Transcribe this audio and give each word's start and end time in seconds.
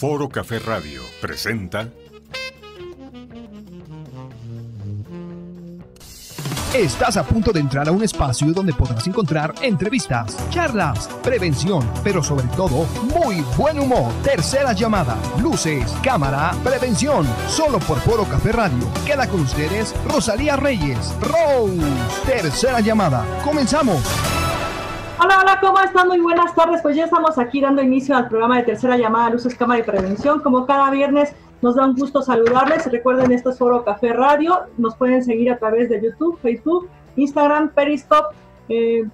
Foro 0.00 0.30
Café 0.30 0.58
Radio 0.60 1.02
presenta 1.20 1.86
Estás 6.74 7.18
a 7.18 7.22
punto 7.22 7.52
de 7.52 7.60
entrar 7.60 7.86
a 7.86 7.92
un 7.92 8.02
espacio 8.02 8.50
donde 8.54 8.72
podrás 8.72 9.06
encontrar 9.06 9.52
entrevistas, 9.60 10.38
charlas, 10.48 11.06
prevención, 11.22 11.86
pero 12.02 12.22
sobre 12.22 12.46
todo, 12.56 12.86
muy 13.14 13.42
buen 13.58 13.78
humor. 13.78 14.10
Tercera 14.22 14.72
llamada, 14.72 15.18
luces, 15.42 15.94
cámara, 16.02 16.54
prevención. 16.64 17.26
Solo 17.46 17.78
por 17.80 17.98
Foro 18.00 18.24
Café 18.24 18.52
Radio. 18.52 18.90
Queda 19.04 19.28
con 19.28 19.40
ustedes 19.40 19.94
Rosalía 20.08 20.56
Reyes. 20.56 21.14
Rose. 21.20 21.76
Tercera 22.24 22.80
llamada. 22.80 23.26
Comenzamos. 23.44 24.00
Hola, 25.22 25.38
hola, 25.42 25.58
¿cómo 25.60 25.78
están? 25.80 26.08
Muy 26.08 26.18
buenas 26.18 26.54
tardes. 26.54 26.80
Pues 26.80 26.96
ya 26.96 27.04
estamos 27.04 27.36
aquí 27.36 27.60
dando 27.60 27.82
inicio 27.82 28.16
al 28.16 28.28
programa 28.28 28.56
de 28.56 28.62
tercera 28.62 28.96
llamada 28.96 29.28
Luces, 29.28 29.54
Cámara 29.54 29.80
y 29.80 29.82
Prevención. 29.82 30.40
Como 30.40 30.64
cada 30.64 30.90
viernes 30.90 31.34
nos 31.60 31.74
da 31.76 31.84
un 31.84 31.94
gusto 31.94 32.22
saludarles. 32.22 32.90
Recuerden, 32.90 33.30
esto 33.30 33.50
es 33.50 33.58
Foro 33.58 33.84
Café 33.84 34.14
Radio. 34.14 34.60
Nos 34.78 34.96
pueden 34.96 35.22
seguir 35.22 35.52
a 35.52 35.58
través 35.58 35.90
de 35.90 36.00
YouTube, 36.00 36.38
Facebook, 36.40 36.88
Instagram, 37.16 37.68
Periscope, 37.68 38.34
eh, 38.70 39.04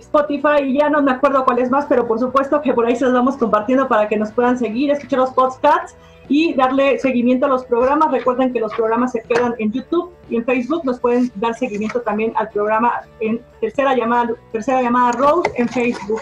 Spotify 0.00 0.64
y 0.64 0.78
ya 0.80 0.90
no 0.90 1.00
me 1.00 1.12
acuerdo 1.12 1.44
cuál 1.44 1.60
es 1.60 1.70
más, 1.70 1.86
pero 1.86 2.08
por 2.08 2.18
supuesto 2.18 2.60
que 2.60 2.74
por 2.74 2.84
ahí 2.84 2.96
se 2.96 3.04
los 3.04 3.14
vamos 3.14 3.36
compartiendo 3.36 3.86
para 3.86 4.08
que 4.08 4.16
nos 4.16 4.32
puedan 4.32 4.58
seguir, 4.58 4.90
escuchar 4.90 5.20
los 5.20 5.30
podcasts 5.30 5.96
y 6.28 6.54
darle 6.54 6.98
seguimiento 6.98 7.46
a 7.46 7.48
los 7.48 7.64
programas. 7.64 8.10
Recuerden 8.10 8.52
que 8.52 8.60
los 8.60 8.74
programas 8.74 9.12
se 9.12 9.22
quedan 9.22 9.54
en 9.58 9.72
YouTube 9.72 10.12
y 10.28 10.36
en 10.36 10.44
Facebook. 10.44 10.84
Nos 10.84 11.00
pueden 11.00 11.30
dar 11.36 11.54
seguimiento 11.54 12.00
también 12.00 12.32
al 12.36 12.48
programa 12.48 13.02
en 13.20 13.40
tercera 13.60 13.94
llamada, 13.94 14.30
tercera 14.52 14.82
llamada 14.82 15.12
Rose 15.12 15.50
en 15.56 15.68
Facebook. 15.68 16.20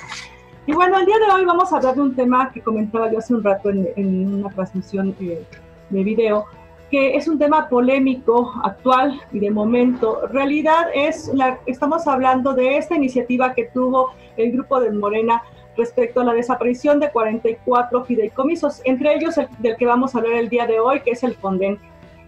Y 0.67 0.73
bueno, 0.73 0.99
el 0.99 1.07
día 1.07 1.19
de 1.19 1.33
hoy 1.33 1.45
vamos 1.45 1.73
a 1.73 1.77
hablar 1.77 1.97
de 1.97 2.03
un 2.03 2.15
tema 2.15 2.53
que 2.53 2.61
comentaba 2.61 3.11
yo 3.11 3.19
hace 3.19 3.35
un 3.35 3.43
rato 3.43 3.71
en, 3.71 4.35
una 4.35 4.49
transmisión 4.51 5.15
eh, 5.21 5.45
de 5.91 6.05
video, 6.05 6.47
que 6.89 7.17
es 7.17 7.27
un 7.27 7.39
tema 7.39 7.69
polémico, 7.69 8.53
actual 8.63 9.21
y 9.33 9.41
de 9.41 9.51
momento. 9.51 10.21
realidad 10.29 10.87
es, 10.95 11.29
la, 11.35 11.59
estamos 11.67 12.07
hablando 12.07 12.55
de 12.55 12.77
esta 12.77 12.95
iniciativa 12.95 13.55
que 13.55 13.65
tuvo 13.75 14.13
el 14.37 14.53
grupo 14.53 14.81
de 14.81 14.93
Morena 14.93 15.43
respecto 15.77 16.21
a 16.21 16.25
la 16.25 16.35
desaparición 16.35 17.01
de 17.01 17.11
44 17.11 18.05
fideicomisos, 18.05 18.81
entre 18.85 19.15
ellos 19.15 19.39
el 19.39 19.49
del 19.59 19.77
que 19.77 19.87
vamos 19.87 20.15
a 20.15 20.19
hablar 20.19 20.35
el 20.35 20.49
día 20.49 20.67
de 20.67 20.81
hoy, 20.81 21.01
que 21.01 21.13
es 21.13 21.23
el 21.23 21.35
Fonden. 21.35 21.79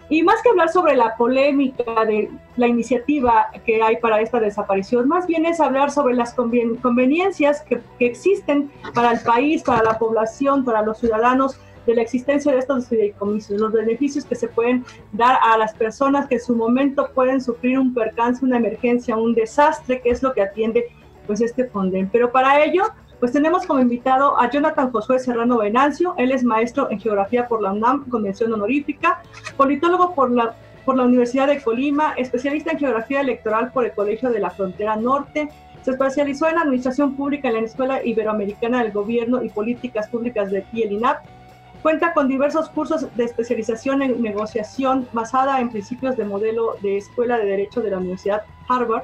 Y 0.09 0.23
más 0.23 0.43
que 0.43 0.51
hablar 0.51 0.69
sobre 0.69 0.97
la 0.97 1.17
polémica 1.17 2.05
de 2.05 2.31
la 2.57 2.67
iniciativa 2.67 3.49
que 3.65 3.83
hay 3.83 3.97
para 3.97 4.21
esta 4.21 4.39
desaparición, 4.39 5.09
más 5.09 5.27
bien 5.27 5.47
es 5.47 5.61
hablar 5.61 5.91
sobre 5.91 6.15
las 6.15 6.35
conveniencias 6.35 7.63
que, 7.63 7.81
existen 8.01 8.71
para 8.95 9.13
el 9.13 9.21
país, 9.21 9.63
para 9.63 9.83
la 9.83 9.99
población, 9.99 10.65
para 10.65 10.83
los 10.83 10.99
ciudadanos 10.99 11.59
de 11.87 11.95
la 11.95 12.03
existencia 12.03 12.53
de 12.53 12.59
estos 12.59 12.89
fideicomisos, 12.89 13.59
los 13.61 13.73
beneficios 13.73 14.25
que 14.25 14.35
se 14.35 14.49
pueden 14.49 14.85
dar 15.13 15.39
a 15.43 15.57
las 15.59 15.75
personas 15.75 16.29
que 16.29 16.37
en 16.37 16.41
su 16.41 16.55
momento 16.55 17.11
pueden 17.15 17.41
sufrir 17.41 17.79
un 17.79 17.93
percance, 17.95 18.45
una 18.45 18.59
emergencia, 18.59 19.17
un 19.17 19.35
desastre, 19.35 20.01
que 20.01 20.11
es 20.11 20.23
lo 20.23 20.33
que 20.33 20.43
atiende 20.43 20.87
pues 21.27 21.41
este 21.41 21.65
Fonden. 21.65 22.09
Pero 22.11 22.31
para 22.31 22.63
ello 22.63 22.85
pues 23.21 23.33
tenemos 23.33 23.67
como 23.67 23.81
invitado 23.81 24.39
a 24.39 24.51
Jonathan 24.51 24.91
Josué 24.91 25.19
Serrano 25.19 25.59
Venancio, 25.59 26.15
él 26.19 26.33
es 26.33 26.45
maestro 26.45 26.91
en 26.91 27.01
geografía 27.01 27.49
por 27.49 27.63
la 27.63 27.73
UNAM, 27.73 28.09
convención 28.09 28.53
honorífica, 28.53 29.23
politólogo 29.57 30.15
por 30.15 30.31
la, 30.31 30.55
por 30.85 30.97
la 30.97 31.05
Universidad 31.05 31.47
de 31.47 31.63
Colima, 31.63 32.15
especialista 32.17 32.73
en 32.73 32.79
geografía 32.79 33.21
electoral 33.21 33.73
por 33.73 33.85
el 33.85 33.93
Colegio 33.93 34.31
de 34.31 34.41
la 34.41 34.51
Frontera 34.51 34.97
Norte, 34.97 35.49
se 35.85 35.91
especializó 35.91 36.49
en 36.49 36.59
administración 36.59 37.15
pública 37.15 37.49
en 37.49 37.55
la 37.55 37.61
Escuela 37.61 38.03
Iberoamericana 38.03 38.83
del 38.83 38.93
Gobierno 38.93 39.43
y 39.43 39.51
Políticas 39.51 40.09
Públicas 40.09 40.51
de 40.51 40.65
INAP. 40.73 41.19
Cuenta 41.83 42.15
con 42.15 42.27
diversos 42.27 42.71
cursos 42.71 43.15
de 43.15 43.25
especialización 43.25 44.01
en 44.01 44.23
negociación 44.23 45.07
basada 45.13 45.61
en 45.61 45.69
principios 45.69 46.17
de 46.17 46.25
modelo 46.25 46.77
de 46.81 46.97
Escuela 46.97 47.37
de 47.37 47.45
Derecho 47.45 47.83
de 47.83 47.91
la 47.91 47.99
Universidad 47.99 48.45
Harvard. 48.67 49.03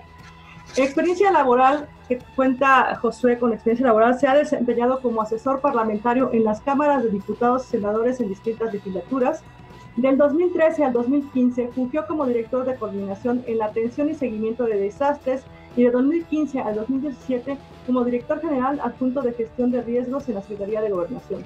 Experiencia 0.78 1.30
laboral 1.30 1.86
que 2.10 2.18
cuenta 2.34 2.96
Josué 2.96 3.38
con 3.38 3.52
experiencia 3.52 3.86
laboral, 3.86 4.18
se 4.18 4.26
ha 4.26 4.34
desempeñado 4.34 5.00
como 5.00 5.22
asesor 5.22 5.60
parlamentario 5.60 6.30
en 6.32 6.42
las 6.42 6.60
cámaras 6.60 7.04
de 7.04 7.10
diputados 7.10 7.64
y 7.66 7.70
senadores 7.70 8.18
en 8.20 8.28
distintas 8.28 8.72
legislaturas. 8.72 9.44
Del 9.96 10.18
2013 10.18 10.84
al 10.84 10.92
2015 10.92 11.68
fungió 11.68 12.08
como 12.08 12.26
director 12.26 12.64
de 12.64 12.74
coordinación 12.74 13.44
en 13.46 13.58
la 13.58 13.66
atención 13.66 14.10
y 14.10 14.14
seguimiento 14.14 14.64
de 14.64 14.80
desastres 14.80 15.44
y 15.76 15.84
de 15.84 15.92
2015 15.92 16.58
al 16.58 16.74
2017 16.74 17.56
como 17.86 18.04
director 18.04 18.40
general 18.40 18.80
adjunto 18.80 19.22
de 19.22 19.32
gestión 19.32 19.70
de 19.70 19.82
riesgos 19.82 20.28
en 20.28 20.34
la 20.34 20.42
Secretaría 20.42 20.80
de 20.80 20.90
Gobernación. 20.90 21.44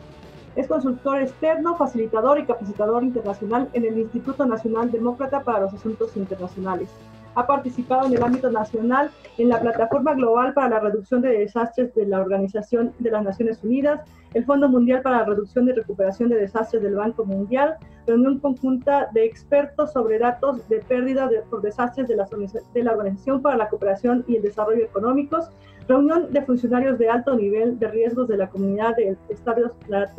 Es 0.57 0.67
consultor 0.67 1.21
externo, 1.21 1.77
facilitador 1.77 2.39
y 2.39 2.47
capacitador 2.47 3.05
internacional 3.05 3.69
en 3.75 3.85
el 3.85 3.99
Instituto 3.99 4.47
Nacional 4.47 4.91
Demócrata 4.91 5.43
para 5.43 5.61
los 5.61 5.75
Asuntos 5.75 6.17
Internacionales 6.17 6.89
ha 7.34 7.47
participado 7.47 8.06
en 8.06 8.15
el 8.15 8.22
ámbito 8.22 8.50
nacional 8.50 9.11
en 9.39 9.49
la 9.49 9.61
Plataforma 9.61 10.15
Global 10.15 10.55
para 10.55 10.69
la 10.69 10.81
Reducción 10.81 11.21
de 11.22 11.39
Desastres 11.39 11.95
de 11.95 12.06
la 12.06 12.21
Organización 12.21 12.93
de 12.99 13.11
las 13.11 13.25
Naciones 13.25 13.62
Unidas, 13.62 14.00
el 14.34 14.45
Fondo 14.45 14.69
Mundial 14.69 15.03
para 15.03 15.19
la 15.19 15.25
Reducción 15.25 15.69
y 15.69 15.73
Recuperación 15.73 16.28
de 16.28 16.37
Desastres 16.37 16.83
del 16.83 16.97
Banco 16.97 17.25
Mundial, 17.25 17.77
reunión 18.06 18.39
conjunta 18.39 19.09
de 19.12 19.25
expertos 19.25 19.93
sobre 19.93 20.19
datos 20.19 20.69
de 20.69 20.81
pérdida 20.81 21.28
por 21.50 21.62
desastres 21.62 22.09
de 22.09 22.17
la, 22.17 22.27
de 22.75 22.83
la 22.83 22.93
Organización 22.93 23.43
para 23.43 23.56
la 23.56 23.69
Cooperación 23.69 24.25
y 24.27 24.37
el 24.37 24.43
Desarrollo 24.43 24.84
Económicos, 24.84 25.50
reunión 25.89 26.33
de 26.33 26.43
funcionarios 26.43 26.99
de 26.99 27.09
alto 27.09 27.34
nivel 27.37 27.78
de 27.78 27.89
riesgos 27.89 28.28
de 28.28 28.37
la 28.37 28.49
comunidad 28.49 28.97
de 28.97 29.17
estados 29.28 29.72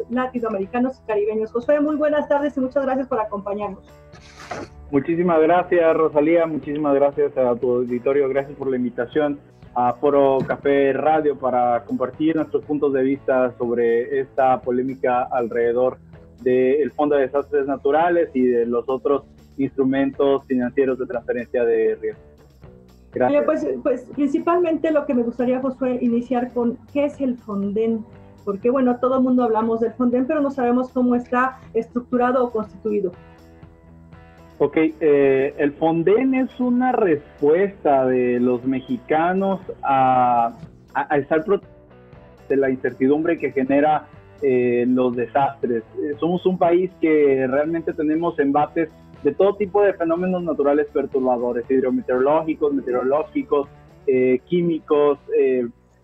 latinoamericanos 0.09 0.99
y 1.03 1.07
caribeños. 1.07 1.51
Josué, 1.51 1.79
muy 1.79 1.95
buenas 1.95 2.27
tardes 2.27 2.55
y 2.57 2.59
muchas 2.59 2.85
gracias 2.85 3.07
por 3.07 3.19
acompañarnos. 3.19 3.83
Muchísimas 4.91 5.41
gracias, 5.41 5.97
Rosalía. 5.97 6.45
Muchísimas 6.45 6.93
gracias 6.95 7.35
a 7.37 7.55
tu 7.55 7.75
auditorio. 7.77 8.29
Gracias 8.29 8.55
por 8.57 8.69
la 8.69 8.77
invitación 8.77 9.39
a 9.73 9.93
Foro 9.93 10.37
Café 10.47 10.93
Radio 10.93 11.37
para 11.37 11.83
compartir 11.83 12.35
nuestros 12.35 12.63
puntos 12.63 12.93
de 12.93 13.03
vista 13.03 13.51
sobre 13.57 14.19
esta 14.19 14.61
polémica 14.61 15.23
alrededor 15.23 15.97
del 16.41 16.91
Fondo 16.91 17.15
de 17.15 17.23
Desastres 17.23 17.65
Naturales 17.65 18.29
y 18.33 18.43
de 18.43 18.65
los 18.65 18.87
otros 18.87 19.23
instrumentos 19.57 20.45
financieros 20.45 20.99
de 20.99 21.07
transferencia 21.07 21.65
de 21.65 21.95
riesgo. 21.95 22.34
Gracias. 23.15 23.45
Pues, 23.45 23.67
pues 23.81 24.07
principalmente 24.13 24.91
lo 24.91 25.05
que 25.05 25.13
me 25.13 25.23
gustaría, 25.23 25.61
Josué, 25.61 25.97
iniciar 26.01 26.51
con 26.53 26.77
qué 26.91 27.05
es 27.05 27.19
el 27.21 27.37
Fonden, 27.37 28.05
porque 28.43 28.69
bueno, 28.69 28.97
todo 28.99 29.17
el 29.17 29.23
mundo 29.23 29.43
hablamos 29.43 29.79
del 29.79 29.93
Fonden, 29.93 30.28
pero 30.28 30.41
no 30.41 30.51
sabemos 30.51 30.90
cómo 30.90 31.16
está 31.16 31.59
estructurado 31.73 32.43
o 32.43 32.51
constituido. 32.51 33.13
Ok, 34.57 34.78
eh, 34.78 35.53
el 35.57 35.73
Fonden 35.73 36.34
es 36.35 36.59
una 36.59 36.91
respuesta 36.91 38.05
de 38.05 38.40
los 38.40 38.66
mexicanos 38.66 39.61
a, 39.81 40.53
estar 41.17 41.43
de 42.47 42.55
la 42.55 42.69
incertidumbre 42.69 43.37
que 43.37 43.51
genera 43.51 44.07
eh, 44.41 44.85
los 44.87 45.16
desastres. 45.16 45.84
Eh, 46.01 46.16
somos 46.19 46.45
un 46.45 46.57
país 46.57 46.91
que 47.01 47.47
realmente 47.47 47.93
tenemos 47.93 48.40
embates 48.40 48.90
de 49.25 49.33
todo 49.33 49.55
tipo 49.55 49.83
de 49.83 49.93
fenómenos 49.93 50.43
naturales 50.43 50.87
perturbadores, 50.93 51.69
hidrometeorológicos, 51.69 52.73
meteorológicos, 52.73 53.67
químicos, 54.45 55.19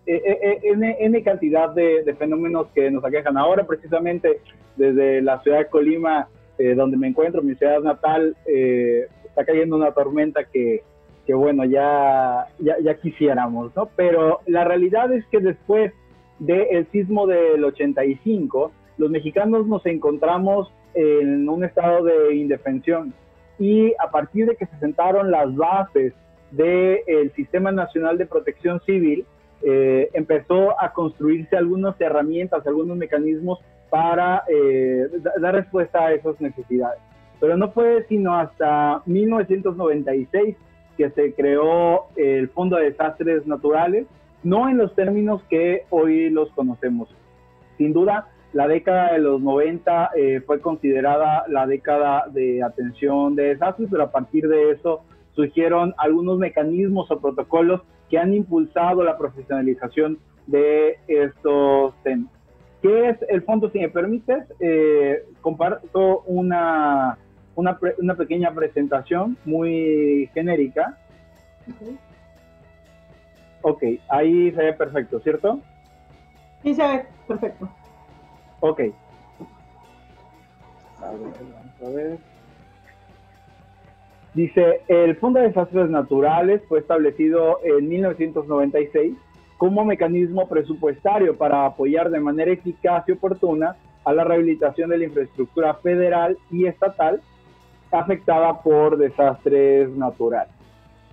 N, 0.04 1.22
cantidad 1.22 1.70
de, 1.70 2.02
de 2.02 2.14
fenómenos 2.14 2.66
que 2.74 2.90
nos 2.90 3.04
aquejan. 3.04 3.38
Ahora 3.38 3.64
precisamente 3.64 4.40
desde 4.76 5.22
la 5.22 5.40
ciudad 5.42 5.58
de 5.58 5.68
Colima 5.68 6.28
eh, 6.58 6.74
donde 6.74 6.96
me 6.96 7.08
encuentro, 7.08 7.42
mi 7.42 7.54
ciudad 7.54 7.80
natal, 7.80 8.36
eh, 8.46 9.08
está 9.24 9.44
cayendo 9.44 9.74
una 9.74 9.92
tormenta 9.92 10.44
que, 10.44 10.82
bueno, 11.28 11.64
ya, 11.64 12.46
ya, 12.58 12.76
ya, 12.80 12.94
quisiéramos, 13.00 13.74
¿no? 13.74 13.88
Pero 13.96 14.40
la 14.46 14.62
realidad 14.64 15.10
es 15.12 15.24
que 15.26 15.40
después 15.40 15.92
del 16.38 16.86
sismo 16.92 17.26
del 17.26 17.64
85, 17.64 18.70
los 18.98 19.10
mexicanos 19.10 19.66
nos 19.66 19.84
encontramos 19.86 20.70
en 20.94 21.48
un 21.48 21.64
estado 21.64 22.04
de 22.04 22.34
indefensión 22.34 23.14
y 23.58 23.92
a 23.98 24.10
partir 24.10 24.46
de 24.46 24.56
que 24.56 24.66
se 24.66 24.78
sentaron 24.78 25.30
las 25.30 25.54
bases 25.54 26.14
del 26.50 27.32
Sistema 27.34 27.70
Nacional 27.72 28.18
de 28.18 28.26
Protección 28.26 28.80
Civil, 28.80 29.24
eh, 29.62 30.10
empezó 30.12 30.78
a 30.80 30.92
construirse 30.92 31.56
algunas 31.56 31.98
herramientas, 32.00 32.66
algunos 32.66 32.96
mecanismos 32.96 33.60
para 33.90 34.42
eh, 34.48 35.08
dar 35.40 35.54
respuesta 35.54 36.06
a 36.06 36.12
esas 36.12 36.40
necesidades. 36.40 37.00
Pero 37.38 37.56
no 37.56 37.70
fue 37.70 38.04
sino 38.08 38.36
hasta 38.36 39.02
1996 39.06 40.56
que 40.96 41.10
se 41.10 41.32
creó 41.34 42.06
el 42.16 42.48
Fondo 42.48 42.76
de 42.76 42.90
Desastres 42.90 43.46
Naturales, 43.46 44.06
no 44.42 44.68
en 44.68 44.78
los 44.78 44.94
términos 44.94 45.42
que 45.48 45.84
hoy 45.90 46.30
los 46.30 46.50
conocemos. 46.50 47.08
Sin 47.78 47.92
duda, 47.92 48.28
la 48.52 48.68
década 48.68 49.12
de 49.12 49.18
los 49.18 49.40
90 49.40 50.10
eh, 50.14 50.42
fue 50.44 50.60
considerada 50.60 51.44
la 51.48 51.66
década 51.66 52.26
de 52.28 52.62
atención 52.62 53.34
de 53.34 53.54
desastres, 53.54 53.88
pero 53.90 54.04
a 54.04 54.10
partir 54.10 54.46
de 54.46 54.72
eso 54.72 55.02
surgieron 55.34 55.94
algunos 55.96 56.38
mecanismos 56.38 57.10
o 57.10 57.18
protocolos 57.18 57.80
que 58.10 58.18
han 58.18 58.34
impulsado 58.34 59.02
la 59.02 59.16
profesionalización 59.16 60.18
de 60.46 60.98
estos 61.08 61.94
temas. 62.02 62.30
¿Qué 62.82 63.08
es 63.08 63.16
el 63.28 63.42
fondo, 63.42 63.70
si 63.70 63.78
me 63.78 63.88
permites? 63.88 64.44
Eh, 64.60 65.24
comparto 65.40 66.22
una, 66.26 67.16
una, 67.54 67.78
una, 67.98 68.14
pequeña 68.16 68.52
presentación 68.52 69.38
muy 69.46 70.28
genérica. 70.34 70.98
Ok, 73.62 73.84
ahí 74.08 74.50
se 74.50 74.62
ve 74.62 74.72
perfecto, 74.74 75.20
¿cierto? 75.20 75.60
Sí, 76.62 76.74
se 76.74 76.82
ve 76.82 77.06
perfecto. 77.26 77.70
Ok. 78.62 78.80
A 81.00 81.10
ver, 81.10 81.18
vamos 81.20 81.82
a 81.84 81.88
ver. 81.96 82.18
Dice, 84.34 84.82
el 84.86 85.16
Fondo 85.16 85.40
de 85.40 85.48
Desastres 85.48 85.90
Naturales 85.90 86.62
fue 86.68 86.78
establecido 86.78 87.58
en 87.64 87.88
1996 87.88 89.14
como 89.58 89.84
mecanismo 89.84 90.48
presupuestario 90.48 91.36
para 91.36 91.66
apoyar 91.66 92.10
de 92.10 92.20
manera 92.20 92.52
eficaz 92.52 93.04
y 93.08 93.12
oportuna 93.12 93.76
a 94.04 94.12
la 94.12 94.22
rehabilitación 94.24 94.90
de 94.90 94.98
la 94.98 95.04
infraestructura 95.04 95.74
federal 95.74 96.38
y 96.50 96.66
estatal 96.66 97.20
afectada 97.90 98.62
por 98.62 98.96
desastres 98.96 99.90
naturales. 99.90 100.54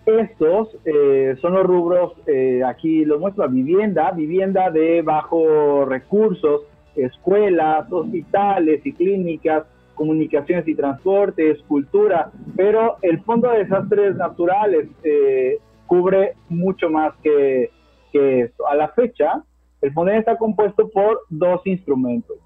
Estos 0.05 0.77
eh, 0.85 1.35
son 1.41 1.53
los 1.53 1.65
rubros, 1.65 2.13
eh, 2.27 2.61
aquí 2.63 3.05
lo 3.05 3.19
muestro, 3.19 3.49
vivienda, 3.49 4.11
vivienda 4.11 4.69
de 4.69 5.01
bajos 5.01 5.87
recursos, 5.87 6.61
escuelas, 6.95 7.91
hospitales 7.91 8.85
y 8.85 8.93
clínicas, 8.93 9.65
comunicaciones 9.95 10.67
y 10.67 10.75
transportes, 10.75 11.61
cultura, 11.67 12.31
pero 12.55 12.97
el 13.01 13.21
Fondo 13.23 13.49
de 13.49 13.59
Desastres 13.59 14.15
Naturales 14.15 14.87
eh, 15.03 15.57
cubre 15.87 16.33
mucho 16.47 16.89
más 16.89 17.13
que, 17.21 17.71
que, 18.11 18.41
esto. 18.41 18.67
A 18.67 18.75
la 18.75 18.89
fecha, 18.89 19.43
el 19.81 19.93
fondo 19.93 20.11
está 20.11 20.37
compuesto 20.37 20.89
por 20.89 21.21
dos 21.29 21.61
instrumentos 21.65 22.37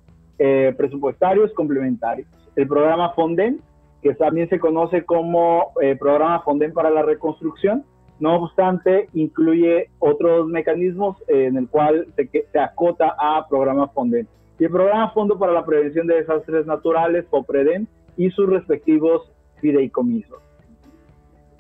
presupuestarios 0.76 1.54
complementarios. 1.54 2.28
El 2.58 2.68
programa 2.68 3.14
Fonden, 3.14 3.62
que 4.04 4.14
también 4.14 4.50
se 4.50 4.60
conoce 4.60 5.06
como 5.06 5.72
eh, 5.82 5.96
Programa 5.96 6.42
Fonden 6.42 6.74
para 6.74 6.90
la 6.90 7.02
Reconstrucción. 7.02 7.86
No 8.24 8.36
obstante, 8.36 9.10
incluye 9.14 9.90
otros 10.00 10.48
mecanismos 10.48 11.18
en 11.28 11.58
el 11.58 11.68
cual 11.68 12.08
se, 12.16 12.58
acota 12.58 13.18
a 13.20 13.46
Programa 13.50 13.90
Fonden. 13.90 14.30
Y 14.58 14.64
el 14.64 14.72
Programa 14.72 15.12
Fondo 15.12 15.38
para 15.38 15.52
la 15.52 15.66
Prevención 15.66 16.08
de 16.08 16.16
Desastres 16.16 16.66
Naturales, 16.66 17.26
FOPREDEN, 17.30 17.86
y 18.16 18.30
sus 18.30 18.48
respectivos 18.50 19.30
fideicomisos. 19.60 20.42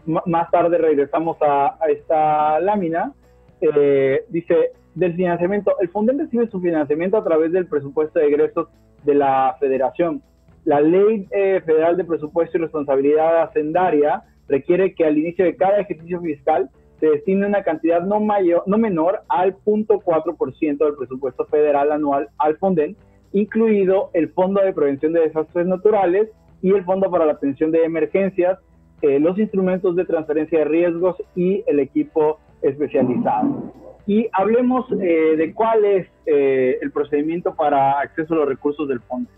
Más 0.06 0.50
tarde 0.52 0.78
regresamos 0.78 1.36
a, 1.42 1.76
a 1.84 1.88
esta 1.90 2.62
lámina. 2.62 3.12
Eh, 3.60 4.24
dice, 4.30 4.72
del 4.96 5.16
financiamiento, 5.18 5.76
el 5.82 5.90
Fonden 5.90 6.18
recibe 6.18 6.48
su 6.48 6.62
financiamiento 6.62 7.18
a 7.18 7.26
través 7.26 7.52
del 7.52 7.68
presupuesto 7.68 8.20
de 8.20 8.28
egresos 8.28 8.70
de 9.04 9.16
la 9.16 9.58
Federación 9.60 10.24
la 10.66 10.80
Ley 10.82 11.28
eh, 11.32 11.62
Federal 11.66 11.98
de 11.98 12.06
Presupuesto 12.06 12.58
y 12.58 12.62
Responsabilidad 12.62 13.44
Hacendaria 13.44 14.24
requiere 14.48 14.94
que 14.94 15.06
al 15.06 15.18
inicio 15.18 15.46
de 15.46 15.56
cada 15.56 15.80
ejercicio 15.80 16.22
fiscal 16.22 16.70
se 17.00 17.08
destine 17.08 17.46
una 17.46 17.64
cantidad 17.64 18.02
no, 18.02 18.20
mayor, 18.20 18.64
no 18.66 18.78
menor 18.78 19.22
al 19.28 19.56
0.4% 19.66 20.78
del 20.78 20.96
presupuesto 20.96 21.46
federal 21.46 21.92
anual 21.92 22.30
al 22.38 22.58
FONDEN, 22.58 22.96
incluido 23.34 24.10
el 24.14 24.30
Fondo 24.30 24.62
de 24.62 24.74
Prevención 24.74 25.12
de 25.14 25.22
Desastres 25.22 25.68
Naturales 25.68 26.30
y 26.62 26.72
el 26.72 26.86
Fondo 26.86 27.10
para 27.12 27.26
la 27.26 27.34
Atención 27.34 27.72
de 27.72 27.84
Emergencias, 27.84 28.60
eh, 29.02 29.20
los 29.20 29.38
instrumentos 29.38 29.96
de 29.96 30.06
transferencia 30.06 30.60
de 30.60 30.66
riesgos 30.66 31.18
y 31.36 31.64
el 31.68 31.80
equipo 31.80 32.40
especializado. 32.62 33.74
Y 34.08 34.30
hablemos 34.32 34.86
eh, 35.02 35.36
de 35.38 35.54
cuál 35.54 35.84
es 35.84 36.08
el 36.26 36.92
procedimiento 36.92 37.54
para 37.54 38.00
acceso 38.00 38.34
a 38.34 38.38
los 38.38 38.48
recursos 38.48 38.88
del 38.88 39.02
fondo. 39.02 39.30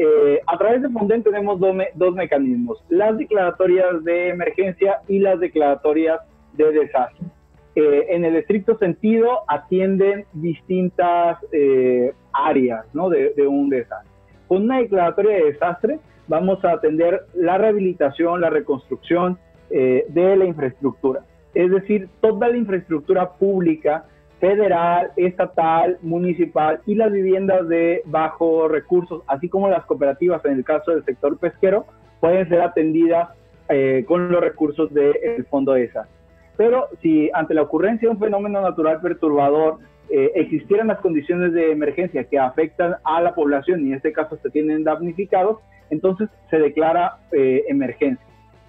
Eh, 0.00 0.40
a 0.46 0.56
través 0.56 0.80
de 0.80 0.88
Fonden 0.90 1.24
tenemos 1.24 1.58
dos, 1.58 2.14
mecanismos, 2.14 2.78
las 2.88 3.18
declaratorias 3.18 4.04
de 4.04 4.28
emergencia 4.28 5.00
y 5.08 5.18
las 5.18 5.40
declaratorias 5.40 6.20
de 6.52 6.70
desastre. 6.70 7.26
Eh, 7.74 8.06
en 8.10 8.24
el 8.24 8.36
estricto 8.36 8.78
sentido, 8.78 9.40
atienden 9.48 10.24
distintas 10.34 11.38
eh, 11.50 12.12
áreas 12.32 12.86
de, 12.92 13.46
un 13.48 13.68
desastre. 13.70 14.10
Con 14.46 14.62
una 14.62 14.78
declaratoria 14.78 15.36
de 15.36 15.52
desastre, 15.52 15.98
vamos 16.28 16.64
a 16.64 16.72
atender 16.72 17.26
la 17.34 17.58
rehabilitación, 17.58 18.40
la 18.40 18.50
reconstrucción 18.50 19.38
de 19.70 20.34
la 20.38 20.46
infraestructura. 20.46 21.20
Es 21.54 21.70
decir, 21.70 22.08
toda 22.22 22.48
la 22.48 22.56
infraestructura 22.56 23.32
pública 23.32 24.06
federal, 24.40 25.10
estatal, 25.16 25.98
municipal 26.02 26.80
y 26.86 26.94
las 26.94 27.10
viviendas 27.10 27.68
de 27.68 28.02
bajos 28.06 28.70
recursos, 28.70 29.22
así 29.26 29.48
como 29.48 29.68
las 29.68 29.84
cooperativas 29.86 30.44
en 30.44 30.52
el 30.52 30.64
caso 30.64 30.92
del 30.92 31.04
sector 31.04 31.38
pesquero, 31.38 31.86
pueden 32.20 32.48
ser 32.48 32.60
atendidas 32.60 33.30
eh, 33.68 34.04
con 34.06 34.30
los 34.30 34.40
recursos 34.40 34.92
del 34.94 35.44
fondo 35.50 35.76
ESA. 35.76 36.08
Pero 36.56 36.86
si 37.02 37.30
ante 37.34 37.54
la 37.54 37.62
ocurrencia 37.62 38.08
de 38.08 38.14
un 38.14 38.20
fenómeno 38.20 38.60
natural 38.60 39.00
perturbador 39.00 39.78
eh, 40.10 40.32
existieran 40.36 40.88
las 40.88 41.00
condiciones 41.00 41.52
de 41.52 41.70
emergencia 41.70 42.24
que 42.24 42.38
afectan 42.38 42.96
a 43.04 43.20
la 43.20 43.34
población 43.34 43.84
y 43.84 43.88
en 43.88 43.94
este 43.94 44.12
caso 44.12 44.38
se 44.42 44.50
tienen 44.50 44.84
damnificados, 44.84 45.58
entonces 45.90 46.28
se 46.50 46.58
declara 46.58 47.18
eh, 47.32 47.64
emergencia. 47.68 48.24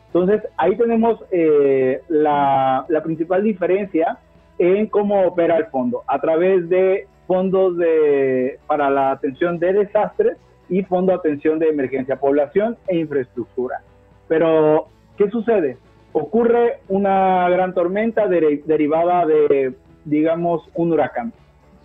Entonces 0.08 0.42
ahí 0.58 0.76
tenemos 0.76 1.24
la, 2.10 2.84
la 2.90 3.04
principal 3.04 3.44
diferencia 3.44 4.18
en 4.60 4.88
cómo 4.88 5.26
opera 5.26 5.58
el 5.58 5.66
fondo, 5.68 6.04
a 6.06 6.20
través 6.20 6.70
de 6.70 7.08
fondos 7.26 7.78
de, 7.78 8.60
para 8.68 8.90
la 8.90 9.12
atención 9.12 9.58
de 9.58 9.74
desastres 9.74 10.38
y 10.68 10.84
fondo 10.84 11.14
de 11.14 11.20
atención 11.20 11.58
de 11.58 11.70
emergencia, 11.70 12.20
población 12.20 12.78
e 12.88 12.98
infraestructura. 12.98 13.82
Pero, 14.28 14.88
¿qué 15.18 15.30
sucede? 15.30 15.78
Ocurre 16.12 16.80
una 16.88 17.50
gran 17.50 17.74
tormenta 17.74 18.28
derivada 18.28 19.26
de, 19.26 19.74
digamos, 20.06 20.70
un 20.76 20.92
huracán. 20.92 21.32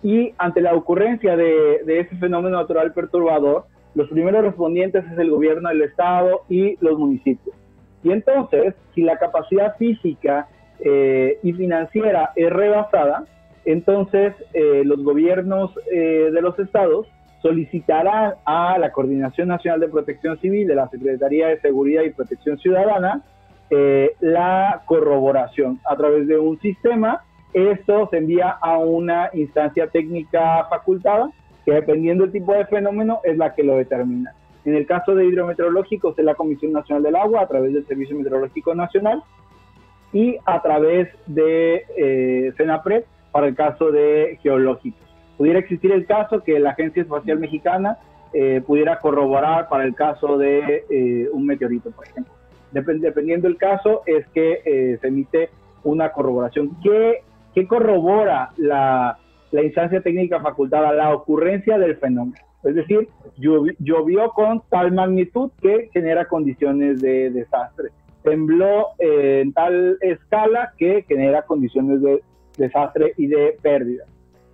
Y 0.03 0.33
ante 0.37 0.61
la 0.61 0.73
ocurrencia 0.73 1.35
de, 1.37 1.81
de 1.85 1.99
ese 2.01 2.15
fenómeno 2.17 2.57
natural 2.57 2.91
perturbador, 2.93 3.65
los 3.95 4.09
primeros 4.09 4.43
respondientes 4.43 5.05
es 5.11 5.17
el 5.17 5.31
gobierno 5.31 5.69
del 5.69 5.83
estado 5.83 6.41
y 6.49 6.75
los 6.83 6.99
municipios. 6.99 7.55
Y 8.03 8.11
entonces, 8.11 8.75
si 8.93 9.01
la 9.01 9.17
capacidad 9.17 9.77
física 9.77 10.47
eh, 10.79 11.39
y 11.43 11.53
financiera 11.53 12.31
es 12.35 12.51
rebasada, 12.51 13.25
entonces 13.63 14.33
eh, 14.53 14.83
los 14.85 15.03
gobiernos 15.03 15.71
eh, 15.91 16.29
de 16.31 16.41
los 16.41 16.57
estados 16.59 17.07
solicitarán 17.41 18.33
a 18.45 18.77
la 18.77 18.91
Coordinación 18.91 19.47
Nacional 19.47 19.79
de 19.79 19.87
Protección 19.87 20.39
Civil 20.39 20.67
de 20.67 20.75
la 20.75 20.89
Secretaría 20.89 21.47
de 21.47 21.59
Seguridad 21.59 22.03
y 22.03 22.09
Protección 22.09 22.57
Ciudadana 22.57 23.23
la 24.21 24.83
corroboración 24.85 25.79
a 25.89 25.97
través 25.97 26.27
de 26.27 26.37
un 26.37 26.59
sistema. 26.61 27.23
Esto 27.51 28.07
se 28.09 28.17
envía 28.17 28.49
a 28.49 28.77
una 28.77 29.29
instancia 29.33 29.87
técnica 29.87 30.65
facultada 30.69 31.29
que 31.65 31.73
dependiendo 31.73 32.23
del 32.23 32.31
tipo 32.31 32.53
de 32.53 32.65
fenómeno 32.67 33.19
es 33.23 33.37
la 33.37 33.53
que 33.53 33.63
lo 33.63 33.77
determina. 33.77 34.33
En 34.65 34.75
el 34.75 34.87
caso 34.87 35.13
de 35.13 35.25
hidrometeorológicos 35.25 36.17
es 36.17 36.25
la 36.25 36.35
Comisión 36.35 36.71
Nacional 36.71 37.03
del 37.03 37.15
Agua 37.15 37.41
a 37.41 37.47
través 37.47 37.73
del 37.73 37.85
Servicio 37.85 38.15
Meteorológico 38.15 38.73
Nacional 38.73 39.23
y 40.15 40.37
a 40.45 40.61
través 40.61 41.09
de 41.27 41.83
eh, 41.97 42.53
para 43.33 43.47
el 43.47 43.53
caso 43.55 43.91
de 43.91 44.39
geológicos. 44.41 45.05
Pudiera 45.37 45.59
existir 45.59 45.91
el 45.91 46.05
caso 46.05 46.41
que 46.41 46.57
la 46.57 46.69
Agencia 46.69 47.01
Espacial 47.01 47.37
Mexicana 47.37 47.97
eh, 48.31 48.61
pudiera 48.65 48.97
corroborar 48.99 49.67
para 49.67 49.83
el 49.83 49.93
caso 49.93 50.37
de 50.37 50.85
eh, 50.89 51.27
un 51.33 51.45
meteorito, 51.45 51.91
por 51.91 52.07
ejemplo. 52.07 52.33
dependiendo 52.71 53.49
del 53.49 53.57
caso, 53.57 54.03
es 54.05 54.25
que 54.27 54.61
eh, 54.63 54.97
se 55.01 55.07
emite 55.09 55.49
una 55.83 56.13
corroboración. 56.13 56.77
¿Qué, 56.81 57.23
qué 57.53 57.67
corrobora 57.67 58.51
la, 58.55 59.17
la, 59.51 59.63
instancia 59.63 59.99
técnica 59.99 60.39
facultada? 60.39 60.93
La 60.93 61.13
ocurrencia 61.13 61.77
del 61.77 61.97
fenómeno. 61.97 62.37
Es 62.63 62.73
decir, 62.73 63.09
llovió 63.37 64.29
con 64.29 64.63
tal 64.69 64.93
magnitud 64.93 65.51
que 65.61 65.89
genera 65.91 66.25
condiciones 66.25 67.01
de 67.01 67.31
desastre 67.31 67.89
tembló 68.25 68.87
en 68.99 69.53
tal 69.53 69.97
escala 70.01 70.73
que 70.77 71.03
genera 71.07 71.43
condiciones 71.43 72.01
de 72.01 72.21
desastre 72.57 73.13
y 73.17 73.27
de 73.27 73.57
pérdida. 73.61 74.03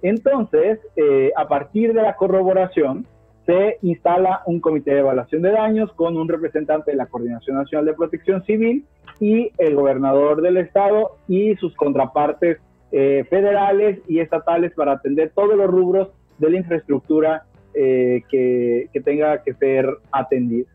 Entonces, 0.02 0.80
eh, 0.96 1.32
a 1.36 1.48
partir 1.48 1.94
de 1.94 2.02
la 2.02 2.16
corroboración, 2.16 3.06
se 3.46 3.78
instala 3.82 4.42
un 4.46 4.60
comité 4.60 4.92
de 4.94 5.00
evaluación 5.00 5.42
de 5.42 5.52
daños 5.52 5.92
con 5.94 6.18
un 6.18 6.28
representante 6.28 6.92
de 6.92 6.98
la 6.98 7.08
Coordinación 7.08 7.58
Nacional 7.58 7.86
de 7.86 7.94
Protección 7.94 8.44
Civil 8.46 8.86
y 9.20 9.52
el 9.58 9.76
gobernador 9.76 10.42
del 10.42 10.58
estado 10.58 11.18
y 11.28 11.56
sus 11.56 11.76
contrapartes 11.76 12.60
eh, 12.92 13.26
federales 13.30 14.00
y 14.08 14.20
estatales 14.20 14.74
para 14.74 14.94
atender 14.94 15.32
todos 15.34 15.56
los 15.56 15.68
rubros 15.68 16.10
de 16.38 16.50
la 16.50 16.58
infraestructura 16.58 17.46
eh, 17.74 18.24
que, 18.30 18.90
que 18.92 19.02
tenga 19.02 19.42
que 19.44 19.54
ser 19.54 19.88
atendida 20.12 20.68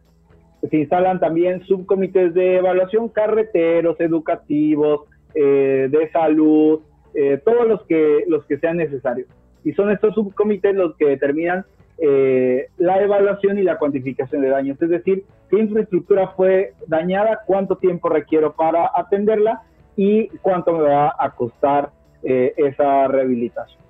se 0.68 0.76
instalan 0.76 1.20
también 1.20 1.64
subcomités 1.64 2.34
de 2.34 2.56
evaluación 2.56 3.08
carreteros, 3.08 4.00
educativos, 4.00 5.02
eh, 5.34 5.88
de 5.90 6.10
salud, 6.10 6.80
eh, 7.18 7.40
todos 7.42 7.66
los 7.66 7.82
que, 7.84 8.24
los 8.28 8.44
que 8.44 8.58
sean 8.58 8.76
necesarios. 8.76 9.26
Y 9.64 9.72
son 9.72 9.90
estos 9.90 10.14
subcomités 10.14 10.74
los 10.74 10.94
que 10.96 11.06
determinan 11.06 11.64
eh, 11.98 12.68
la 12.76 13.02
evaluación 13.02 13.58
y 13.58 13.62
la 13.62 13.78
cuantificación 13.78 14.42
de 14.42 14.50
daños, 14.50 14.80
es 14.82 14.90
decir, 14.90 15.24
qué 15.48 15.58
infraestructura 15.58 16.28
fue 16.36 16.74
dañada, 16.86 17.40
cuánto 17.46 17.76
tiempo 17.76 18.10
requiero 18.10 18.52
para 18.52 18.90
atenderla 18.94 19.62
y 19.96 20.28
cuánto 20.42 20.72
me 20.72 20.82
va 20.82 21.14
a 21.18 21.30
costar 21.30 21.88
eh, 22.22 22.52
esa 22.58 23.08
rehabilitación. 23.08 23.80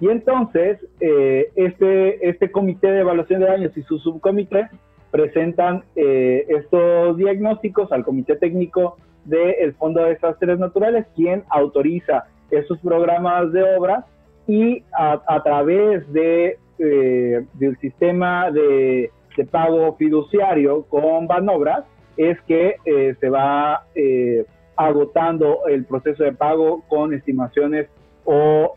Y 0.00 0.08
entonces, 0.10 0.78
este, 1.00 2.28
este 2.28 2.50
comité 2.50 2.88
de 2.88 3.00
evaluación 3.00 3.40
de 3.40 3.46
daños 3.46 3.76
y 3.76 3.82
su 3.84 3.98
subcomité 3.98 4.68
presentan 5.14 5.84
estos 5.94 7.16
diagnósticos 7.16 7.92
al 7.92 8.04
comité 8.04 8.34
técnico 8.34 8.96
del 9.24 9.72
Fondo 9.74 10.02
de 10.02 10.10
Desastres 10.10 10.58
Naturales, 10.58 11.06
quien 11.14 11.44
autoriza 11.50 12.24
esos 12.50 12.80
programas 12.80 13.52
de 13.52 13.62
obra 13.76 14.06
y 14.48 14.82
a 14.92 15.40
través 15.44 16.12
de 16.12 16.58
eh, 16.76 17.46
del 17.52 17.78
sistema 17.78 18.50
de, 18.50 19.12
pago 19.52 19.94
fiduciario 19.96 20.82
con 20.84 21.28
Banobras 21.28 21.84
es 22.16 22.40
que 22.42 22.76
eh, 22.84 23.14
se 23.20 23.28
va 23.28 23.84
eh, 23.94 24.44
agotando 24.76 25.66
el 25.68 25.84
proceso 25.84 26.24
de 26.24 26.32
pago 26.32 26.82
con 26.88 27.14
estimaciones 27.14 27.88
o 28.24 28.74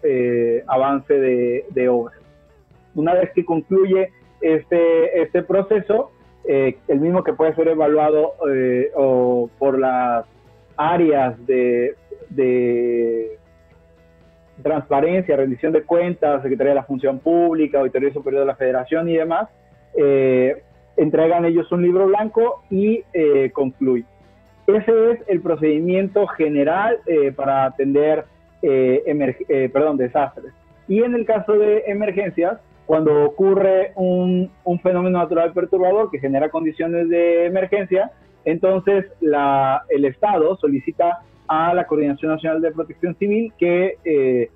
avance 0.67 1.13
de, 1.13 1.89
obras. 1.89 2.20
Una 2.94 3.13
vez 3.13 3.32
que 3.34 3.46
concluye 3.46 4.12
este, 4.41 5.22
este 5.22 5.41
proceso, 5.41 6.12
el 6.48 7.00
mismo 7.00 7.24
que 7.24 7.34
puede 7.34 7.54
ser 7.56 7.68
evaluado 7.68 8.34
o 8.96 9.50
por 9.60 9.77
las 9.77 10.25
áreas 10.77 11.46
de, 11.46 11.96
de 12.30 13.38
transparencia, 14.62 15.36
rendición 15.36 15.74
de 15.74 15.84
cuentas, 15.84 16.42
Secretaría 16.42 16.72
de 16.72 16.75
la 16.75 16.84
Función 16.84 17.20
Pública, 17.20 17.80
Auditoría 17.80 18.13
Superior 18.13 18.42
de 18.42 18.48
la 18.48 18.56
Federación 18.56 19.10
y 19.10 19.18
demás, 19.18 19.50
eh, 19.96 20.63
entregan 20.96 21.46
ellos 21.46 21.72
un 21.72 21.84
libro 21.84 22.08
blanco 22.08 22.63
y 22.70 23.04
eh, 23.13 23.51
concluye. 23.54 24.06
Ese 24.66 25.12
es 25.12 25.20
el 25.27 25.42
procedimiento 25.42 26.27
general 26.27 26.98
eh, 27.06 27.32
para 27.32 27.66
atender 27.66 28.25
perdón, 29.72 29.98
desastres. 29.98 30.51
Y 30.88 31.04
en 31.04 31.13
el 31.13 31.25
caso 31.25 31.54
de 31.54 31.84
emergencias, 31.88 32.60
cuando 32.88 33.25
ocurre 33.25 33.91
un, 33.96 34.50
fenómeno 34.82 35.20
natural 35.20 35.51
perturbador 35.51 36.10
que 36.10 36.20
genera 36.20 36.50
condiciones 36.50 37.10
de 37.10 37.46
emergencia, 37.46 38.12
entonces 38.46 39.06
la, 39.20 39.84
el 39.89 40.06
Estado 40.06 40.56
solicita 40.56 41.20
a 41.50 41.74
la 41.74 41.86
Coordinación 41.86 42.32
Nacional 42.32 42.62
de 42.62 42.72
Protección 42.72 43.15
Civil 43.17 43.51
que 43.60 43.98
eh, 44.06 44.50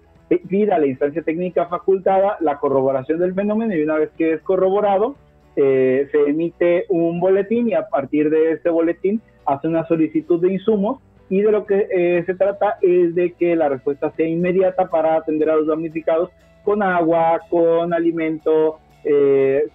pida 0.47 0.75
a 0.75 0.79
la 0.79 0.88
instancia 0.88 1.21
técnica 1.23 1.67
facultada 1.67 2.38
la 2.39 2.57
corroboración 2.57 3.19
del 3.19 3.33
fenómeno 3.33 3.75
y 3.75 3.83
una 3.83 3.97
vez 3.97 4.11
que 4.17 4.33
es 4.33 4.41
corroborado, 4.41 5.15
eh, 5.57 6.07
se 6.13 6.29
emite 6.29 6.85
un 6.88 7.19
boletín 7.19 7.67
y 7.67 7.73
a 7.73 7.89
partir 7.89 8.29
de 8.29 8.53
este 8.53 8.69
boletín 8.69 9.21
hace 9.45 9.67
una 9.67 9.85
solicitud 9.88 10.41
de 10.41 10.53
insumos 10.53 11.01
y 11.29 11.41
de 11.41 11.51
lo 11.51 11.65
que 11.65 11.88
eh, 11.91 12.23
se 12.25 12.35
trata 12.35 12.77
es 12.81 13.13
de 13.13 13.33
que 13.33 13.57
la 13.57 13.67
respuesta 13.67 14.11
sea 14.15 14.27
inmediata 14.27 14.89
para 14.89 15.15
atender 15.15 15.50
a 15.50 15.57
los 15.57 15.67
damnificados 15.67 16.29
con 16.63 16.84
agua, 16.84 17.41
con 17.50 17.94
alimento, 17.94 18.80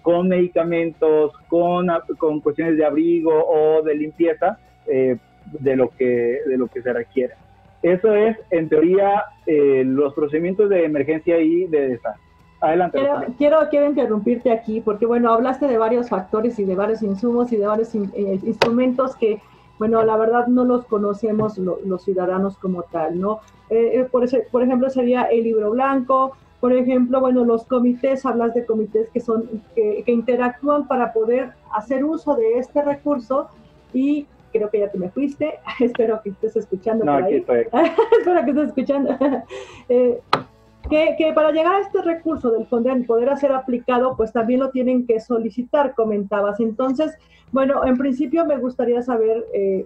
con 0.01 0.27
medicamentos, 0.27 1.33
con, 1.49 1.87
con 2.17 2.39
cuestiones 2.39 2.77
de 2.77 2.85
abrigo 2.85 3.33
o 3.33 3.81
de 3.81 3.95
limpieza 3.95 4.57
de 4.85 5.75
lo 5.75 5.89
que, 5.89 6.39
de 6.45 6.57
lo 6.57 6.67
que 6.67 6.81
se 6.81 6.93
requiere. 6.93 7.33
Eso 7.83 8.13
es, 8.13 8.37
en 8.49 8.69
teoría, 8.69 9.23
eh, 9.45 9.83
los 9.85 10.13
procedimientos 10.13 10.69
de 10.69 10.85
emergencia 10.85 11.39
y 11.39 11.67
de 11.67 11.89
desastre. 11.89 12.23
Adelante. 12.59 12.99
Quiero, 13.37 13.69
quiero, 13.69 13.87
interrumpirte 13.87 14.51
aquí 14.51 14.81
porque, 14.81 15.05
bueno, 15.05 15.31
hablaste 15.31 15.67
de 15.67 15.77
varios 15.77 16.09
factores 16.09 16.57
y 16.57 16.65
de 16.65 16.75
varios 16.75 17.03
insumos 17.03 17.51
y 17.51 17.57
de 17.57 17.67
varios 17.67 17.93
eh, 17.93 18.39
instrumentos 18.43 19.15
que, 19.15 19.39
bueno, 19.77 20.03
la 20.03 20.17
verdad 20.17 20.47
no 20.47 20.65
los 20.65 20.85
conocemos 20.85 21.59
los 21.59 22.03
ciudadanos 22.03 22.57
como 22.57 22.81
tal, 22.81 23.19
¿no? 23.19 23.41
Eh, 23.69 24.07
por, 24.11 24.23
ese, 24.23 24.47
por 24.51 24.63
ejemplo, 24.63 24.89
sería 24.89 25.23
el 25.25 25.43
libro 25.43 25.69
blanco, 25.69 26.35
por 26.59 26.73
ejemplo, 26.73 27.19
bueno, 27.19 27.45
los 27.45 27.65
comités, 27.65 28.25
hablas 28.25 28.53
de 28.53 28.65
comités 28.65 29.09
que 29.09 29.19
son, 29.19 29.61
que, 29.75 30.03
que 30.05 30.11
interactúan 30.11 30.87
para 30.87 31.13
poder 31.13 31.51
hacer 31.73 32.03
uso 32.03 32.35
de 32.35 32.57
este 32.57 32.81
recurso 32.81 33.49
y 33.93 34.27
creo 34.51 34.69
que 34.69 34.79
ya 34.79 34.89
te 34.89 34.97
me 34.97 35.09
fuiste, 35.09 35.59
espero 35.79 36.21
que 36.21 36.29
estés 36.29 36.55
escuchando 36.55 37.05
por 37.05 37.23
ahí. 37.23 37.35
espero 37.47 38.45
que 38.45 38.51
estés 38.51 38.67
escuchando. 38.67 39.17
Eh, 39.89 40.19
que, 40.89 41.33
para 41.33 41.51
llegar 41.51 41.75
a 41.75 41.79
este 41.79 42.01
recurso 42.01 42.49
del 42.49 42.65
FONDEN 42.65 43.05
poder 43.05 43.29
hacer 43.29 43.51
aplicado, 43.51 44.15
pues 44.15 44.31
también 44.31 44.61
lo 44.61 44.69
tienen 44.69 45.05
que 45.05 45.19
solicitar, 45.19 45.93
comentabas. 45.95 46.61
Entonces, 46.61 47.17
bueno, 47.51 47.85
en 47.85 47.97
principio 47.97 48.45
me 48.45 48.57
gustaría 48.57 49.01
saber 49.01 49.45
eh, 49.53 49.85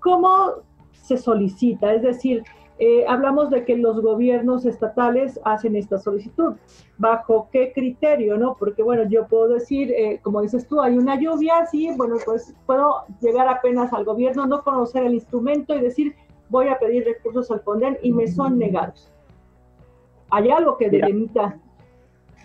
cómo 0.00 0.62
se 0.92 1.18
solicita, 1.18 1.92
es 1.92 2.02
decir, 2.02 2.44
eh, 2.78 3.04
hablamos 3.08 3.50
de 3.50 3.64
que 3.64 3.76
los 3.76 4.00
gobiernos 4.00 4.64
estatales 4.64 5.40
hacen 5.44 5.74
esta 5.74 5.98
solicitud. 5.98 6.54
¿Bajo 6.96 7.48
qué 7.52 7.72
criterio, 7.72 8.38
no? 8.38 8.56
Porque, 8.56 8.82
bueno, 8.82 9.04
yo 9.08 9.26
puedo 9.26 9.48
decir, 9.48 9.92
eh, 9.92 10.20
como 10.22 10.42
dices 10.42 10.66
tú, 10.68 10.80
hay 10.80 10.96
una 10.96 11.20
lluvia, 11.20 11.66
sí, 11.66 11.90
bueno, 11.96 12.16
pues 12.24 12.54
puedo 12.66 13.02
llegar 13.20 13.48
apenas 13.48 13.92
al 13.92 14.04
gobierno, 14.04 14.46
no 14.46 14.62
conocer 14.62 15.04
el 15.04 15.14
instrumento 15.14 15.74
y 15.74 15.80
decir, 15.80 16.14
voy 16.50 16.68
a 16.68 16.78
pedir 16.78 17.04
recursos 17.04 17.50
al 17.50 17.60
FONDEN 17.60 17.98
y 18.02 18.12
me 18.12 18.28
son 18.28 18.58
negados. 18.58 19.12
¿Hay 20.30 20.48
algo 20.50 20.76
que 20.76 20.88
delimita? 20.88 21.58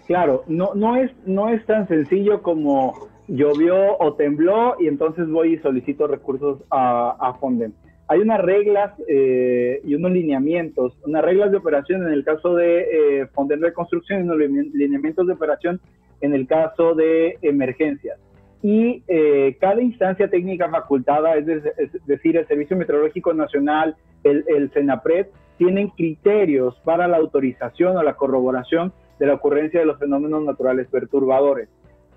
Claro, 0.08 0.44
no, 0.48 0.74
no, 0.74 0.96
es, 0.96 1.12
no 1.26 1.50
es 1.50 1.64
tan 1.66 1.88
sencillo 1.88 2.42
como 2.42 2.94
llovió 3.28 3.98
o 4.00 4.14
tembló 4.14 4.76
y 4.80 4.88
entonces 4.88 5.30
voy 5.30 5.54
y 5.54 5.60
solicito 5.60 6.08
recursos 6.08 6.64
a, 6.70 7.16
a 7.20 7.34
FONDEN 7.36 7.74
hay 8.14 8.20
unas 8.20 8.42
reglas 8.42 8.94
eh, 9.08 9.82
y 9.84 9.96
unos 9.96 10.12
lineamientos, 10.12 10.96
unas 11.04 11.26
reglas 11.26 11.50
de 11.50 11.58
operación 11.58 12.06
en 12.06 12.14
el 12.14 12.24
caso 12.24 12.54
de 12.54 13.22
eh, 13.22 13.28
de 13.48 13.56
reconstrucción 13.56 14.20
y 14.20 14.24
unos 14.24 14.38
lineamientos 14.38 15.26
de 15.26 15.34
operación 15.34 15.82
en 16.22 16.36
el 16.36 16.46
caso 16.46 16.94
de 16.94 17.40
emergencias. 17.42 18.20
Y 18.62 19.04
eh, 19.08 19.58
cada 19.60 19.82
instancia 19.82 20.30
técnica 20.30 20.70
facultada, 20.70 21.36
es, 21.38 21.46
decir, 22.06 22.38
el 22.38 22.48
Servicio 22.48 22.78
Meteorológico 22.78 23.34
Nacional, 23.34 23.96
el, 24.24 24.46
el 24.48 24.70
CENAPRED, 24.70 25.28
tienen 25.58 25.90
criterios 25.90 26.80
para 26.86 27.08
la 27.08 27.18
autorización 27.18 27.98
o 27.98 28.04
la 28.04 28.14
corroboración 28.14 28.94
de 29.18 29.26
la 29.26 29.34
ocurrencia 29.34 29.80
de 29.80 29.88
los 29.88 29.98
fenómenos 29.98 30.44
naturales 30.44 30.88
perturbadores. 30.88 31.68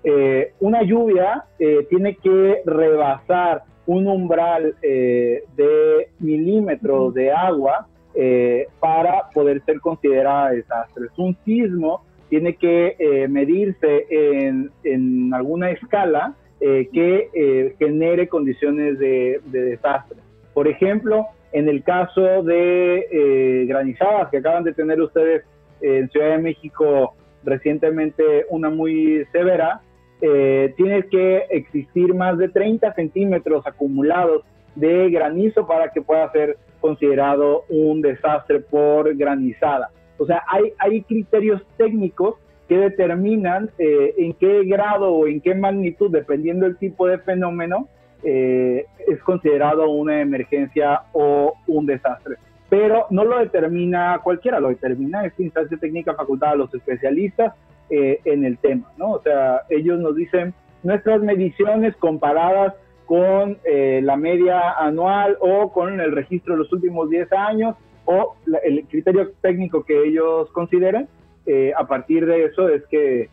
Eh, 0.03 0.53
una 0.59 0.83
lluvia 0.83 1.45
tiene 1.89 2.17
que 2.17 2.61
rebasar 2.65 3.63
un 3.87 4.07
umbral 4.07 4.75
eh, 4.81 5.43
de 5.55 6.09
milímetros 6.19 7.13
de 7.13 7.31
agua 7.31 7.87
eh, 8.13 8.67
para 8.79 9.29
poder 9.33 9.63
ser 9.65 9.79
considerada 9.79 10.51
desastre. 10.51 11.05
Un 11.17 11.35
sismo 11.45 12.03
tiene 12.29 12.55
que 12.55 12.95
eh, 12.99 13.27
medirse 13.29 14.05
en, 14.09 14.69
en, 14.83 15.33
alguna 15.33 15.71
escala 15.71 16.35
que 16.59 17.75
genere 17.77 18.27
condiciones 18.27 18.97
de, 18.97 19.39
de, 19.45 19.61
desastre. 19.61 20.17
Por 20.55 20.67
ejemplo, 20.67 21.27
en 21.51 21.69
el 21.69 21.83
caso 21.83 22.41
de 22.41 23.65
granizadas 23.67 24.29
que 24.31 24.37
acaban 24.37 24.63
de 24.63 24.73
tener 24.73 24.99
ustedes 24.99 25.43
en 25.81 26.09
Ciudad 26.09 26.31
de 26.31 26.39
México 26.39 27.13
recientemente 27.43 28.47
una 28.49 28.71
muy 28.71 29.23
severa, 29.31 29.81
eh, 30.21 30.73
tiene 30.77 31.03
que 31.03 31.45
existir 31.49 32.13
más 32.13 32.37
de 32.37 32.49
30 32.49 32.93
centímetros 32.93 33.65
acumulados 33.67 34.43
de 34.75 35.09
granizo 35.09 35.67
para 35.67 35.91
que 35.91 36.01
pueda 36.01 36.31
ser 36.31 36.57
considerado 36.79 37.63
un 37.69 38.01
desastre 38.01 38.59
por 38.59 39.15
granizada. 39.15 39.89
O 40.17 40.25
sea, 40.25 40.43
hay, 40.47 41.01
criterios 41.03 41.61
técnicos 41.77 42.35
que 42.67 42.77
determinan 42.77 43.69
eh, 43.77 44.15
en 44.17 44.33
qué 44.33 44.63
grado 44.65 45.13
o 45.13 45.27
en 45.27 45.39
qué 45.41 45.53
magnitud, 45.55 46.11
dependiendo 46.11 46.65
del 46.65 46.77
tipo 46.77 47.07
de 47.07 47.19
fenómeno, 47.19 47.87
eh, 48.23 48.85
es 49.07 49.21
considerado 49.23 49.89
una 49.89 50.21
emergencia 50.21 51.03
o 51.13 51.53
un 51.67 51.85
desastre. 51.85 52.37
Pero 52.69 53.05
no 53.11 53.23
lo 53.23 53.39
determina 53.39 54.19
cualquiera, 54.23 54.59
lo 54.59 54.69
determina 54.69 55.25
esta 55.25 55.43
instancia 55.43 55.77
técnica 55.77 56.15
facultada 56.15 56.53
a 56.53 56.55
los 56.55 56.73
especialistas 56.73 57.53
eh, 57.89 58.19
en 58.25 58.45
el 58.45 58.57
tema, 58.57 58.91
¿no? 58.97 59.11
O 59.11 59.21
sea, 59.21 59.61
ellos 59.69 59.99
nos 59.99 60.15
dicen 60.15 60.53
nuestras 60.83 61.21
mediciones 61.21 61.95
comparadas 61.95 62.73
con 63.05 63.57
eh, 63.63 64.01
la 64.03 64.17
media 64.17 64.73
anual 64.73 65.37
o 65.39 65.71
con 65.71 65.99
el 65.99 66.11
registro 66.11 66.53
de 66.53 66.59
los 66.59 66.73
últimos 66.73 67.09
10 67.09 67.31
años 67.31 67.75
o 68.05 68.35
el 68.63 68.85
criterio 68.87 69.31
técnico 69.41 69.83
que 69.83 70.03
ellos 70.05 70.49
consideren, 70.51 71.07
eh, 71.45 71.71
a 71.77 71.87
partir 71.87 72.25
de 72.25 72.45
eso 72.45 72.67
es 72.67 72.85
que, 72.87 73.29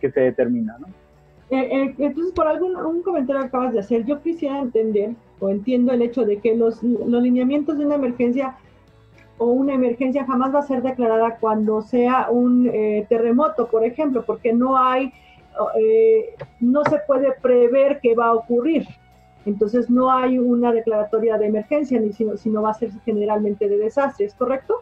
que 0.00 0.10
se 0.10 0.20
determina, 0.20 0.76
¿no? 0.78 0.86
entonces, 1.48 2.32
por 2.32 2.48
algún 2.48 3.02
comentario 3.02 3.42
que 3.42 3.48
acabas 3.48 3.72
de 3.72 3.78
hacer, 3.78 4.04
yo 4.04 4.20
quisiera 4.20 4.58
entender 4.58 5.10
o 5.38 5.48
entiendo 5.48 5.92
el 5.92 6.02
hecho 6.02 6.24
de 6.24 6.38
que 6.38 6.56
los, 6.56 6.82
los 6.82 7.22
lineamientos 7.22 7.78
de 7.78 7.86
una 7.86 7.94
emergencia 7.96 8.56
o 9.38 9.46
una 9.46 9.74
emergencia 9.74 10.24
jamás 10.24 10.54
va 10.54 10.60
a 10.60 10.66
ser 10.66 10.82
declarada 10.82 11.36
cuando 11.38 11.82
sea 11.82 12.28
un 12.30 12.70
eh, 12.72 13.06
terremoto, 13.08 13.68
por 13.68 13.84
ejemplo, 13.84 14.24
porque 14.24 14.52
no 14.52 14.78
hay, 14.78 15.12
eh, 15.78 16.34
no 16.60 16.82
se 16.84 16.98
puede 17.06 17.32
prever 17.42 18.00
qué 18.02 18.14
va 18.14 18.28
a 18.28 18.34
ocurrir. 18.34 18.86
Entonces 19.44 19.88
no 19.90 20.10
hay 20.10 20.38
una 20.38 20.72
declaratoria 20.72 21.38
de 21.38 21.46
emergencia, 21.46 22.00
ni 22.00 22.12
sino, 22.12 22.36
sino 22.36 22.62
va 22.62 22.70
a 22.70 22.74
ser 22.74 22.90
generalmente 23.04 23.68
de 23.68 23.78
desastre, 23.78 24.26
¿es 24.26 24.34
correcto? 24.34 24.74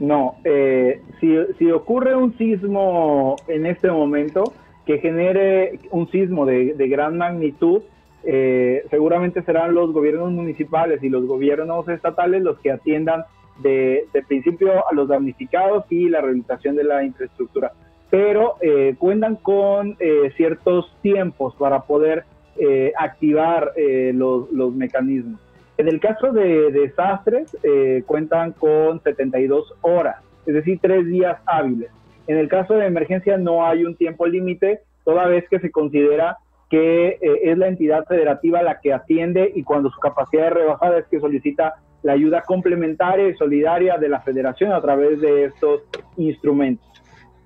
No, 0.00 0.34
eh, 0.44 1.00
si, 1.20 1.36
si, 1.58 1.70
ocurre 1.70 2.16
un 2.16 2.36
sismo 2.36 3.36
en 3.46 3.64
este 3.64 3.90
momento 3.90 4.52
que 4.84 4.98
genere 4.98 5.78
un 5.92 6.10
sismo 6.10 6.44
de, 6.44 6.74
de 6.74 6.88
gran 6.88 7.16
magnitud, 7.16 7.82
eh, 8.26 8.84
seguramente 8.90 9.42
serán 9.42 9.74
los 9.74 9.92
gobiernos 9.92 10.32
municipales 10.32 11.02
y 11.02 11.10
los 11.10 11.26
gobiernos 11.26 11.86
estatales 11.88 12.42
los 12.42 12.58
que 12.60 12.72
atiendan 12.72 13.24
de, 13.62 14.06
principio 14.28 14.86
a 14.88 14.94
los 14.94 15.08
damnificados 15.08 15.84
y 15.90 16.08
la 16.08 16.20
rehabilitación 16.20 16.76
de 16.76 16.84
la 16.84 17.04
infraestructura. 17.04 17.72
Pero 18.10 18.56
eh, 18.60 18.94
cuentan 18.98 19.36
con 19.36 19.96
eh, 19.98 20.32
ciertos 20.36 20.94
tiempos 21.02 21.54
para 21.56 21.82
poder 21.82 22.24
eh, 22.56 22.92
activar 22.96 23.72
eh, 23.76 24.12
los, 24.14 24.50
los, 24.52 24.72
mecanismos. 24.74 25.40
En 25.76 25.88
el 25.88 25.98
caso 25.98 26.32
de 26.32 26.70
desastres, 26.70 27.56
eh, 27.64 28.04
cuentan 28.06 28.52
con 28.52 29.02
72 29.02 29.74
horas, 29.80 30.16
es 30.46 30.54
decir, 30.54 30.78
tres 30.80 31.04
días 31.06 31.36
hábiles. 31.46 31.90
En 32.28 32.38
el 32.38 32.48
caso 32.48 32.74
de 32.74 32.86
emergencia 32.86 33.36
no 33.38 33.66
hay 33.66 33.84
un 33.84 33.96
tiempo 33.96 34.26
límite, 34.26 34.82
toda 35.04 35.26
vez 35.26 35.48
que 35.48 35.58
se 35.58 35.72
considera 35.72 36.38
que 36.70 37.18
eh, 37.20 37.40
es 37.42 37.58
la 37.58 37.68
entidad 37.68 38.04
federativa 38.06 38.62
la 38.62 38.80
que 38.80 38.92
atiende 38.92 39.50
y 39.54 39.64
cuando 39.64 39.90
su 39.90 39.98
capacidad 39.98 40.46
es 40.46 40.52
rebasada 40.52 40.98
es 40.98 41.06
que 41.06 41.20
solicita 41.20 41.74
la 42.04 42.12
ayuda 42.12 42.42
complementaria 42.42 43.28
y 43.28 43.34
solidaria 43.34 43.96
de 43.96 44.08
la 44.08 44.20
federación 44.20 44.72
a 44.72 44.80
través 44.80 45.20
de 45.20 45.46
estos 45.46 45.82
instrumentos. 46.16 46.86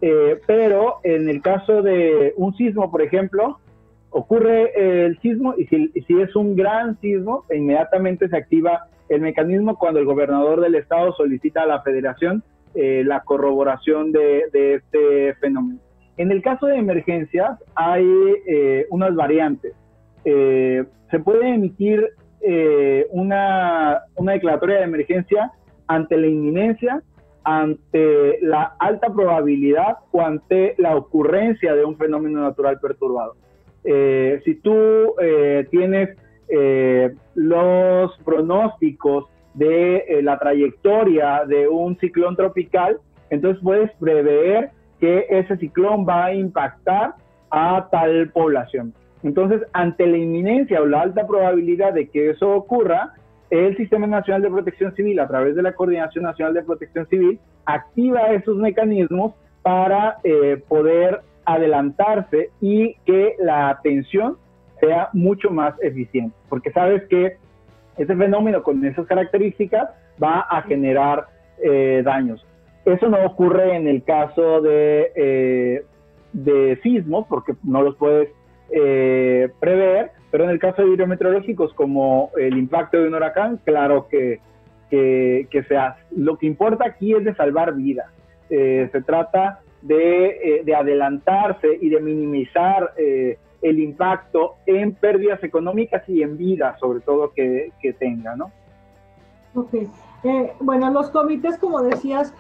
Eh, 0.01 0.39
pero 0.47 0.97
en 1.05 1.29
el 1.29 1.41
caso 1.41 1.81
de 1.81 2.35
un 2.37 2.55
sismo, 2.57 2.91
por 2.91 3.01
ejemplo, 3.01 3.61
ocurre 4.11 5.07
el 5.07 5.19
sismo 5.21 5.55
y 5.57 5.67
si, 5.67 6.21
es 6.21 6.37
un 6.37 6.57
gran 6.57 7.01
sismo, 7.01 7.45
inmediatamente 7.55 8.29
se 8.29 8.37
activa 8.37 8.89
el 9.09 9.21
mecanismo 9.21 9.79
cuando 9.79 10.01
el 10.01 10.07
gobernador 10.07 10.61
del 10.61 10.75
estado 10.75 11.13
solicita 11.15 11.63
a 11.63 11.67
la 11.67 11.83
federación 11.83 12.43
eh, 12.75 13.03
la 13.07 13.21
corroboración 13.21 14.13
de, 14.13 14.45
de, 14.53 14.75
este 14.75 15.35
fenómeno. 15.35 15.81
En 16.17 16.33
el 16.33 16.43
caso 16.43 16.67
de 16.67 16.77
emergencias 16.77 17.59
hay 17.77 18.07
eh, 18.47 18.87
unas 18.91 19.15
variantes. 19.15 19.73
Eh, 20.25 20.85
se 21.11 21.21
puede 21.21 21.55
emitir 21.55 22.09
eh, 22.41 23.07
una, 23.11 24.03
declaratoria 24.17 24.79
de 24.79 24.85
emergencia 24.85 25.53
ante 25.87 26.17
la 26.17 26.27
inminencia, 26.27 27.03
ante 27.45 28.39
la 28.43 28.75
alta 28.79 29.13
probabilidad 29.13 29.99
o 30.13 30.21
ante 30.21 30.75
la 30.79 30.97
ocurrencia 30.97 31.75
de 31.75 31.85
un 31.85 31.97
fenómeno 31.97 32.43
natural 32.43 32.79
perturbado. 32.81 33.37
Eh, 33.85 34.41
si 34.45 34.57
tú 34.57 35.15
eh, 35.21 35.67
tienes 35.71 36.11
eh, 36.49 37.15
los 37.35 38.17
pronósticos 38.25 39.27
de 39.55 40.21
la 40.23 40.39
trayectoria 40.39 41.45
de 41.47 41.69
un 41.69 41.99
ciclón 41.99 42.37
tropical, 42.37 42.99
entonces 43.31 43.63
puedes 43.63 43.91
prever 43.97 44.71
que 45.01 45.27
ese 45.31 45.57
ciclón 45.57 46.07
va 46.07 46.27
a 46.27 46.35
impactar 46.35 47.15
a 47.51 47.89
tal 47.91 48.31
población. 48.31 48.93
Entonces, 49.23 49.63
ante 49.73 50.07
la 50.07 50.17
inminencia 50.17 50.81
o 50.81 50.87
la 50.87 51.03
alta 51.03 51.27
probabilidad 51.27 51.93
de 51.93 52.09
que 52.09 52.31
eso 52.31 52.55
ocurra, 52.55 53.15
el 53.51 53.77
Sistema 53.77 54.07
Nacional 54.07 54.43
de 54.43 54.51
Protección 54.51 54.95
Civil, 54.95 55.19
a 55.21 55.29
través 55.29 55.57
de 55.57 55.63
la 55.63 55.73
Coordinación 55.73 56.25
Nacional 56.25 56.55
de 56.55 56.63
Protección 56.63 57.07
Civil, 57.09 57.41
activa 57.65 58.33
esos 58.33 58.57
mecanismos 58.57 59.35
para 59.63 60.19
eh, 60.23 60.63
poder 60.69 61.23
adelantarse 61.45 62.51
y 62.61 62.95
que 63.07 63.35
la 63.39 63.71
atención 63.71 64.37
sea 64.81 65.09
mucho 65.13 65.51
más 65.51 65.75
eficiente, 65.83 66.37
porque 66.49 66.71
sabes 66.73 67.05
que 67.09 67.37
ese 67.97 68.15
fenómeno 68.15 68.63
con 68.63 68.85
esas 68.85 69.07
características 69.07 69.89
va 70.23 70.41
a 70.41 70.63
generar 70.63 71.27
eh, 71.63 72.03
daños. 72.05 72.45
Eso 72.85 73.09
no 73.09 73.25
ocurre 73.25 73.77
en 73.77 73.89
el 73.89 74.05
caso 74.05 74.61
de, 74.61 75.11
eh, 75.17 75.85
de 76.33 76.79
sismos, 76.83 77.27
porque 77.29 77.55
no 77.65 77.83
los 77.83 77.97
puedes 77.97 78.29
eh, 78.71 79.51
prever, 79.61 80.11
pero 80.31 80.45
en 80.45 80.51
el 80.51 80.59
caso 80.59 80.83
de 80.83 80.89
hidrometeorológicos 80.89 81.73
como 81.75 82.31
el 82.37 82.57
impacto 82.59 82.99
de 82.99 83.09
un 83.09 83.15
huracán, 83.15 83.59
claro 83.65 84.09
que, 84.09 84.41
que, 84.91 85.49
que 85.51 85.63
se 85.65 85.77
hace. 85.77 86.01
Lo 86.17 86.37
que 86.39 86.47
importa 86.47 86.87
aquí 86.87 87.15
es 87.15 87.25
de 87.25 87.35
salvar 87.35 87.75
vidas. 87.75 88.07
Eh, 88.51 88.89
se 88.93 89.03
trata 89.03 89.61
de, 89.83 90.27
eh, 90.27 90.63
de, 90.65 90.75
adelantarse 90.75 91.79
y 91.81 91.91
de 91.91 92.01
minimizar 92.01 92.93
eh, 92.97 93.39
el 93.61 93.79
impacto 93.79 94.57
en 94.67 94.95
pérdidas 94.95 95.43
económicas 95.45 96.09
y 96.09 96.23
en 96.23 96.37
vidas, 96.37 96.79
sobre 96.81 97.01
todo, 97.01 97.33
que, 97.33 97.73
que 97.81 97.93
tenga, 97.93 98.37
¿no? 98.37 98.51
Ok. 99.55 99.75
Bueno, 100.61 100.91
los 100.91 101.11
comités, 101.11 101.59
como 101.59 101.81
decías, 101.83 102.35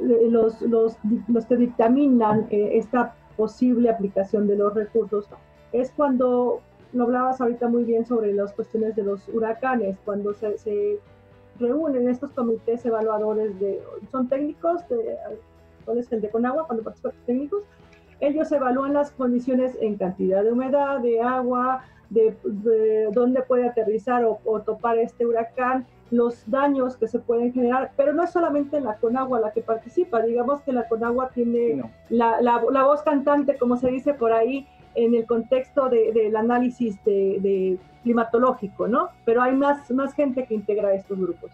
los, 0.00 0.60
los, 0.62 0.96
los, 1.28 1.46
que 1.46 1.56
dictaminan 1.56 2.46
eh, 2.50 2.72
esta 2.74 3.14
posible 3.40 3.88
aplicación 3.88 4.46
de 4.46 4.54
los 4.54 4.74
recursos 4.74 5.24
es 5.72 5.90
cuando, 5.92 6.60
lo 6.92 7.04
hablabas 7.04 7.40
ahorita 7.40 7.68
muy 7.68 7.84
bien 7.84 8.04
sobre 8.04 8.34
las 8.34 8.52
cuestiones 8.52 8.94
de 8.96 9.02
los 9.02 9.26
huracanes, 9.28 9.96
cuando 10.04 10.34
se, 10.34 10.58
se 10.58 10.98
reúnen 11.58 12.06
estos 12.06 12.32
comités 12.32 12.84
evaluadores 12.84 13.58
de, 13.58 13.80
son 14.12 14.28
técnicos, 14.28 14.86
de, 14.90 15.16
¿cuál 15.86 15.96
es 15.96 16.12
el 16.12 16.20
de 16.20 16.28
Conagua? 16.28 16.66
Cuando 16.66 16.84
participan 16.84 17.14
técnicos, 17.24 17.62
ellos 18.20 18.52
evalúan 18.52 18.92
las 18.92 19.10
condiciones 19.12 19.74
en 19.80 19.96
cantidad 19.96 20.44
de 20.44 20.52
humedad, 20.52 21.00
de 21.00 21.22
agua, 21.22 21.84
de, 22.10 22.36
de 22.44 23.08
dónde 23.12 23.40
puede 23.40 23.66
aterrizar 23.66 24.22
o, 24.26 24.38
o, 24.44 24.60
topar 24.60 24.98
este 24.98 25.24
huracán, 25.24 25.86
los 26.10 26.48
daños 26.50 26.96
que 26.96 27.06
se 27.08 27.18
pueden 27.18 27.52
generar, 27.52 27.92
pero 27.96 28.12
no 28.12 28.24
es 28.24 28.30
solamente 28.30 28.80
la 28.80 28.96
Conagua 28.96 29.40
la 29.40 29.52
que 29.52 29.60
participa, 29.60 30.22
digamos 30.22 30.60
que 30.62 30.72
la 30.72 30.88
Conagua 30.88 31.30
tiene 31.32 31.76
no. 31.76 31.90
la, 32.08 32.40
la, 32.40 32.62
la, 32.70 32.84
voz 32.84 33.02
cantante, 33.02 33.56
como 33.56 33.76
se 33.76 33.90
dice 33.90 34.14
por 34.14 34.32
ahí, 34.32 34.66
en 34.94 35.14
el 35.14 35.26
contexto 35.26 35.88
del 35.88 36.12
de, 36.12 36.30
de 36.30 36.36
análisis 36.36 37.02
de, 37.04 37.38
de, 37.40 37.78
climatológico, 38.02 38.88
¿no? 38.88 39.10
Pero 39.24 39.42
hay 39.42 39.54
más, 39.54 39.90
más 39.90 40.14
gente 40.14 40.46
que 40.46 40.54
integra 40.54 40.94
estos 40.94 41.18
grupos. 41.18 41.50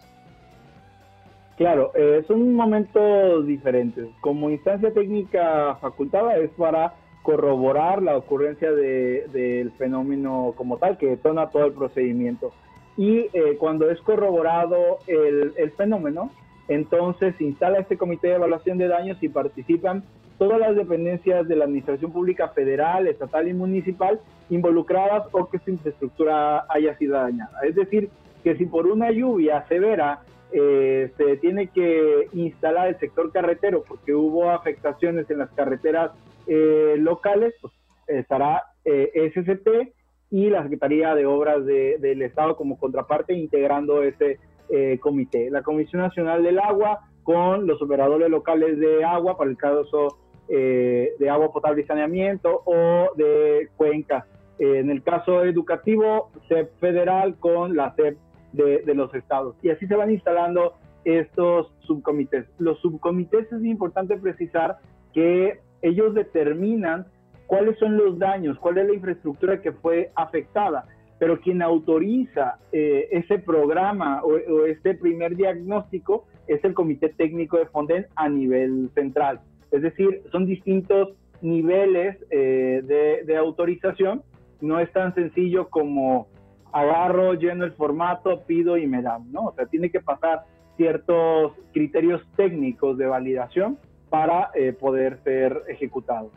Claro, 1.57 1.91
eh, 1.95 2.23
son 2.27 2.53
momentos 2.53 3.45
diferentes. 3.45 4.07
Como 4.21 4.49
instancia 4.49 4.93
técnica 4.93 5.75
facultada 5.81 6.37
es 6.37 6.51
para 6.51 6.93
corroborar 7.23 8.01
la 8.01 8.15
ocurrencia 8.15 8.71
del 8.71 9.31
de, 9.31 9.71
fenómeno 9.77 10.53
como 10.55 10.77
tal, 10.77 10.97
que 10.97 11.07
detona 11.07 11.49
todo 11.49 11.65
el 11.65 11.73
procedimiento. 11.73 12.53
Y 12.97 13.29
eh, 13.33 13.57
cuando 13.59 13.89
es 13.89 14.01
corroborado 14.01 14.99
el, 15.07 15.53
el, 15.55 15.71
fenómeno, 15.71 16.31
entonces 16.67 17.35
se 17.37 17.43
instala 17.43 17.79
este 17.79 17.97
comité 17.97 18.27
de 18.27 18.35
evaluación 18.35 18.77
de 18.77 18.87
daños 18.87 19.21
y 19.21 19.29
participan 19.29 20.03
todas 20.37 20.59
las 20.59 20.75
dependencias 20.75 21.47
de 21.47 21.55
la 21.55 21.65
Administración 21.65 22.11
Pública 22.11 22.49
Federal, 22.49 23.07
Estatal 23.07 23.47
y 23.47 23.53
Municipal 23.53 24.19
involucradas 24.49 25.23
o 25.31 25.49
que 25.49 25.59
su 25.59 25.71
infraestructura 25.71 26.65
haya 26.69 26.97
sido 26.97 27.15
dañada. 27.15 27.59
Es 27.63 27.75
decir, 27.75 28.09
que 28.43 28.55
si 28.55 28.65
por 28.65 28.87
una 28.87 29.11
lluvia 29.11 29.65
severa 29.67 30.21
eh, 30.51 31.11
se 31.17 31.37
tiene 31.37 31.67
que 31.67 32.29
instalar 32.33 32.87
el 32.87 32.99
sector 32.99 33.31
carretero 33.31 33.83
porque 33.83 34.13
hubo 34.13 34.49
afectaciones 34.49 35.29
en 35.29 35.39
las 35.39 35.49
carreteras 35.51 36.11
eh, 36.47 36.95
locales, 36.97 37.53
pues 37.61 37.73
estará 38.07 38.63
eh, 38.85 39.31
SCT 39.33 39.96
y 40.29 40.49
la 40.49 40.63
Secretaría 40.63 41.15
de 41.15 41.25
Obras 41.25 41.65
de, 41.65 41.97
del 41.99 42.21
Estado 42.21 42.55
como 42.55 42.77
contraparte 42.77 43.33
integrando 43.33 44.03
ese 44.03 44.39
eh, 44.69 44.97
comité. 44.99 45.49
La 45.49 45.63
Comisión 45.63 46.01
Nacional 46.01 46.43
del 46.43 46.59
Agua 46.59 46.99
con 47.23 47.67
los 47.67 47.81
operadores 47.81 48.29
locales 48.29 48.79
de 48.79 49.03
agua 49.03 49.37
para 49.37 49.49
el 49.49 49.57
caso 49.57 50.17
eh, 50.49 51.13
de 51.19 51.29
agua 51.29 51.51
potable 51.51 51.81
y 51.81 51.85
saneamiento 51.85 52.63
o 52.65 53.09
de 53.15 53.69
cuencas. 53.75 54.25
Eh, 54.59 54.79
en 54.79 54.89
el 54.89 55.03
caso 55.03 55.43
educativo, 55.43 56.31
CEP 56.47 56.77
federal 56.79 57.35
con 57.37 57.75
la 57.75 57.93
CEP 57.95 58.17
de, 58.53 58.93
los 58.95 59.13
estados. 59.13 59.55
Y 59.61 59.69
así 59.69 59.87
se 59.87 59.95
van 59.95 60.11
instalando 60.11 60.73
estos 61.05 61.71
subcomités. 61.79 62.45
Los 62.57 62.79
subcomités 62.79 63.51
es 63.51 63.63
importante 63.63 64.17
precisar 64.17 64.77
que 65.13 65.59
ellos 65.81 66.13
determinan 66.13 67.05
cuáles 67.47 67.77
son 67.79 67.97
los 67.97 68.19
daños, 68.19 68.59
cuál 68.59 68.77
es 68.77 68.87
la 68.87 68.93
infraestructura 68.93 69.61
que 69.61 69.71
fue 69.71 70.11
afectada, 70.15 70.85
pero 71.17 71.39
quien 71.39 71.61
autoriza 71.61 72.59
eh, 72.71 73.07
ese 73.11 73.39
programa 73.39 74.21
o, 74.23 74.65
este 74.65 74.93
primer 74.93 75.35
diagnóstico 75.35 76.25
es 76.47 76.63
el 76.63 76.73
Comité 76.73 77.09
Técnico 77.09 77.57
de 77.57 77.65
Fonden 77.65 78.05
a 78.15 78.29
nivel 78.29 78.91
central. 78.93 79.41
Es 79.71 79.81
decir, 79.81 80.21
son 80.31 80.45
distintos 80.45 81.09
niveles 81.41 82.17
eh, 82.29 82.81
de, 82.83 83.23
de 83.25 83.37
autorización, 83.37 84.21
no 84.61 84.79
es 84.79 84.91
tan 84.91 85.13
sencillo 85.15 85.69
como 85.69 86.27
agarro, 86.71 87.33
lleno 87.33 87.65
el 87.65 87.71
formato, 87.73 88.43
pido 88.45 88.77
y 88.77 88.87
me 88.87 89.01
dan, 89.01 89.31
¿no? 89.31 89.45
O 89.45 89.53
sea, 89.53 89.65
tiene 89.65 89.89
que 89.89 89.99
pasar 89.99 90.43
ciertos 90.77 91.53
criterios 91.73 92.21
técnicos 92.35 92.97
de 92.97 93.07
validación 93.07 93.79
para 94.09 94.51
eh, 94.53 94.73
poder 94.73 95.19
ser 95.23 95.63
ejecutados. 95.67 96.31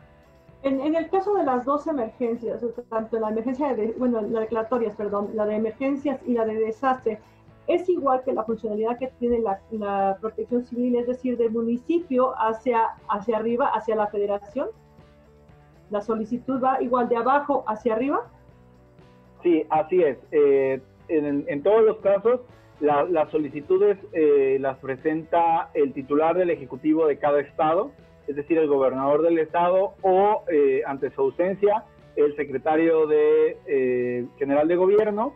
En, 0.63 0.95
el 0.95 1.09
caso 1.09 1.33
de 1.33 1.43
las 1.43 1.65
dos 1.65 1.87
emergencias, 1.87 2.63
tanto 2.89 3.19
la 3.19 3.29
emergencia 3.29 3.73
de, 3.73 3.95
bueno, 3.97 4.21
la 4.21 4.41
declaratorias, 4.41 4.95
perdón, 4.95 5.31
la 5.33 5.47
de 5.47 5.55
emergencias 5.55 6.19
y 6.27 6.33
la 6.33 6.45
de 6.45 6.53
desastre, 6.53 7.19
es 7.67 7.89
igual 7.89 8.21
que 8.23 8.33
la 8.33 8.43
funcionalidad 8.43 8.99
que 8.99 9.07
tiene 9.19 9.39
la, 9.39 10.17
protección 10.21 10.63
civil, 10.63 10.95
es 10.97 11.07
decir, 11.07 11.37
del 11.37 11.51
municipio 11.51 12.33
hacia, 12.37 12.89
hacia 13.09 13.37
arriba, 13.37 13.71
hacia 13.73 13.95
la 13.95 14.07
federación. 14.07 14.67
La 15.89 16.01
solicitud 16.01 16.61
va 16.63 16.81
igual 16.81 17.09
de 17.09 17.17
abajo 17.17 17.63
hacia 17.67 17.95
arriba. 17.95 18.21
Sí, 19.41 19.65
así 19.69 20.03
es. 20.03 20.17
Eh, 20.31 20.79
en, 21.07 21.63
todos 21.63 21.83
los 21.83 21.97
casos, 21.97 22.41
las 22.79 23.29
solicitudes 23.31 23.97
eh, 24.13 24.57
las 24.59 24.77
presenta 24.77 25.69
el 25.73 25.93
titular 25.93 26.37
del 26.37 26.51
Ejecutivo 26.51 27.07
de 27.07 27.17
cada 27.17 27.41
estado, 27.41 27.91
es 28.27 28.35
decir, 28.35 28.57
el 28.57 28.67
gobernador 28.67 29.21
del 29.21 29.39
estado 29.39 29.93
o, 30.01 30.43
eh, 30.51 30.81
ante 30.85 31.11
su 31.11 31.21
ausencia, 31.21 31.83
el 32.15 32.35
secretario 32.35 33.07
de, 33.07 33.57
eh, 33.67 34.25
general 34.37 34.67
de 34.67 34.75
gobierno 34.75 35.33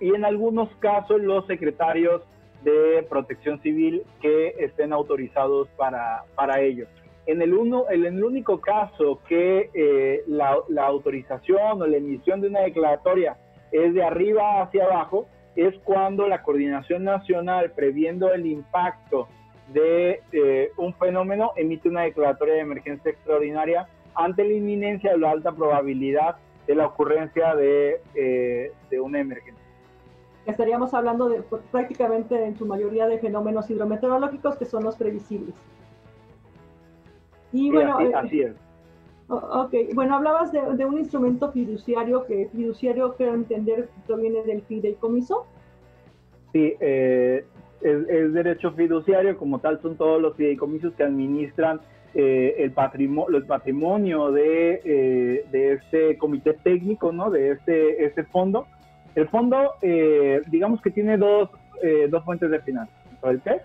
y 0.00 0.14
en 0.14 0.24
algunos 0.24 0.68
casos 0.76 1.20
los 1.20 1.46
secretarios 1.46 2.22
de 2.64 3.06
protección 3.08 3.60
civil 3.62 4.02
que 4.20 4.54
estén 4.58 4.92
autorizados 4.92 5.68
para, 5.76 6.24
para 6.34 6.60
ello. 6.60 6.86
En 7.26 7.42
el, 7.42 7.54
uno, 7.54 7.84
el 7.88 8.22
único 8.24 8.60
caso 8.60 9.20
que 9.28 10.22
la, 10.26 10.56
la 10.68 10.86
autorización 10.86 11.82
o 11.82 11.86
la 11.86 11.96
emisión 11.98 12.40
de 12.40 12.48
una 12.48 12.60
declaratoria 12.60 13.36
es 13.70 13.94
de 13.94 14.02
arriba 14.02 14.62
hacia 14.62 14.84
abajo, 14.84 15.28
es 15.56 15.74
cuando 15.84 16.26
la 16.28 16.42
coordinación 16.42 17.04
nacional, 17.04 17.72
previendo 17.72 18.32
el 18.32 18.46
impacto 18.46 19.28
de 19.72 20.22
eh, 20.32 20.72
un 20.76 20.94
fenómeno, 20.94 21.52
emite 21.56 21.88
una 21.88 22.02
declaratoria 22.02 22.54
de 22.54 22.60
emergencia 22.60 23.10
extraordinaria 23.10 23.88
ante 24.14 24.44
la 24.44 24.54
inminencia 24.54 25.14
o 25.14 25.18
la 25.18 25.30
alta 25.30 25.52
probabilidad 25.52 26.36
de 26.66 26.74
la 26.74 26.86
ocurrencia 26.86 27.54
de, 27.54 28.00
eh, 28.14 28.72
de 28.90 29.00
una 29.00 29.20
emergencia. 29.20 29.64
Estaríamos 30.46 30.94
hablando 30.94 31.28
de, 31.28 31.42
pues, 31.42 31.62
prácticamente 31.70 32.42
en 32.44 32.56
su 32.56 32.64
mayoría 32.66 33.06
de 33.06 33.18
fenómenos 33.18 33.68
hidrometeorológicos 33.68 34.56
que 34.56 34.64
son 34.64 34.84
los 34.84 34.96
previsibles. 34.96 35.54
Y 37.52 37.70
bueno, 37.70 38.00
eh, 38.00 38.12
así 38.14 38.40
es. 38.42 38.54
Ok, 39.28 39.74
bueno, 39.94 40.16
hablabas 40.16 40.52
de, 40.52 40.86
un 40.86 40.98
instrumento 40.98 41.52
fiduciario 41.52 42.24
que 42.24 42.48
fiduciario, 42.50 43.14
quiero 43.14 43.34
entender, 43.34 43.90
proviene 44.06 44.42
del 44.42 44.62
fideicomiso. 44.62 45.46
Sí, 46.52 46.74
eh, 46.80 47.44
es, 47.82 48.32
derecho 48.32 48.72
fiduciario, 48.72 49.36
como 49.36 49.58
tal 49.60 49.80
son 49.80 49.96
todos 49.96 50.20
los 50.20 50.36
fideicomisos 50.36 50.94
que 50.94 51.04
administran 51.04 51.80
eh, 52.14 52.56
el, 52.58 52.72
patrimonio, 52.72 53.36
el 53.36 53.44
patrimonio 53.44 54.32
de, 54.32 54.80
eh, 54.84 55.44
de, 55.50 55.72
este 55.74 56.18
comité 56.18 56.54
técnico, 56.54 57.12
¿no? 57.12 57.30
De 57.30 57.52
este, 57.52 58.04
este 58.04 58.24
fondo. 58.24 58.66
El 59.14 59.28
fondo, 59.28 59.72
digamos 60.48 60.80
que 60.80 60.90
tiene 60.90 61.16
dos, 61.16 61.50
dos 62.08 62.24
fuentes 62.24 62.50
de 62.50 62.60
finanzas. 62.60 62.94
El 63.24 63.40
PES, 63.40 63.62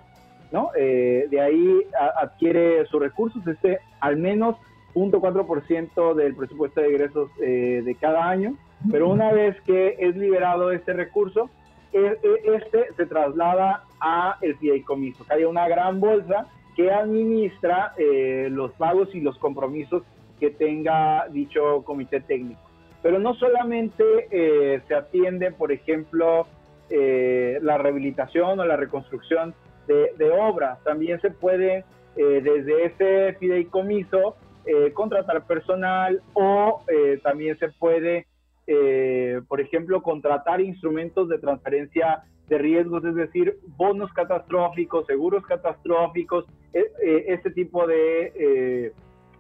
¿no? 0.52 0.72
de 0.74 1.40
ahí 1.40 1.82
adquiere 2.20 2.84
sus 2.88 3.00
recursos, 3.00 3.46
este 3.46 3.78
al 4.00 4.18
menos 4.18 4.56
0.4% 4.94 6.14
del 6.14 6.36
presupuesto 6.36 6.82
de 6.82 6.88
egresos 6.88 7.30
eh, 7.42 7.82
de 7.84 7.96
cada 7.96 8.30
año, 8.30 8.56
pero 8.92 9.10
una 9.10 9.32
vez 9.32 9.60
que 9.62 9.96
es 10.00 10.16
liberado 10.16 10.72
este 10.72 10.94
recurso, 10.94 11.50
este 11.94 12.94
se 12.96 13.06
traslada 13.06 13.84
a 14.00 14.38
el 14.42 14.58
fideicomiso, 14.58 15.26
que 15.26 15.34
hay 15.34 15.44
una 15.44 15.68
gran 15.68 16.00
bolsa 16.00 16.48
que 16.76 16.92
administra 16.92 17.94
eh, 17.98 18.48
los 18.52 18.72
pagos 18.74 19.14
y 19.14 19.22
los 19.22 19.38
compromisos 19.38 20.04
que 20.40 20.50
tenga 20.50 21.28
dicho 21.30 21.84
comité 21.84 22.20
técnico. 22.22 22.62
Pero 23.02 23.20
no 23.20 23.36
solamente 23.36 24.04
eh, 24.32 24.82
se 24.88 24.96
atiende, 24.96 25.52
por 25.52 25.72
ejemplo, 25.72 26.48
la 26.90 27.78
rehabilitación 27.80 28.60
o 28.60 28.66
la 28.66 28.76
reconstrucción 28.76 29.56
de, 29.88 30.14
de 30.16 30.30
obras, 30.30 30.78
también 30.84 31.20
se 31.22 31.32
puede 31.32 31.86
desde 32.16 32.86
ese 32.86 33.34
fideicomiso 33.40 34.36
eh, 34.66 34.94
contratar 34.94 35.46
personal 35.46 36.22
o 36.32 36.84
eh, 36.88 37.20
también 37.22 37.60
se 37.60 37.68
puede, 37.68 38.28
eh, 38.68 39.42
por 39.48 39.62
ejemplo, 39.62 40.02
contratar 40.02 40.62
instrumentos 40.62 41.30
de 41.30 41.38
transferencia 41.40 42.24
de 42.48 42.58
riesgos, 42.58 43.04
es 43.06 43.16
decir, 43.16 43.58
bonos 43.78 44.12
catastróficos, 44.14 45.06
seguros 45.06 45.46
catastróficos, 45.46 46.46
este 46.74 47.52
tipo 47.52 47.86
de, 47.88 48.92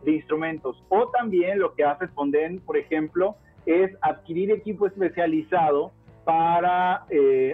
de, 0.03 0.11
instrumentos. 0.11 0.81
O 0.89 1.09
también 1.09 1.59
lo 1.59 1.73
que 1.73 1.83
hace 1.83 2.07
Fonden, 2.09 2.59
por 2.59 2.77
ejemplo, 2.77 3.35
es 3.65 3.91
adquirir 4.01 4.51
equipo 4.51 4.87
especializado 4.87 5.91
para 6.23 7.05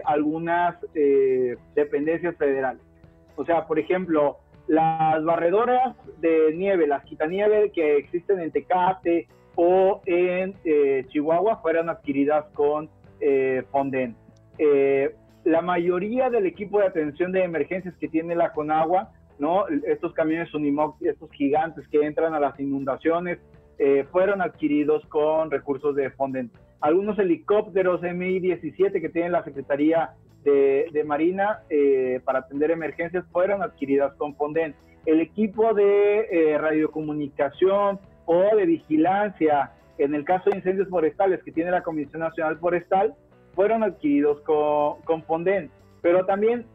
algunas 0.06 0.76
dependencias 1.74 2.36
federales. 2.38 2.84
O 3.36 3.46
sea, 3.46 3.66
por 3.66 3.80
ejemplo, 3.80 4.38
las 4.70 5.24
barredoras 5.24 5.96
de 6.20 6.54
nieve, 6.54 6.86
las 6.86 7.04
quitanieve 7.06 7.72
que 7.72 7.98
existen 7.98 8.40
en 8.40 8.52
Tecate 8.52 9.28
o 9.62 10.02
en 10.06 10.56
eh, 10.64 11.04
Chihuahua 11.10 11.58
fueron 11.58 11.90
adquiridas 11.90 12.46
con 12.54 12.90
eh, 13.20 13.64
Fonden. 13.72 14.16
Eh, 14.58 15.14
la 15.44 15.62
mayoría 15.62 16.30
del 16.30 16.46
equipo 16.46 16.80
de 16.80 16.86
atención 16.86 17.34
de 17.34 17.44
emergencias 17.44 17.94
que 17.98 18.08
tiene 18.08 18.36
la 18.36 18.54
Conagua, 18.54 19.12
¿no? 19.38 19.68
estos 19.86 20.14
camiones 20.14 20.54
Unimoc, 20.54 21.02
estos 21.02 21.30
gigantes 21.32 21.86
que 21.90 22.06
entran 22.06 22.34
a 22.34 22.40
las 22.40 22.58
inundaciones, 22.58 23.40
fueron 24.12 24.42
adquiridos 24.42 25.06
con 25.06 25.52
recursos 25.52 25.96
de 25.96 26.10
Fonden. 26.12 26.52
Algunos 26.82 27.18
helicópteros 27.18 28.02
MI-17 28.02 29.00
que 29.00 29.08
tiene 29.08 29.30
la 29.30 29.44
Secretaría 29.44 30.12
de, 30.44 31.04
Marina 31.06 31.64
eh, 31.70 32.20
para 32.26 32.40
atender 32.40 32.72
emergencias 32.72 33.26
fueron 33.32 33.64
adquiridas 33.64 34.14
con 34.16 34.36
Fonden. 34.36 34.76
El 35.06 35.22
equipo 35.22 35.74
de 35.74 36.58
radiocomunicación 36.60 38.00
o 38.32 38.56
de 38.56 38.66
vigilancia, 38.68 39.72
en 39.98 40.14
el 40.14 40.24
caso 40.24 40.52
de 40.52 40.58
incendios 40.58 40.88
forestales 40.88 41.42
que 41.44 41.52
tiene 41.52 41.72
la 41.72 41.82
Comisión 41.82 42.22
Nacional 42.22 42.60
Forestal, 42.60 43.16
fueron 43.56 43.84
adquiridos 43.84 44.40
con, 44.42 45.02
con 45.02 45.24
Fonden. 45.24 45.72
Pero 46.04 46.28
también 46.28 46.68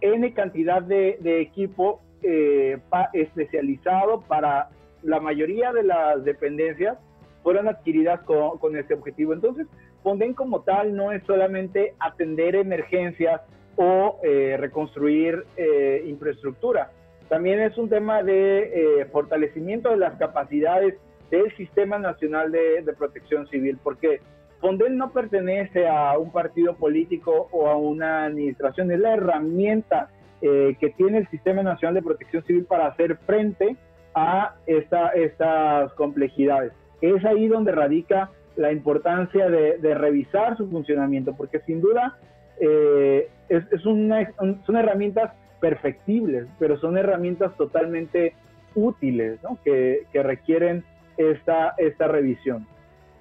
N 0.00 0.32
cantidad 0.32 0.80
de, 0.80 1.18
equipo 1.42 2.00
eh, 2.22 2.78
especializado 3.12 4.22
para 4.22 4.70
la 5.02 5.20
mayoría 5.20 5.70
de 5.74 5.82
las 5.82 6.24
dependencias 6.24 6.96
fueron 7.42 7.68
adquiridas 7.68 8.22
con, 8.22 8.56
con 8.56 8.74
este 8.74 8.94
objetivo. 8.94 9.34
Entonces, 9.34 9.66
Fonden 10.02 10.32
como 10.32 10.62
tal 10.62 10.96
no 10.96 11.12
es 11.12 11.22
solamente 11.24 11.94
atender 11.98 12.56
emergencias 12.56 13.42
o 13.76 14.18
eh, 14.22 14.56
reconstruir 14.58 15.44
eh, 15.58 16.04
infraestructura, 16.06 16.90
también 17.28 17.60
es 17.60 17.76
un 17.78 17.88
tema 17.88 18.22
de 18.22 19.00
eh, 19.00 19.04
fortalecimiento 19.06 19.90
de 19.90 19.96
las 19.96 20.14
capacidades 20.16 20.94
del 21.30 21.54
Sistema 21.56 21.98
Nacional 21.98 22.52
de, 22.52 22.94
Protección 22.96 23.48
Civil, 23.48 23.78
porque 23.82 24.20
Fonden 24.60 24.96
no 24.96 25.10
pertenece 25.12 25.88
a 25.88 26.16
un 26.18 26.30
partido 26.30 26.76
político 26.76 27.48
o 27.50 27.68
a 27.68 27.76
una 27.76 28.24
administración, 28.26 28.90
es 28.90 29.00
la 29.00 29.14
herramienta 29.14 30.08
que 30.40 30.94
tiene 30.96 31.18
el 31.18 31.28
Sistema 31.28 31.62
Nacional 31.62 31.94
de 31.94 32.02
Protección 32.02 32.44
Civil 32.44 32.66
para 32.66 32.86
hacer 32.86 33.16
frente 33.26 33.76
a 34.14 34.54
esta, 34.66 35.08
estas 35.08 35.92
complejidades. 35.94 36.72
Es 37.00 37.24
ahí 37.24 37.48
donde 37.48 37.72
radica 37.72 38.30
la 38.56 38.72
importancia 38.72 39.48
de, 39.50 39.94
revisar 39.94 40.56
su 40.56 40.68
funcionamiento, 40.68 41.34
porque 41.36 41.60
sin 41.60 41.80
duda 41.80 42.16
eh, 42.58 43.28
es, 43.48 43.64
son 43.82 44.76
herramientas 44.76 45.32
perfectibles, 45.66 46.46
pero 46.60 46.78
son 46.78 46.96
herramientas 46.96 47.56
totalmente 47.56 48.34
útiles, 48.76 49.40
que, 49.64 50.06
requieren 50.12 50.84
esta, 51.16 51.74
esta 51.76 52.06
revisión. 52.06 52.68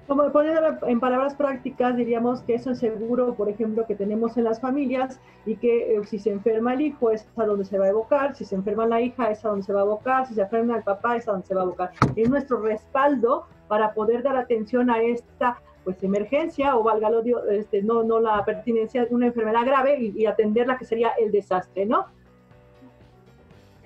Como 0.08 0.32
poner 0.32 0.62
en 0.86 1.00
palabras 1.00 1.34
prácticas, 1.34 1.98
diríamos 1.98 2.44
que 2.44 2.54
eso 2.54 2.70
es 2.70 2.78
seguro, 2.78 3.34
por 3.34 3.50
ejemplo, 3.50 3.88
que 3.88 3.96
tenemos 3.96 4.38
en 4.38 4.44
las 4.44 4.62
familias 4.62 5.20
y 5.48 5.56
que 5.56 5.96
eh, 5.96 6.06
si 6.06 6.20
se 6.20 6.30
enferma 6.30 6.76
el 6.76 6.82
hijo 6.82 7.10
es 7.10 7.28
a 7.36 7.46
donde 7.46 7.66
se 7.66 7.80
va 7.80 7.86
a 7.86 7.90
evocar, 7.90 8.36
si 8.36 8.46
se 8.46 8.54
enferma 8.54 8.86
la 8.86 9.02
hija 9.02 9.32
es 9.32 9.44
a 9.44 9.50
donde 9.50 9.66
se 9.66 9.74
va 9.74 9.80
a 9.80 9.86
evocar, 9.86 10.28
si 10.28 10.36
se 10.36 10.44
enferma 10.44 10.78
el 10.78 10.84
papá 10.84 11.16
es 11.16 11.28
a 11.28 11.32
donde 11.32 11.48
se 11.48 11.56
va 11.56 11.62
a 11.62 11.64
evocar. 11.64 11.92
Es 12.16 12.30
nuestro 12.30 12.62
respaldo 12.62 13.48
para 13.68 13.96
poder 13.96 14.22
dar 14.22 14.38
atención 14.38 14.92
a 14.92 15.02
esta 15.02 15.58
pues 15.86 16.04
emergencia 16.04 16.76
o 16.76 16.84
valga 16.84 17.10
lo 17.10 17.24
este, 17.50 17.82
no, 17.82 18.04
no 18.04 18.20
la 18.20 18.44
pertinencia 18.44 19.06
de 19.06 19.16
una 19.16 19.28
enfermedad 19.28 19.66
grave 19.66 19.98
y, 20.00 20.26
atenderla 20.26 20.78
que 20.78 20.84
sería 20.84 21.12
el 21.20 21.32
desastre, 21.32 21.86
¿no? 21.86 22.08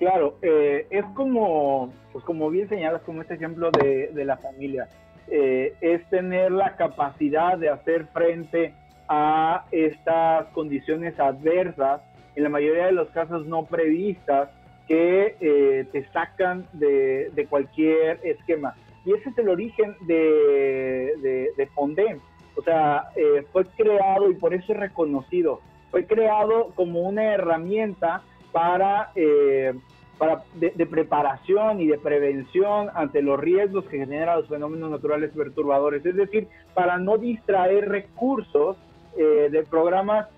Claro, 0.00 0.38
eh, 0.42 0.86
es 0.90 1.04
como, 1.14 1.92
pues 2.12 2.24
como 2.24 2.50
bien 2.50 2.68
señalas, 2.68 3.02
como 3.02 3.22
este 3.22 3.34
ejemplo 3.34 3.70
de, 3.70 4.08
de 4.08 4.24
la 4.24 4.38
familia, 4.38 4.88
eh, 5.28 5.74
es 5.80 6.04
tener 6.10 6.50
la 6.50 6.74
capacidad 6.74 7.56
de 7.56 7.68
hacer 7.68 8.06
frente 8.06 8.74
a 9.08 9.66
estas 9.70 10.46
condiciones 10.48 11.20
adversas 11.20 12.00
en 12.34 12.42
la 12.42 12.48
mayoría 12.48 12.86
de 12.86 12.92
los 12.92 13.10
casos 13.10 13.46
no 13.46 13.66
previstas 13.66 14.48
que 14.88 15.36
eh, 15.40 15.86
te 15.92 16.08
sacan 16.08 16.66
de, 16.72 17.46
cualquier 17.48 18.18
esquema. 18.24 18.74
Y 19.04 19.12
ese 19.12 19.28
es 19.28 19.38
el 19.38 19.48
origen 19.48 19.94
de, 20.06 21.52
de, 21.56 21.66
Fondem. 21.74 22.18
O 22.56 22.62
sea, 22.62 23.10
eh, 23.14 23.44
fue 23.52 23.64
creado 23.76 24.30
y 24.30 24.34
por 24.34 24.52
eso 24.52 24.72
es 24.72 24.80
reconocido. 24.80 25.60
Fue 25.92 26.06
creado 26.06 26.72
como 26.74 27.02
una 27.02 27.34
herramienta 27.34 28.22
para, 28.52 29.12
eh, 29.14 29.74
para 30.18 30.42
de, 30.54 30.86
preparación 30.86 31.80
y 31.80 31.86
de 31.86 31.98
prevención 31.98 32.88
ante 32.94 33.22
los 33.22 33.38
riesgos 33.38 33.84
que 33.86 33.98
generan 33.98 34.40
los 34.40 34.48
fenómenos 34.48 34.90
naturales 34.90 35.32
perturbadores. 35.34 36.04
Es 36.04 36.16
decir, 36.16 36.48
para 36.74 36.98
no 36.98 37.18
distraer 37.18 37.88
recursos 37.88 38.76
de 39.16 39.66
programas 39.68 40.28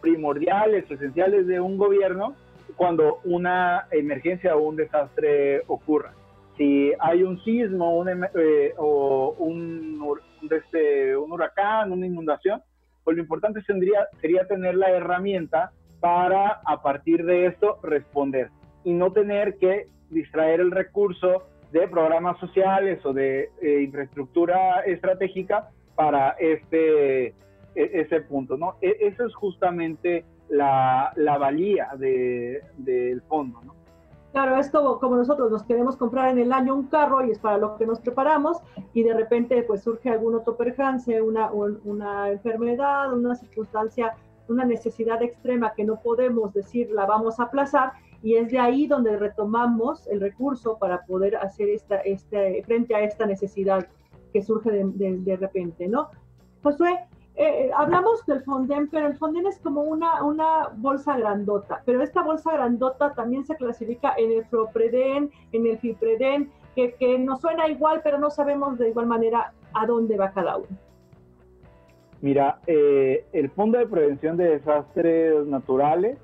primordiales, 0.00 0.88
esenciales 0.88 1.46
de 1.46 1.60
un 1.60 1.76
gobierno 1.76 2.36
cuando 2.76 3.20
una 3.24 3.86
emergencia 3.90 4.56
o 4.56 4.62
un 4.62 4.76
desastre 4.76 5.62
ocurra. 5.66 6.14
Si 6.56 6.92
hay 6.98 7.22
un 7.22 7.42
sismo 7.44 8.04
eh, 8.08 8.72
o 8.78 9.34
un, 9.38 10.02
este, 10.50 11.16
un 11.16 11.30
huracán, 11.30 11.92
una 11.92 12.06
inundación, 12.06 12.62
pues 13.04 13.16
lo 13.16 13.22
importante 13.22 13.60
sería, 13.62 14.06
sería 14.20 14.46
tener 14.46 14.76
la 14.76 14.90
herramienta 14.90 15.72
para 16.00 16.60
a 16.64 16.82
partir 16.82 17.24
de 17.24 17.46
esto 17.46 17.78
responder 17.82 18.50
y 18.84 18.92
no 18.92 19.12
tener 19.12 19.58
que 19.58 19.88
distraer 20.08 20.60
el 20.60 20.70
recurso 20.70 21.44
de 21.72 21.86
programas 21.86 22.38
sociales 22.40 23.04
o 23.04 23.12
de 23.12 23.50
eh, 23.62 23.82
infraestructura 23.82 24.80
estratégica 24.80 25.70
para 25.94 26.30
este 26.40 27.26
e, 27.26 27.34
ese 27.74 28.20
punto, 28.22 28.56
¿no? 28.56 28.76
E, 28.80 28.96
eso 29.00 29.26
es 29.26 29.34
justamente 29.34 30.24
la, 30.48 31.12
la 31.16 31.38
valía 31.38 31.90
del 31.96 32.62
de, 32.78 33.20
fondo, 33.28 33.60
¿no? 33.62 33.74
Claro, 34.32 34.56
es 34.56 34.70
como, 34.70 35.00
como, 35.00 35.16
nosotros 35.16 35.50
nos 35.50 35.64
queremos 35.64 35.96
comprar 35.96 36.30
en 36.30 36.38
el 36.38 36.52
año 36.52 36.74
un 36.74 36.86
carro 36.86 37.24
y 37.24 37.32
es 37.32 37.38
para 37.40 37.58
lo 37.58 37.76
que 37.76 37.84
nos 37.84 37.98
preparamos 37.98 38.58
y 38.94 39.02
de 39.02 39.12
repente 39.12 39.64
pues 39.64 39.82
surge 39.82 40.08
algún 40.08 40.36
otro 40.36 40.56
una, 41.24 41.50
una 41.52 42.30
enfermedad, 42.30 43.12
una 43.12 43.34
circunstancia, 43.34 44.14
una 44.50 44.64
necesidad 44.64 45.22
extrema 45.22 45.72
que 45.74 45.84
no 45.84 46.00
podemos 46.00 46.52
decir 46.52 46.90
la 46.90 47.06
vamos 47.06 47.40
a 47.40 47.44
aplazar 47.44 47.92
y 48.22 48.34
es 48.34 48.50
de 48.50 48.58
ahí 48.58 48.86
donde 48.86 49.16
retomamos 49.16 50.06
el 50.08 50.20
recurso 50.20 50.76
para 50.78 51.04
poder 51.06 51.36
hacer 51.36 51.68
esta, 51.70 51.96
este, 51.96 52.62
frente 52.64 52.94
a 52.94 53.00
esta 53.00 53.26
necesidad 53.26 53.86
que 54.32 54.42
surge 54.42 54.70
de, 54.70 54.84
de, 54.84 55.16
de 55.18 55.36
repente, 55.36 55.88
¿no? 55.88 56.10
Josué, 56.62 56.92
eh, 57.36 57.66
eh, 57.66 57.70
hablamos 57.74 58.24
del 58.26 58.42
Fonden, 58.42 58.88
pero 58.88 59.06
el 59.06 59.16
Fonden 59.16 59.46
es 59.46 59.58
como 59.60 59.82
una, 59.82 60.22
una 60.22 60.68
bolsa 60.76 61.16
grandota, 61.16 61.82
pero 61.86 62.02
esta 62.02 62.22
bolsa 62.22 62.52
grandota 62.52 63.14
también 63.14 63.44
se 63.46 63.56
clasifica 63.56 64.14
en 64.18 64.32
el 64.32 64.44
Flopreden, 64.44 65.30
en 65.52 65.66
el 65.66 65.78
Fipreden, 65.78 66.50
que, 66.74 66.94
que 66.94 67.18
nos 67.18 67.40
suena 67.40 67.68
igual, 67.68 68.02
pero 68.04 68.18
no 68.18 68.30
sabemos 68.30 68.78
de 68.78 68.90
igual 68.90 69.06
manera 69.06 69.52
a 69.72 69.86
dónde 69.86 70.16
va 70.16 70.32
cada 70.32 70.58
uno. 70.58 70.89
Mira, 72.22 72.60
eh, 72.66 73.24
el 73.32 73.50
Fondo 73.50 73.78
de 73.78 73.86
Prevención 73.86 74.36
de 74.36 74.50
Desastres 74.50 75.46
Naturales 75.46 76.18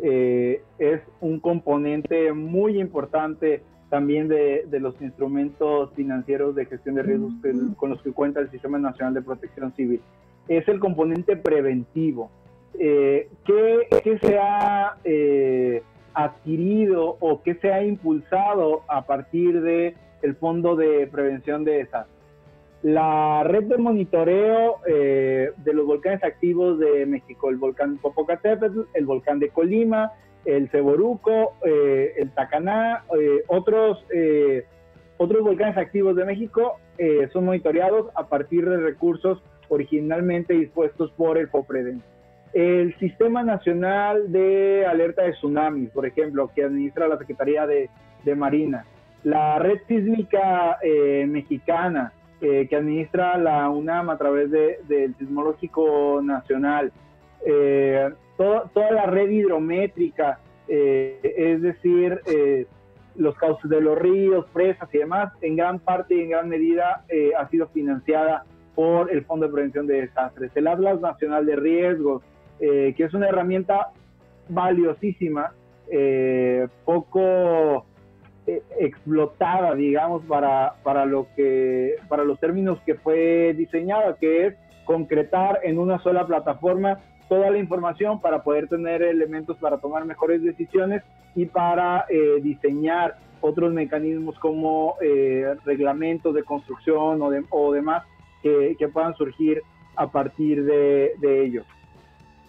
es 0.00 1.00
un 1.20 1.38
componente 1.38 2.32
muy 2.32 2.80
importante 2.80 3.62
también 3.88 4.26
de, 4.26 4.64
de, 4.66 4.80
los 4.80 5.00
instrumentos 5.00 5.92
financieros 5.94 6.56
de 6.56 6.64
gestión 6.64 6.96
de 6.96 7.02
riesgos 7.02 7.34
con 7.76 7.90
los 7.90 8.02
que 8.02 8.10
cuenta 8.10 8.40
el 8.40 8.50
Sistema 8.50 8.78
Nacional 8.78 9.14
de 9.14 9.22
Protección 9.22 9.72
Civil 9.76 10.00
es 10.48 10.66
el 10.68 10.80
componente 10.80 11.36
preventivo. 11.36 12.30
Eh, 12.78 13.28
¿qué, 13.44 14.18
se 14.20 14.38
ha 14.38 14.96
eh, 15.04 15.82
adquirido 16.14 17.16
o 17.20 17.42
qué 17.42 17.54
se 17.56 17.72
ha 17.72 17.84
impulsado 17.84 18.82
a 18.88 19.06
partir 19.06 19.60
del 19.60 19.94
el 20.22 20.36
Fondo 20.36 20.76
de 20.76 21.06
Prevención 21.06 21.64
de 21.64 21.72
Desastres? 21.78 22.11
La 22.82 23.44
red 23.44 23.64
de 23.64 23.78
monitoreo 23.78 24.80
eh, 24.86 25.52
de 25.56 25.72
los 25.72 25.86
volcanes 25.86 26.24
activos 26.24 26.78
de 26.78 27.06
México, 27.06 27.48
el 27.48 27.56
volcán 27.56 27.98
Popocatépetl, 27.98 28.80
el 28.94 29.06
volcán 29.06 29.38
de 29.38 29.50
Colima, 29.50 30.12
el 30.44 30.68
Ceboruco, 30.70 31.54
el 31.64 32.28
Tacaná, 32.32 33.04
otros, 33.46 34.04
otros 35.16 35.42
volcanes 35.42 35.76
activos 35.76 36.16
de 36.16 36.24
México 36.24 36.80
son 37.32 37.44
monitoreados 37.44 38.10
a 38.16 38.26
partir 38.26 38.68
de 38.68 38.78
recursos 38.78 39.40
originalmente 39.68 40.54
dispuestos 40.54 41.10
por 41.12 41.38
el 41.38 41.48
FOPREDEN. 41.48 42.02
El 42.52 42.94
Sistema 42.98 43.42
Nacional 43.42 44.30
de 44.30 44.84
Alerta 44.86 45.22
de 45.22 45.32
Tsunamis, 45.32 45.90
por 45.90 46.04
ejemplo, 46.04 46.50
que 46.54 46.64
administra 46.64 47.08
la 47.08 47.16
Secretaría 47.16 47.66
de, 47.66 47.88
Marina, 48.36 48.84
la 49.24 49.58
Red 49.58 49.80
Sísmica 49.88 50.78
eh, 50.82 51.26
Mexicana, 51.26 52.12
eh, 52.42 52.66
que 52.68 52.76
administra 52.76 53.38
la 53.38 53.70
UNAM 53.70 54.10
a 54.10 54.18
través 54.18 54.50
del 54.50 55.14
Sismológico 55.18 56.20
Nacional, 56.22 56.92
eh, 57.46 58.10
toda 58.36 58.90
la 58.90 59.06
red 59.06 59.30
hidrométrica, 59.30 60.40
es 60.68 61.62
decir, 61.62 62.20
los 63.14 63.36
cauces 63.36 63.70
de 63.70 63.80
los 63.80 63.96
ríos, 63.98 64.46
presas 64.52 64.92
y 64.92 64.98
demás, 64.98 65.32
en 65.40 65.56
gran 65.56 65.78
parte 65.78 66.14
y 66.14 66.20
en 66.22 66.30
gran 66.30 66.48
medida 66.48 67.04
ha 67.38 67.48
sido 67.48 67.68
financiada 67.68 68.44
por 68.74 69.10
el 69.10 69.24
Fondo 69.24 69.46
de 69.46 69.52
Prevención 69.52 69.86
de 69.86 70.02
Desastres. 70.02 70.50
El 70.54 70.66
Atlas 70.66 71.00
Nacional 71.00 71.46
de 71.46 71.56
Riesgos, 71.56 72.22
eh, 72.60 72.94
que 72.96 73.04
es 73.04 73.14
una 73.14 73.28
herramienta 73.28 73.88
valiosísima, 74.48 75.52
eh, 75.90 76.68
poco 76.84 77.20
eh, 77.20 77.82
explotada, 78.46 79.74
digamos, 79.74 80.24
para, 80.24 80.74
para, 80.82 81.04
lo 81.06 81.26
que, 81.36 81.96
para 82.08 82.24
los 82.24 82.40
términos 82.40 82.78
que 82.84 82.94
fue 82.94 83.54
diseñada, 83.56 84.16
que 84.16 84.46
es 84.46 84.54
concretar 84.84 85.60
en 85.62 85.78
una 85.78 85.98
sola 86.00 86.26
plataforma 86.26 86.98
toda 87.28 87.50
la 87.50 87.58
información 87.58 88.20
para 88.20 88.42
poder 88.42 88.68
tener 88.68 89.02
elementos 89.02 89.56
para 89.58 89.78
tomar 89.78 90.04
mejores 90.04 90.42
decisiones 90.42 91.02
y 91.34 91.46
para 91.46 92.04
diseñar 92.42 93.16
otros 93.40 93.72
mecanismos 93.72 94.38
como 94.38 94.96
reglamentos 95.64 96.34
de 96.34 96.42
construcción 96.42 97.22
o, 97.22 97.30
de, 97.30 97.44
o 97.50 97.72
demás 97.72 98.02
que, 98.42 98.88
puedan 98.92 99.14
surgir 99.14 99.62
a 99.96 100.10
partir 100.10 100.64
de, 100.64 101.44
ellos. 101.44 101.66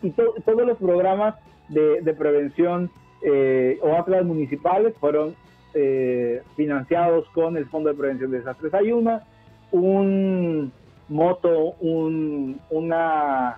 Y 0.02 0.12
todos 0.12 0.66
los 0.66 0.78
programas 0.78 1.36
de, 1.70 2.14
prevención 2.18 2.92
eh, 3.22 3.80
o 3.82 3.96
atlas 3.96 4.26
municipales 4.26 4.94
fueron 5.00 5.36
eh, 5.74 6.42
financiados 6.56 7.28
con 7.30 7.58
el 7.58 7.66
Fondo 7.68 7.90
de 7.90 7.96
Prevención 7.96 8.32
de 8.32 8.40
Desastres. 8.40 8.74
Hay 8.74 8.92
una, 8.92 9.24
un 9.72 10.72
moto, 11.10 11.76
una 11.80 13.58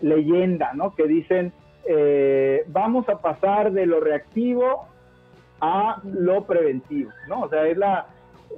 leyenda, 0.00 0.72
¿no? 0.74 0.94
Que 0.94 1.06
dicen, 1.06 1.52
eh, 1.86 2.64
vamos 2.68 3.08
a 3.08 3.20
pasar 3.20 3.72
de 3.72 3.86
lo 3.86 4.00
reactivo 4.00 4.86
a 5.60 6.00
lo 6.04 6.46
preventivo, 6.46 7.10
¿no? 7.28 7.42
O 7.42 7.48
sea, 7.48 7.66
es 7.66 7.76
la, 7.76 8.06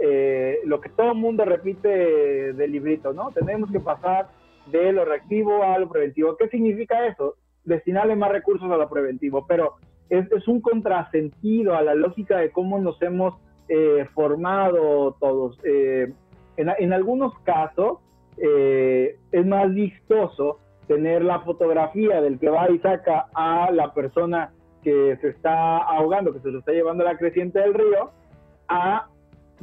eh, 0.00 0.58
lo 0.64 0.80
que 0.80 0.88
todo 0.88 1.12
el 1.12 1.18
mundo 1.18 1.44
repite 1.44 2.52
del 2.52 2.72
librito, 2.72 3.12
¿no? 3.12 3.30
Tenemos 3.32 3.70
que 3.70 3.80
pasar 3.80 4.28
de 4.66 4.92
lo 4.92 5.04
reactivo 5.04 5.62
a 5.64 5.78
lo 5.78 5.88
preventivo. 5.88 6.36
¿Qué 6.36 6.48
significa 6.48 7.06
eso? 7.06 7.36
Destinarle 7.64 8.16
más 8.16 8.30
recursos 8.30 8.70
a 8.70 8.76
lo 8.76 8.88
preventivo, 8.88 9.46
pero 9.46 9.74
es, 10.10 10.30
es 10.32 10.48
un 10.48 10.60
contrasentido 10.60 11.74
a 11.74 11.82
la 11.82 11.94
lógica 11.94 12.38
de 12.38 12.50
cómo 12.50 12.78
nos 12.78 13.00
hemos 13.02 13.34
eh, 13.68 14.06
formado 14.14 15.16
todos. 15.20 15.58
Eh, 15.64 16.12
en, 16.56 16.70
en, 16.78 16.92
algunos 16.92 17.32
casos 17.40 17.98
es 18.36 19.46
más 19.46 19.72
vistoso 19.74 20.58
tener 20.88 21.22
la 21.22 21.40
fotografía 21.40 22.20
del 22.20 22.38
que 22.38 22.48
va 22.48 22.68
y 22.70 22.78
saca 22.78 23.26
a 23.34 23.70
la 23.70 23.92
persona 23.94 24.52
que 24.82 25.16
se 25.20 25.28
está 25.28 25.78
ahogando, 25.78 26.32
que 26.32 26.40
se 26.40 26.50
lo 26.50 26.58
está 26.58 26.72
llevando 26.72 27.06
a 27.06 27.12
la 27.12 27.18
creciente 27.18 27.60
del 27.60 27.74
río, 27.74 28.10
a 28.68 29.08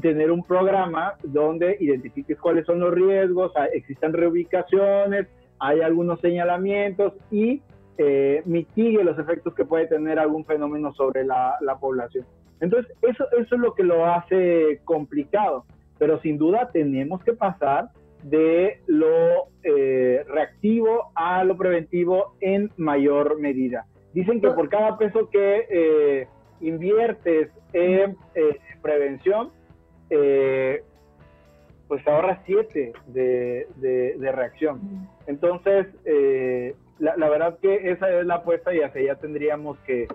tener 0.02 0.32
un 0.32 0.43
programa 0.43 1.15
donde 1.23 1.78
identifiques 1.80 2.39
cuáles 2.39 2.65
son 2.65 2.80
los 2.80 2.93
riesgos, 2.93 3.52
existan 3.73 4.13
reubicaciones, 4.13 5.28
hay 5.60 5.82
algunos 5.82 6.21
señalamientos 6.21 7.13
y 7.32 7.62
eh, 7.99 8.41
mitigue 8.45 9.03
los 9.03 9.19
efectos 9.19 9.53
que 9.53 9.65
puede 9.65 9.85
tener 9.85 10.17
algún 10.19 10.45
fenómeno 10.45 10.93
sobre 10.93 11.23
la, 11.25 11.57
población. 11.79 12.25
Entonces, 12.62 12.91
eso, 13.01 13.25
eso 13.38 13.55
es 13.55 13.62
lo 13.62 13.73
que 13.75 13.83
lo 13.83 14.05
hace 14.05 14.79
complicado, 14.85 15.65
pero 15.97 16.19
sin 16.21 16.38
duda 16.38 16.69
tenemos 16.71 17.21
que 17.23 17.33
pasar 17.33 17.89
de 18.23 18.81
lo 18.88 19.49
eh, 19.63 20.23
reactivo 20.27 21.12
a 21.13 21.43
lo 21.43 21.57
preventivo 21.57 22.35
en 22.39 22.71
mayor 22.77 23.39
medida. 23.39 23.85
Dicen 24.13 24.41
que 24.41 24.49
por 24.49 24.69
cada 24.69 24.97
peso 24.97 25.29
que 25.29 25.67
eh, 25.69 26.27
inviertes 26.62 27.49
en 27.73 28.17
prevención, 28.81 29.51
eh, 30.09 30.83
pues 31.89 32.07
ahorra 32.07 32.41
7 32.45 32.93
de, 33.07 33.67
de, 33.77 34.31
reacción. 34.31 35.07
Entonces, 35.25 35.88
eh, 36.05 36.75
la, 36.99 37.15
la, 37.17 37.29
verdad 37.29 37.57
que 37.59 37.91
esa 37.91 38.09
es 38.09 38.25
la 38.25 38.35
apuesta 38.35 38.73
y 38.73 38.81
hacia 38.81 39.01
allá 39.01 39.15
tendríamos 39.15 39.77
que, 39.79 40.07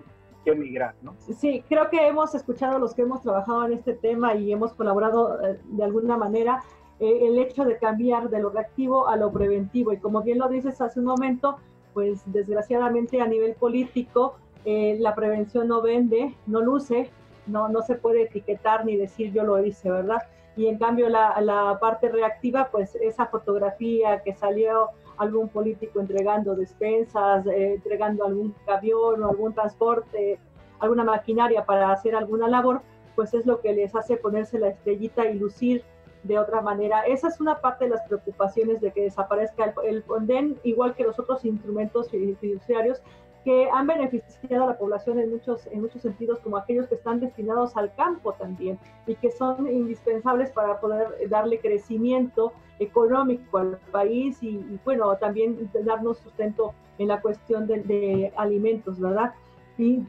que 0.45 0.55
migrar, 0.55 0.95
¿no? 1.01 1.15
Sí, 1.39 1.63
creo 1.67 1.89
que 1.89 2.07
hemos 2.07 2.33
escuchado 2.35 2.79
los 2.79 2.93
que 2.93 3.01
hemos 3.01 3.21
trabajado 3.21 3.65
en 3.65 3.73
este 3.73 3.93
tema 3.93 4.35
y 4.35 4.53
hemos 4.53 4.73
colaborado 4.73 5.43
eh, 5.43 5.59
de 5.63 5.83
alguna 5.83 6.15
manera 6.15 6.63
eh, 6.99 7.27
el 7.27 7.39
hecho 7.39 7.65
de 7.65 7.77
cambiar 7.77 8.29
de 8.29 8.39
lo 8.39 8.51
reactivo 8.51 9.07
a 9.07 9.17
lo 9.17 9.31
preventivo. 9.31 9.91
Y 9.91 9.97
como 9.97 10.21
bien 10.21 10.37
lo 10.37 10.47
dices 10.47 10.79
hace 10.79 10.99
un 10.99 11.05
momento, 11.07 11.57
pues 11.93 12.21
desgraciadamente 12.27 13.19
a 13.19 13.27
nivel 13.27 13.55
político 13.55 14.35
eh, 14.63 14.97
la 14.99 15.15
prevención 15.15 15.67
no 15.67 15.81
vende, 15.81 16.33
no 16.45 16.61
luce, 16.61 17.09
no, 17.47 17.67
no 17.67 17.81
se 17.81 17.95
puede 17.95 18.23
etiquetar 18.23 18.85
ni 18.85 18.95
decir 18.95 19.33
yo 19.33 19.43
lo 19.43 19.63
hice, 19.63 19.91
¿verdad? 19.91 20.21
Y 20.55 20.67
en 20.67 20.77
cambio 20.77 21.09
la, 21.09 21.39
la 21.41 21.77
parte 21.81 22.09
reactiva, 22.09 22.69
pues 22.71 22.95
esa 22.95 23.25
fotografía 23.25 24.21
que 24.23 24.33
salió 24.33 24.89
algún 25.17 25.49
político 25.49 25.99
entregando 25.99 26.55
despensas, 26.55 27.45
eh, 27.47 27.73
entregando 27.75 28.25
algún 28.25 28.55
camión 28.65 29.23
o 29.23 29.29
algún 29.29 29.53
transporte, 29.53 30.39
alguna 30.79 31.03
maquinaria 31.03 31.65
para 31.65 31.91
hacer 31.91 32.15
alguna 32.15 32.47
labor, 32.47 32.81
pues 33.15 33.33
es 33.33 33.45
lo 33.45 33.61
que 33.61 33.73
les 33.73 33.95
hace 33.95 34.17
ponerse 34.17 34.59
la 34.59 34.69
estrellita 34.69 35.25
y 35.25 35.39
lucir 35.39 35.83
de 36.23 36.39
otra 36.39 36.61
manera. 36.61 37.01
Esa 37.01 37.27
es 37.27 37.39
una 37.39 37.61
parte 37.61 37.85
de 37.85 37.91
las 37.91 38.01
preocupaciones 38.07 38.81
de 38.81 38.91
que 38.91 39.03
desaparezca 39.03 39.73
el, 39.83 40.03
el 40.29 40.59
igual 40.63 40.95
que 40.95 41.03
los 41.03 41.19
otros 41.19 41.45
instrumentos 41.45 42.09
fiduciarios 42.09 43.01
que 43.45 43.69
han 43.71 43.85
beneficiado 43.85 44.63
a 44.63 44.67
la 44.67 44.77
población 44.77 45.19
en 45.19 45.29
muchos, 45.29 45.67
en 45.67 45.81
muchos 45.81 46.01
sentidos, 46.01 46.39
como 46.39 46.57
aquellos 46.57 46.87
que 46.87 46.95
están 46.95 47.19
destinados 47.19 47.77
al 47.77 47.93
campo 47.93 48.33
también 48.33 48.79
y 49.05 49.13
que 49.13 49.29
son 49.29 49.67
indispensables 49.71 50.49
para 50.49 50.79
poder 50.79 51.29
darle 51.29 51.59
crecimiento 51.59 52.51
económico 52.79 53.59
al 53.59 53.77
país 53.91 54.41
y, 54.41 54.79
bueno, 54.83 55.15
también 55.17 55.69
darnos 55.83 56.17
sustento 56.17 56.73
en 56.97 57.09
la 57.09 57.21
cuestión 57.21 57.67
de, 57.67 58.33
alimentos, 58.35 58.99
¿verdad? 58.99 59.35
Y 59.77 60.01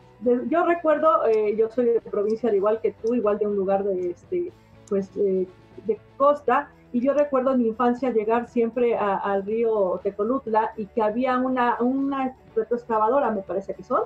yo 0.48 0.64
recuerdo, 0.64 1.26
eh, 1.26 1.54
yo 1.58 1.68
soy 1.68 1.86
de 1.86 2.00
provincia, 2.00 2.48
al 2.48 2.56
igual 2.56 2.80
que 2.80 2.92
tú, 2.92 3.14
igual 3.14 3.38
de 3.38 3.46
un 3.46 3.56
lugar 3.56 3.84
de, 3.84 4.12
este, 4.12 4.50
pues, 4.88 5.10
eh, 5.18 5.46
de 5.84 6.00
costa, 6.16 6.70
y 6.96 7.00
yo 7.02 7.12
recuerdo 7.12 7.52
en 7.52 7.58
mi 7.58 7.68
infancia 7.68 8.10
llegar 8.10 8.48
siempre 8.48 8.96
al 8.96 9.44
río 9.44 10.00
Tecolutla 10.02 10.72
y 10.78 10.86
que 10.86 11.02
había 11.02 11.36
una, 11.36 11.76
una 11.78 12.34
retroexcavadora, 12.54 13.30
me 13.32 13.42
parece 13.42 13.74
que 13.74 13.82
son, 13.82 14.04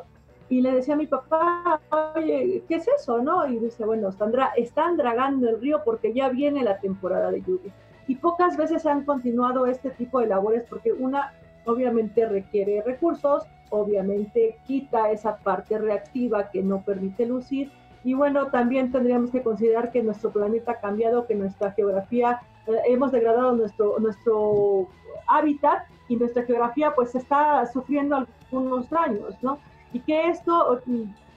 y 0.48 0.60
le 0.60 0.72
decía 0.72 0.94
a 0.94 0.96
mi 0.96 1.06
papá, 1.06 1.80
oye, 2.16 2.64
¿qué 2.66 2.74
es 2.74 2.88
eso? 2.88 3.22
¿no? 3.22 3.46
Y 3.46 3.60
dice, 3.60 3.84
bueno, 3.84 4.08
están, 4.56 4.96
dragando 4.96 5.48
el 5.48 5.60
río 5.60 5.82
porque 5.84 6.12
ya 6.12 6.30
viene 6.30 6.64
la 6.64 6.80
temporada 6.80 7.30
de 7.30 7.42
lluvia. 7.42 7.72
Y 8.08 8.16
pocas 8.16 8.56
veces 8.56 8.84
han 8.86 9.04
continuado 9.04 9.66
este 9.66 9.90
tipo 9.90 10.18
de 10.18 10.26
labores 10.26 10.64
porque 10.68 10.92
una 10.92 11.32
obviamente 11.66 12.26
requiere 12.26 12.82
recursos, 12.82 13.44
obviamente 13.68 14.58
quita 14.66 15.12
esa 15.12 15.36
parte 15.36 15.78
reactiva 15.78 16.50
que 16.50 16.64
no 16.64 16.82
permite 16.82 17.24
lucir. 17.24 17.70
Y 18.02 18.14
bueno, 18.14 18.46
también 18.46 18.90
tendríamos 18.90 19.30
que 19.30 19.44
considerar 19.44 19.92
que 19.92 20.02
nuestro 20.02 20.30
planeta 20.30 20.72
ha 20.72 20.80
cambiado, 20.80 21.28
que 21.28 21.36
nuestra 21.36 21.70
geografía, 21.70 22.40
hemos 22.86 23.12
degradado 23.12 23.52
nuestro, 23.52 23.98
nuestro 23.98 24.86
hábitat 25.26 25.84
y 26.08 26.16
nuestra 26.16 26.42
geografía 26.42 26.92
pues 26.94 27.14
está 27.14 27.66
sufriendo 27.66 28.26
algunos 28.50 28.90
daños, 28.90 29.34
¿no? 29.42 29.58
Y 29.92 30.00
que 30.00 30.28
esto, 30.28 30.80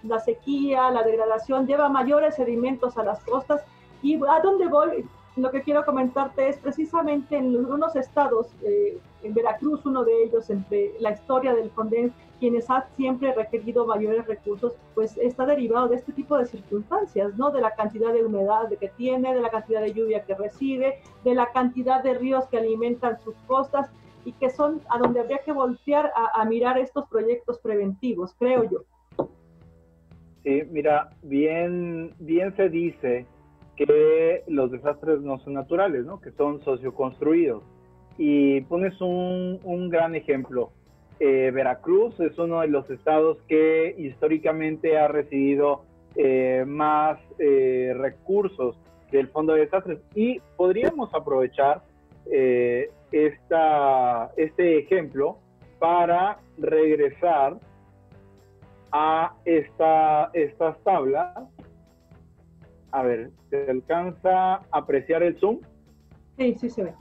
la 0.04 0.20
sequía, 0.20 0.90
la 0.92 1.04
degradación, 1.04 1.68
lleva 1.68 1.90
mayores 1.90 2.36
sedimentos 2.36 2.98
a 2.98 3.04
las 3.04 3.24
costas. 3.24 3.62
¿Y 4.02 4.16
a 4.16 4.40
dónde 4.42 4.68
voy? 4.68 5.08
Lo 5.36 5.50
que 5.50 5.64
quiero 5.64 5.84
comentarte 5.84 6.48
es 6.48 6.58
precisamente 6.58 7.36
en 7.36 7.56
unos 7.56 7.96
estados, 7.96 8.54
eh, 8.62 9.00
en 9.24 9.34
Veracruz, 9.34 9.84
uno 9.84 10.04
de 10.04 10.26
ellos, 10.26 10.50
entre 10.52 10.94
la 11.00 11.12
historia 11.12 11.56
del 11.56 11.72
Fonden, 11.72 12.14
quienes 12.40 12.70
han 12.70 12.84
siempre 12.96 13.34
requerido 13.34 13.88
mayores 13.88 14.28
recursos, 14.28 14.76
pues 14.94 15.18
está 15.18 15.48
derivado 15.48 15.88
de 15.88 15.96
este 15.96 16.12
tipo 16.12 16.38
de 16.38 16.46
circunstancias, 16.46 17.36
¿no? 17.36 17.50
De 17.50 17.62
la 17.62 17.74
cantidad 17.74 18.14
de 18.14 18.24
humedad 18.24 18.70
que 18.80 18.90
tiene, 18.90 19.34
de 19.34 19.42
la 19.42 19.50
cantidad 19.50 19.82
de 19.82 19.94
lluvia 19.94 20.24
que 20.24 20.36
recibe, 20.36 21.00
de 21.24 21.34
la 21.34 21.52
cantidad 21.52 22.04
de 22.04 22.14
ríos 22.14 22.46
que 22.48 22.58
alimentan 22.58 23.20
sus 23.24 23.36
costas 23.48 23.90
y 24.26 24.34
que 24.34 24.52
son 24.52 24.82
a 24.90 25.00
donde 25.00 25.20
habría 25.20 25.40
que 25.40 25.52
voltear 25.52 26.12
a, 26.16 26.46
mirar 26.46 26.78
estos 26.78 27.08
proyectos 27.08 27.60
preventivos, 27.60 28.36
creo 28.38 28.70
yo. 28.70 29.28
Sí, 30.44 30.62
mira, 30.70 31.10
bien, 31.24 32.14
bien 32.20 32.56
se 32.56 32.70
dice 32.70 33.26
que 33.86 34.44
los 34.48 34.72
desastres 34.72 35.22
no 35.22 35.40
son 35.40 35.54
naturales, 35.54 36.06
¿no? 36.06 36.20
que 36.20 36.32
son 36.32 36.64
socioconstruidos. 36.64 37.64
Y 38.18 38.62
pones 38.62 39.00
un, 39.02 39.90
gran 39.90 40.16
ejemplo. 40.16 40.72
Eh, 41.20 41.52
Veracruz 41.54 42.20
es 42.20 42.38
uno 42.38 42.62
de 42.62 42.68
los 42.68 42.90
estados 42.90 43.38
que 43.48 43.96
históricamente 43.98 44.98
ha 44.98 45.08
recibido 45.08 45.84
eh, 46.16 46.64
más 46.68 47.20
eh, 47.40 47.94
recursos 47.96 48.76
del 49.12 49.28
Fondo 49.30 49.54
de 49.54 49.62
Desastres 49.62 50.00
y 50.16 50.40
podríamos 50.58 51.14
aprovechar 51.14 51.82
esta, 53.12 54.32
este 54.38 54.80
ejemplo 54.80 55.38
para 55.78 56.40
regresar 56.58 57.58
a 58.94 59.34
esta, 59.44 60.30
estas 60.34 60.82
tablas. 60.84 61.28
A 62.94 63.02
ver, 63.02 63.32
¿se 63.50 63.72
alcanza 63.72 64.54
a 64.54 64.62
apreciar 64.72 65.24
el 65.24 65.36
zoom? 65.40 65.62
Sí, 66.38 66.54
sí 66.54 66.70
se 66.70 66.84
ve. 66.84 66.94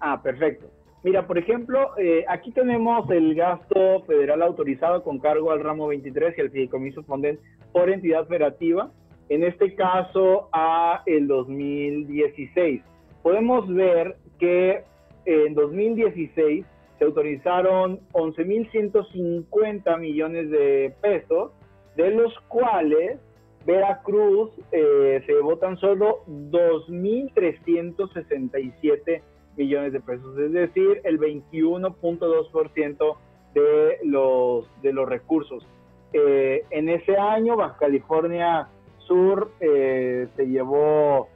Ah, 0.00 0.20
perfecto. 0.22 0.66
Mira, 1.02 1.26
por 1.26 1.38
ejemplo, 1.38 1.96
eh, 1.96 2.26
aquí 2.28 2.52
tenemos 2.52 3.10
el 3.10 3.34
gasto 3.34 4.02
federal 4.02 4.42
autorizado 4.42 5.02
con 5.02 5.18
cargo 5.18 5.50
al 5.50 5.60
ramo 5.60 5.86
23 5.88 6.36
y 6.36 6.40
al 6.42 6.50
fideicomiso 6.50 7.02
Fonden 7.04 7.40
por 7.72 7.88
entidad 7.88 8.26
federativa, 8.26 8.92
en 9.30 9.44
este 9.44 9.74
caso 9.74 10.50
a 10.52 11.02
el 11.06 11.26
2016. 11.26 12.82
Podemos 13.22 13.66
ver 13.72 14.16
que 14.38 14.84
en 15.24 15.54
2016 15.54 16.66
se 16.98 17.04
autorizaron 17.04 17.98
11.150 18.12 19.98
millones 19.98 20.50
de 20.50 20.94
pesos, 21.00 21.52
de 21.96 22.10
los 22.10 22.38
cuales 22.48 23.18
Veracruz 23.66 24.50
eh, 24.72 25.22
se 25.26 25.34
votan 25.40 25.76
solo 25.78 26.24
2.367 26.26 29.22
millones 29.56 29.92
de 29.92 30.00
pesos, 30.00 30.36
es 30.38 30.52
decir, 30.52 31.00
el 31.04 31.20
21.2% 31.20 33.16
de 33.54 33.98
los, 34.04 34.66
de 34.82 34.92
los 34.92 35.08
recursos. 35.08 35.66
Eh, 36.12 36.64
en 36.70 36.88
ese 36.88 37.16
año, 37.16 37.56
Baja 37.56 37.76
California 37.78 38.68
Sur 38.98 39.50
eh, 39.60 40.26
se 40.36 40.46
llevó 40.46 41.28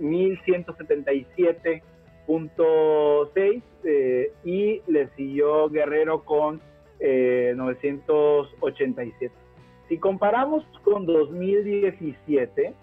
1.177 0.00 1.82
.6 2.28 3.62
eh, 3.84 4.32
y 4.44 4.82
le 4.86 5.08
siguió 5.16 5.70
Guerrero 5.70 6.24
con 6.24 6.60
987. 7.00 9.32
Eh, 9.88 9.90
si 9.90 9.98
comparamos 9.98 10.64
con 10.84 11.06
2017, 11.06 12.74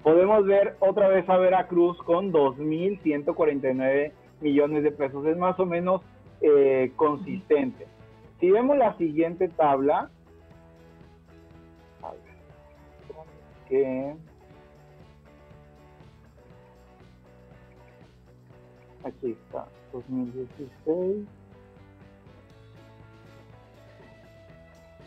podemos 0.04 0.46
ver 0.46 0.76
otra 0.80 1.08
vez 1.08 1.28
a 1.30 1.38
Veracruz 1.38 1.98
con 2.04 2.32
2.149 2.32 4.12
millones 4.42 4.84
de 4.84 4.92
pesos. 4.92 5.26
Es 5.26 5.38
más 5.38 5.60
o 5.60 5.66
menos 5.66 6.02
eh, 6.42 6.92
consistente. 6.96 7.88
Si 8.40 8.50
vemos 8.50 8.78
la 8.78 8.98
siguiente 8.98 9.50
tabla, 9.50 10.10
a 12.02 12.12
ver, 13.70 14.16
aquí 19.04 19.32
está, 19.32 19.68
2016. 19.94 21.28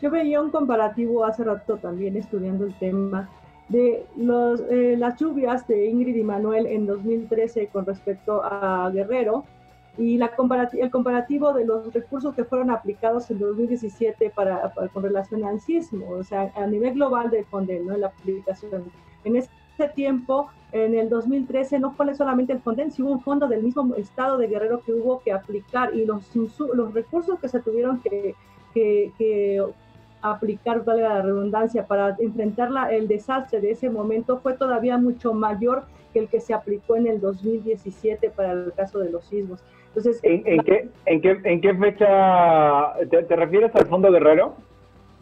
Yo 0.01 0.11
veía 0.11 0.41
un 0.41 0.51
comparativo 0.51 1.25
hace 1.25 1.43
rato 1.43 1.77
también 1.77 2.17
estudiando 2.17 2.65
el 2.65 2.77
tema 2.79 3.29
de 3.69 4.05
los, 4.15 4.61
eh, 4.69 4.95
las 4.97 5.19
lluvias 5.19 5.67
de 5.67 5.87
Ingrid 5.87 6.15
y 6.15 6.23
Manuel 6.23 6.67
en 6.67 6.85
2013 6.85 7.67
con 7.67 7.85
respecto 7.85 8.43
a 8.43 8.89
Guerrero 8.93 9.43
y 9.97 10.17
la 10.17 10.31
el 10.73 10.91
comparativo 10.91 11.53
de 11.53 11.65
los 11.65 11.93
recursos 11.93 12.35
que 12.35 12.43
fueron 12.43 12.69
aplicados 12.69 13.31
en 13.31 13.39
2017 13.39 14.29
para, 14.31 14.73
con 14.93 15.03
relación 15.03 15.43
al 15.45 15.59
sismo, 15.61 16.09
o 16.09 16.23
sea, 16.23 16.51
a 16.55 16.67
nivel 16.67 16.95
global 16.95 17.29
del 17.29 17.45
FONDEN, 17.45 17.87
¿no? 17.87 17.97
la 17.97 18.07
aplicación. 18.07 18.91
En 19.23 19.37
ese 19.37 19.49
tiempo, 19.95 20.49
en 20.71 20.95
el 20.95 21.09
2013, 21.09 21.79
no 21.79 21.93
fue 21.93 22.13
solamente 22.13 22.53
el 22.53 22.59
FONDEN, 22.59 22.91
sino 22.91 23.09
un 23.09 23.21
fondo 23.21 23.47
del 23.47 23.63
mismo 23.63 23.95
estado 23.95 24.37
de 24.37 24.47
Guerrero 24.47 24.81
que 24.83 24.93
hubo 24.93 25.21
que 25.21 25.31
aplicar 25.31 25.95
y 25.95 26.05
los, 26.05 26.29
los 26.35 26.93
recursos 26.93 27.39
que 27.39 27.47
se 27.47 27.61
tuvieron 27.61 28.01
que, 28.01 28.35
que, 28.73 29.13
que 29.17 29.63
aplicar, 30.31 30.83
vale 30.83 31.03
la 31.03 31.21
redundancia, 31.21 31.85
para 31.85 32.15
enfrentar 32.19 32.71
la, 32.71 32.91
el 32.91 33.07
desastre 33.07 33.61
de 33.61 33.71
ese 33.71 33.89
momento 33.89 34.37
fue 34.37 34.53
todavía 34.53 34.97
mucho 34.97 35.33
mayor 35.33 35.83
que 36.13 36.19
el 36.19 36.27
que 36.29 36.39
se 36.39 36.53
aplicó 36.53 36.95
en 36.95 37.07
el 37.07 37.19
2017 37.19 38.29
para 38.29 38.53
el 38.53 38.73
caso 38.73 38.99
de 38.99 39.11
los 39.11 39.25
sismos. 39.25 39.63
Entonces, 39.95 40.19
¿En, 40.23 40.43
qué, 40.63 40.89
en, 41.05 41.21
qué, 41.21 41.39
en 41.43 41.61
qué, 41.61 41.73
fecha 41.73 42.93
te, 43.09 43.35
refieres 43.35 43.73
al 43.75 43.85
Fondo 43.85 44.11
Guerrero? 44.11 44.55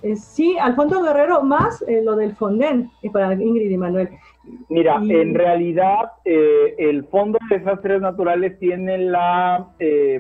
Eh, 0.02 0.16
sí, 0.16 0.58
al 0.60 0.76
Fondo 0.76 1.02
Guerrero 1.04 1.44
más 1.44 1.84
eh, 1.88 2.02
lo 2.04 2.16
del 2.16 2.36
Fonden, 2.36 2.90
eh, 3.04 3.10
para 3.12 3.34
Ingrid 3.34 3.70
y 3.70 3.78
Manuel. 3.78 4.10
Mira, 4.70 4.96
en 4.96 5.36
realidad 5.36 6.12
el 6.26 7.06
Fondo 7.06 7.40
de 7.50 7.60
Desastres 7.60 8.02
Naturales 8.02 8.58
tiene 8.60 8.98
la 8.98 9.68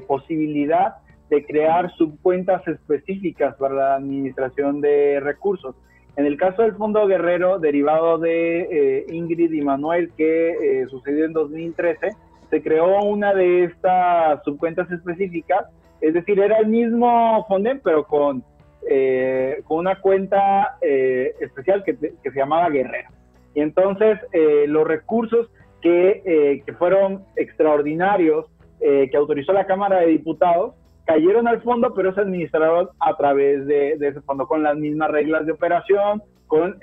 posibilidad 0.07 0.97
de 1.33 1.45
crear 1.45 1.91
subcuentas 1.95 2.67
específicas 2.67 3.55
para 3.55 3.73
la 3.73 3.95
administración 3.95 4.81
de 4.81 5.19
recursos. 5.19 5.75
En 6.15 6.25
el 6.25 6.37
caso 6.37 6.61
del 6.61 6.75
Fondo 6.75 7.07
Guerrero, 7.07 7.57
derivado 7.57 8.19
de 8.19 9.05
Ingrid 9.09 9.51
y 9.51 9.61
Manuel, 9.61 10.11
que 10.15 10.85
sucedió 10.89 11.25
en 11.25 11.33
2013, 11.33 12.11
se 12.53 12.61
creó 12.61 13.01
una 13.01 13.33
de 13.33 13.63
estas 13.63 14.43
subcuentas 14.43 14.91
específicas, 14.91 15.65
es 16.01 16.13
decir, 16.13 16.39
era 16.39 16.59
el 16.59 16.67
mismo 16.67 17.43
Fonden, 17.47 17.81
pero 17.83 18.05
con, 18.05 18.43
eh, 18.87 19.63
con 19.63 19.79
una 19.79 19.99
cuenta 19.99 20.77
eh, 20.79 21.33
especial 21.39 21.83
que, 21.83 21.97
que, 21.97 22.31
se 22.31 22.37
llamaba 22.37 22.69
Guerrero. 22.69 23.09
Y 23.55 23.61
entonces 23.61 24.19
eh, 24.33 24.65
los 24.67 24.87
recursos 24.87 25.49
que, 25.81 26.61
que, 26.63 26.73
fueron 26.73 27.23
extraordinarios, 27.35 28.45
que 28.79 29.17
autorizó 29.17 29.51
la 29.53 29.65
Cámara 29.65 30.01
de 30.01 30.07
Diputados, 30.07 30.75
cayeron 31.05 31.47
al 31.47 31.61
fondo, 31.61 31.93
pero 31.93 32.13
se 32.13 32.21
administraron 32.21 32.89
a 32.99 33.15
través 33.15 33.65
de, 33.65 33.97
de 33.97 34.07
ese 34.07 34.21
fondo, 34.21 34.47
con 34.47 34.63
las 34.63 34.77
mismas 34.77 35.11
reglas 35.11 35.45
de 35.45 35.51
operación, 35.51 36.23
con 36.47 36.77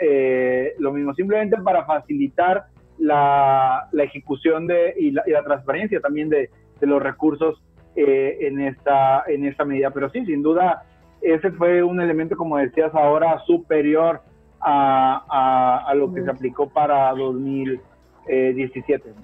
lo 0.79 0.93
mismo, 0.93 1.15
simplemente 1.15 1.57
para 1.59 1.85
facilitar 1.85 2.67
la, 3.01 3.89
ejecución 3.99 4.67
de, 4.67 4.95
y, 4.99 5.11
la, 5.11 5.43
transparencia 5.45 6.01
también 6.01 6.29
de, 6.29 6.51
los 6.81 7.03
recursos 7.03 7.61
eh, 7.95 8.39
en, 8.41 8.61
esta, 8.61 9.25
en 9.27 9.45
esta 9.45 9.65
medida. 9.65 9.91
Pero 9.91 10.11
sí, 10.11 10.25
sin 10.25 10.43
duda, 10.43 10.85
ese 11.21 11.51
fue 11.53 11.83
un 11.83 12.01
elemento, 12.01 12.37
como 12.37 12.57
decías 12.57 12.95
ahora, 12.95 13.39
superior 13.47 14.23
a, 14.61 15.85
a, 15.89 15.95
lo 15.95 16.13
que 16.13 16.23
se 16.23 16.31
aplicó 16.31 16.69
para 16.69 17.13
2017. 17.15 19.15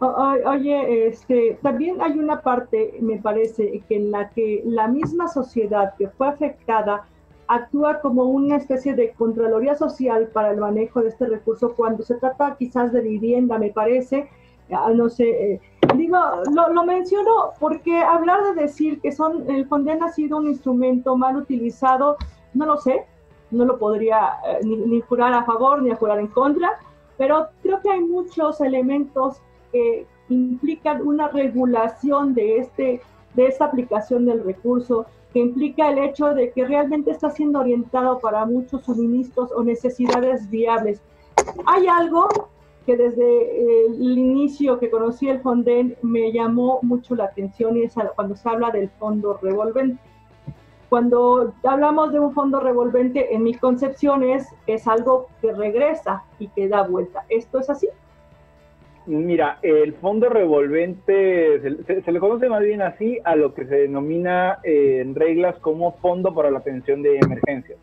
Oye, 0.00 1.06
este, 1.06 1.58
también 1.62 2.02
hay 2.02 2.18
una 2.18 2.40
parte, 2.40 2.98
me 3.00 3.18
parece, 3.18 3.82
que 3.88 3.96
en 3.96 4.10
la 4.10 4.28
que 4.30 4.62
la 4.64 4.88
misma 4.88 5.28
sociedad 5.28 5.94
que 5.96 6.08
fue 6.08 6.28
afectada 6.28 7.06
actúa 7.46 8.00
como 8.00 8.24
una 8.24 8.56
especie 8.56 8.94
de 8.94 9.12
Contraloría 9.12 9.76
Social 9.76 10.28
para 10.28 10.50
el 10.50 10.58
manejo 10.58 11.00
de 11.00 11.08
este 11.08 11.26
recurso 11.26 11.74
cuando 11.74 12.02
se 12.02 12.14
trata 12.16 12.56
quizás 12.58 12.92
de 12.92 13.00
vivienda, 13.00 13.58
me 13.58 13.70
parece, 13.70 14.28
ah, 14.72 14.90
no 14.94 15.08
sé, 15.08 15.52
eh, 15.52 15.60
digo, 15.94 16.18
lo, 16.52 16.84
menciono 16.84 17.52
porque 17.60 17.96
hablar 17.98 18.42
de 18.44 18.62
decir 18.62 19.00
que 19.00 19.12
son, 19.12 19.48
el 19.48 19.66
Fonden 19.66 20.02
ha 20.02 20.08
sido 20.08 20.38
un 20.38 20.48
instrumento 20.48 21.16
mal 21.16 21.36
utilizado, 21.36 22.16
no 22.54 22.66
lo 22.66 22.78
sé, 22.78 23.04
no 23.50 23.64
lo 23.64 23.78
podría 23.78 24.38
eh, 24.48 24.60
ni, 24.64 24.76
ni, 24.76 25.00
jurar 25.02 25.32
a 25.34 25.44
favor 25.44 25.82
ni 25.82 25.94
jurar 25.94 26.18
en 26.18 26.28
contra, 26.28 26.78
pero 27.16 27.48
creo 27.62 27.80
que 27.80 27.90
hay 27.90 28.00
muchos 28.00 28.60
elementos 28.60 29.40
que 29.74 30.06
implican 30.28 31.02
una 31.06 31.28
regulación 31.28 32.32
de, 32.32 32.58
este, 32.58 33.00
de 33.34 33.46
esta 33.46 33.64
aplicación 33.64 34.24
del 34.24 34.44
recurso, 34.44 35.06
que 35.32 35.40
implica 35.40 35.90
el 35.90 35.98
hecho 35.98 36.32
de 36.32 36.52
que 36.52 36.64
realmente 36.64 37.10
está 37.10 37.28
siendo 37.28 37.58
orientado 37.58 38.20
para 38.20 38.46
muchos 38.46 38.84
suministros 38.84 39.50
o 39.50 39.64
necesidades 39.64 40.48
viables. 40.48 41.02
Hay 41.66 41.88
algo 41.88 42.28
que 42.86 42.96
desde 42.96 43.86
el 43.86 44.16
inicio 44.16 44.78
que 44.78 44.90
conocí 44.90 45.28
el 45.28 45.40
Fonden 45.40 45.96
me 46.02 46.30
llamó 46.30 46.78
mucho 46.82 47.16
la 47.16 47.24
atención 47.24 47.76
y 47.76 47.82
es 47.82 47.94
cuando 48.14 48.36
se 48.36 48.48
habla 48.48 48.70
del 48.70 48.90
fondo 48.90 49.38
revolvente. 49.42 50.00
Cuando 50.88 51.52
hablamos 51.64 52.12
de 52.12 52.20
un 52.20 52.32
fondo 52.32 52.60
revolvente, 52.60 53.34
en 53.34 53.42
mi 53.42 53.54
concepción 53.54 54.22
es, 54.22 54.46
es 54.68 54.86
algo 54.86 55.26
que 55.40 55.52
regresa 55.52 56.22
y 56.38 56.46
que 56.48 56.68
da 56.68 56.82
vuelta. 56.84 57.24
¿Esto 57.28 57.58
es 57.58 57.68
así? 57.68 57.88
Mira, 59.06 59.58
el 59.60 59.92
fondo 59.94 60.30
revolvente 60.30 61.60
se, 61.60 62.10
le 62.10 62.20
conoce 62.20 62.48
más 62.48 62.62
bien 62.62 62.80
así 62.80 63.18
a 63.24 63.36
lo 63.36 63.52
que 63.52 63.66
se 63.66 63.74
denomina 63.74 64.60
eh, 64.64 65.00
en 65.02 65.14
reglas 65.14 65.56
como 65.58 65.92
fondo 65.98 66.34
para 66.34 66.50
la 66.50 66.60
atención 66.60 67.02
de 67.02 67.18
emergencias. 67.18 67.78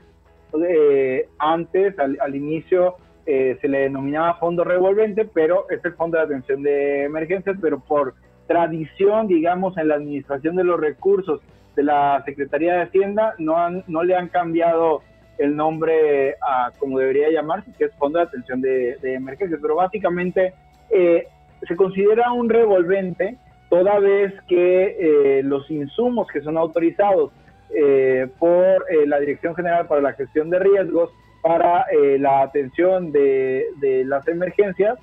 Eh, 0.67 1.29
antes, 1.37 1.97
al, 1.99 2.35
inicio, 2.35 2.95
eh, 3.27 3.55
se 3.61 3.67
le 3.67 3.81
denominaba 3.81 4.39
fondo 4.39 4.63
revolvente, 4.63 5.25
pero 5.25 5.69
es 5.69 5.85
el 5.85 5.93
fondo 5.93 6.17
de 6.17 6.23
atención 6.23 6.63
de 6.63 7.03
emergencias, 7.03 7.55
pero 7.61 7.79
por 7.79 8.15
tradición, 8.47 9.27
digamos, 9.27 9.77
en 9.77 9.89
la 9.89 9.95
administración 9.95 10.55
de 10.55 10.63
los 10.63 10.79
recursos 10.79 11.39
de 11.75 11.83
la 11.83 12.23
Secretaría 12.25 12.73
de 12.73 12.81
Hacienda, 12.81 13.35
no, 13.37 13.57
han, 13.57 13.83
no 13.87 14.03
le 14.03 14.15
han 14.15 14.29
cambiado 14.29 15.03
el 15.37 15.55
nombre 15.55 16.35
a 16.41 16.71
como 16.79 16.97
debería 16.97 17.29
llamarse, 17.29 17.71
que 17.77 17.85
es 17.85 17.95
fondo 17.95 18.17
de 18.17 18.25
atención 18.25 18.59
de, 18.59 18.97
de 19.01 19.13
emergencias, 19.13 19.59
pero 19.61 19.75
básicamente 19.75 20.53
eh, 20.91 21.27
se 21.67 21.75
considera 21.75 22.31
un 22.33 22.49
revolvente 22.49 23.37
toda 23.69 23.99
vez 23.99 24.33
que 24.47 24.97
eh, 24.99 25.43
los 25.43 25.69
insumos 25.71 26.27
que 26.27 26.41
son 26.41 26.57
autorizados 26.57 27.31
eh, 27.73 28.27
por 28.39 28.85
la 29.05 29.19
Dirección 29.19 29.55
General 29.55 29.87
para 29.87 30.01
la 30.01 30.13
Gestión 30.13 30.49
de 30.49 30.59
Riesgos 30.59 31.09
para 31.41 31.85
la 32.19 32.43
atención 32.43 33.11
de, 33.11 33.65
las 34.05 34.27
emergencias, 34.27 34.99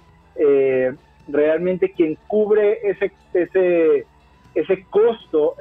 realmente 1.27 1.91
quien 1.91 2.17
cubre 2.29 2.79
ese, 2.85 3.11
ese, 3.35 4.07
ese 4.55 4.85
costo 4.89 5.57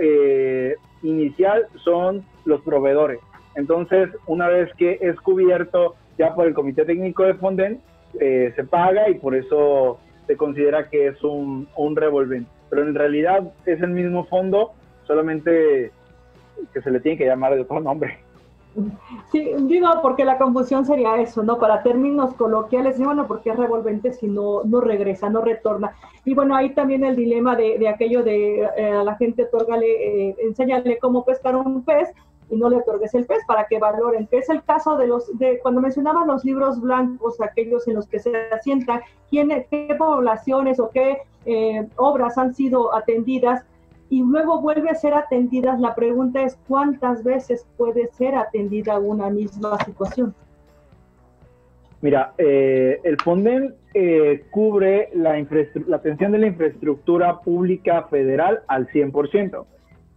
inicial 1.01 1.65
son 1.83 2.23
los 2.45 2.61
proveedores. 2.61 3.19
Entonces, 3.55 4.09
una 4.27 4.49
vez 4.49 4.71
que 4.75 4.99
es 5.01 5.19
cubierto 5.21 5.95
ya 6.19 6.35
por 6.35 6.45
el 6.45 6.53
Comité 6.53 6.85
Técnico 6.85 7.23
de 7.23 7.33
Fonden, 7.33 7.81
se 8.19 8.63
paga 8.69 9.09
y 9.09 9.15
por 9.15 9.33
eso 9.33 9.99
se 10.27 10.37
considera 10.37 10.89
que 10.89 11.07
es 11.07 11.23
un, 11.23 11.67
un 11.75 11.95
revolvente. 11.95 12.49
Pero 12.69 12.83
en 12.83 12.93
realidad 12.93 13.51
es 13.65 13.81
el 13.81 13.89
mismo 13.89 14.25
fondo, 14.25 14.73
solamente 15.05 15.91
que 16.73 16.81
se 16.81 16.91
le 16.91 16.99
tiene 16.99 17.17
que 17.17 17.25
llamar 17.25 17.55
de 17.55 17.61
otro 17.61 17.79
nombre. 17.79 18.19
Sí, 19.31 19.49
digo, 19.61 19.87
porque 20.03 20.23
la 20.23 20.37
confusión 20.37 20.85
sería 20.85 21.19
eso, 21.19 21.41
¿no? 21.41 21.57
Para 21.57 21.81
términos 21.81 22.35
coloquiales, 22.35 22.99
bueno, 22.99 23.25
porque 23.27 23.49
es 23.49 23.55
revolvente 23.57 24.13
si 24.13 24.27
no, 24.27 24.63
no 24.65 24.81
regresa, 24.81 25.29
no 25.29 25.41
retorna. 25.41 25.95
Y 26.25 26.35
bueno, 26.35 26.55
ahí 26.55 26.75
también 26.75 27.03
el 27.03 27.15
dilema 27.15 27.55
de, 27.55 27.79
de 27.79 27.87
aquello 27.87 28.23
de 28.23 28.61
eh, 28.77 28.91
a 28.91 29.03
la 29.03 29.15
gente 29.15 29.43
otorgale, 29.43 30.29
eh, 30.29 30.35
enséñale 30.43 30.99
cómo 30.99 31.25
pescar 31.25 31.55
un 31.55 31.83
pez, 31.83 32.09
y 32.49 32.55
no 32.55 32.69
le 32.69 32.77
otorgues 32.77 33.13
el 33.13 33.25
pez 33.25 33.39
para 33.45 33.65
que 33.65 33.79
valoren, 33.79 34.27
que 34.27 34.37
es 34.37 34.49
el 34.49 34.63
caso 34.63 34.97
de 34.97 35.07
los, 35.07 35.37
de 35.37 35.59
cuando 35.59 35.81
mencionaba 35.81 36.25
los 36.25 36.45
libros 36.45 36.79
blancos, 36.79 37.41
aquellos 37.41 37.87
en 37.87 37.95
los 37.95 38.07
que 38.07 38.19
se 38.19 38.35
asientan, 38.51 39.01
quién, 39.29 39.49
qué 39.69 39.95
poblaciones 39.97 40.79
o 40.79 40.89
qué 40.89 41.17
eh, 41.45 41.87
obras 41.97 42.37
han 42.37 42.53
sido 42.53 42.95
atendidas 42.95 43.65
y 44.09 44.23
luego 44.23 44.61
vuelve 44.61 44.89
a 44.89 44.95
ser 44.95 45.13
atendidas, 45.13 45.79
la 45.79 45.93
pregunta 45.93 46.41
es 46.41 46.57
cuántas 46.67 47.23
veces 47.23 47.65
puede 47.75 48.07
ser 48.13 48.35
atendida 48.35 48.97
una 48.99 49.29
misma 49.29 49.77
situación. 49.83 50.33
Mira, 51.99 52.33
eh, 52.37 53.01
el 53.03 53.17
FONDEN 53.19 53.75
eh, 53.93 54.45
cubre 54.51 55.09
la, 55.13 55.35
la 55.87 55.97
atención 55.97 56.31
de 56.31 56.37
la 56.37 56.47
infraestructura 56.47 57.39
pública 57.41 58.03
federal 58.03 58.61
al 58.67 58.87
100% 58.87 59.65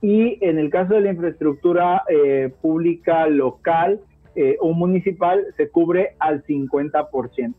y 0.02 0.38
en 0.44 0.58
el 0.58 0.70
caso 0.70 0.94
de 0.94 1.02
la 1.02 1.10
infraestructura 1.10 2.04
eh, 2.08 2.52
pública 2.62 3.26
local 3.26 4.00
eh, 4.34 4.56
o 4.60 4.72
municipal 4.72 5.44
se 5.56 5.68
cubre 5.68 6.14
al 6.18 6.44
50%. 6.44 7.54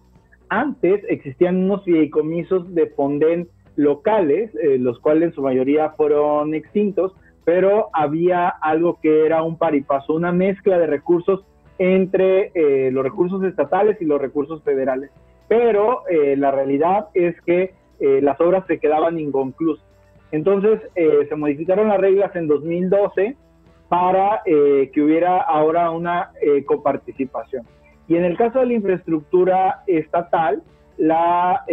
Antes 0.49 1.03
existían 1.07 1.57
unos 1.57 1.83
fideicomisos 1.83 2.73
de 2.73 2.87
Fonden 2.87 3.47
locales, 3.75 4.51
eh, 4.55 4.77
los 4.79 4.99
cuales 4.99 5.29
en 5.29 5.33
su 5.33 5.41
mayoría 5.41 5.91
fueron 5.91 6.53
extintos, 6.55 7.13
pero 7.45 7.89
había 7.93 8.49
algo 8.49 8.99
que 9.01 9.25
era 9.25 9.43
un 9.43 9.57
paripaso, 9.57 10.13
una 10.13 10.31
mezcla 10.31 10.77
de 10.77 10.87
recursos 10.87 11.43
entre 11.79 12.51
los 12.91 13.03
recursos 13.03 13.43
estatales 13.43 13.99
y 13.99 14.05
los 14.05 14.21
recursos 14.21 14.61
federales. 14.61 15.09
Pero 15.47 16.03
la 16.37 16.51
realidad 16.51 17.07
es 17.15 17.41
que 17.41 17.73
las 17.99 18.39
obras 18.39 18.67
se 18.67 18.77
quedaban 18.77 19.17
inconclusas 19.17 19.83
Entonces 20.31 20.79
eh, 20.95 21.25
se 21.27 21.35
modificaron 21.35 21.89
las 21.89 21.99
reglas 21.99 22.35
en 22.35 22.47
2012 22.47 23.35
para 23.89 24.41
eh, 24.45 24.89
que 24.93 25.01
hubiera 25.01 25.37
ahora 25.41 25.91
una 25.91 26.31
eh, 26.41 26.63
coparticipación. 26.63 27.65
Y 28.07 28.15
en 28.15 28.23
el 28.23 28.37
caso 28.37 28.59
de 28.59 28.67
la 28.67 28.73
infraestructura 28.73 29.83
estatal, 29.87 30.63
la, 30.97 31.63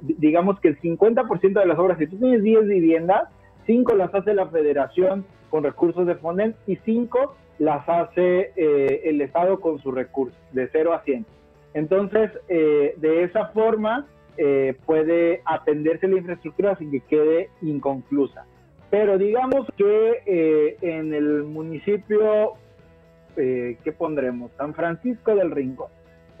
digamos 0.00 0.58
que 0.60 0.68
el 0.68 0.80
50% 0.80 1.60
de 1.60 1.66
las 1.66 1.78
obras, 1.78 1.98
si 1.98 2.06
tú 2.06 2.16
tienes 2.16 2.42
10 2.42 2.66
viviendas, 2.68 3.28
5 3.66 3.94
las 3.94 4.14
hace 4.14 4.32
la 4.32 4.46
federación 4.46 5.26
con 5.50 5.64
recursos 5.64 6.06
de 6.06 6.14
Fonden 6.14 6.54
y 6.66 6.76
5 6.76 7.34
las 7.58 7.86
hace 7.88 8.52
el 8.56 9.20
Estado 9.20 9.60
con 9.60 9.80
sus 9.80 9.92
recursos, 9.92 10.38
de 10.52 10.68
0 10.72 10.94
a 10.94 11.02
100. 11.02 11.26
Entonces, 11.74 12.30
de 12.48 13.24
esa 13.24 13.48
forma, 13.48 14.06
eh, 14.36 14.74
puede 14.84 15.42
atenderse 15.44 16.08
la 16.08 16.16
infraestructura 16.16 16.76
sin 16.76 16.90
que 16.90 17.00
quede 17.00 17.50
inconclusa. 17.62 18.44
Pero 18.90 19.16
digamos 19.16 19.66
que 19.76 20.22
eh, 20.26 20.76
en 20.80 21.14
el 21.14 21.44
municipio, 21.44 22.54
eh, 23.36 23.76
¿qué 23.84 23.92
pondremos? 23.92 24.50
San 24.56 24.74
Francisco 24.74 25.36
del 25.36 25.52
Rincón. 25.52 25.88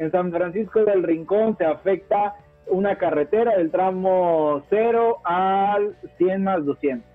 En 0.00 0.10
San 0.10 0.32
Francisco 0.32 0.84
del 0.84 1.04
Rincón 1.04 1.56
se 1.56 1.64
afecta 1.64 2.34
una 2.66 2.98
carretera 2.98 3.56
del 3.56 3.70
tramo 3.70 4.64
0 4.70 5.18
al 5.22 5.96
100 6.18 6.42
más 6.42 6.64
200. 6.64 7.08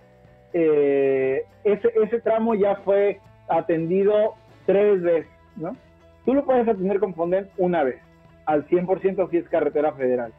ese, 0.53 1.41
ese 1.63 2.21
tramo 2.21 2.55
ya 2.55 2.75
fue 2.86 3.19
atendido 3.49 4.36
tres 4.65 5.01
veces, 5.01 5.32
¿no? 5.57 5.75
Tú 6.23 6.34
lo 6.34 6.45
puedes 6.45 6.67
atender 6.67 6.99
con 6.99 7.15
Fonden 7.15 7.49
una 7.57 7.84
vez, 7.84 7.99
al 8.45 8.65
100% 8.67 9.30
si 9.30 9.38
es 9.38 9.49
carretera 9.49 9.91
federal 9.93 10.32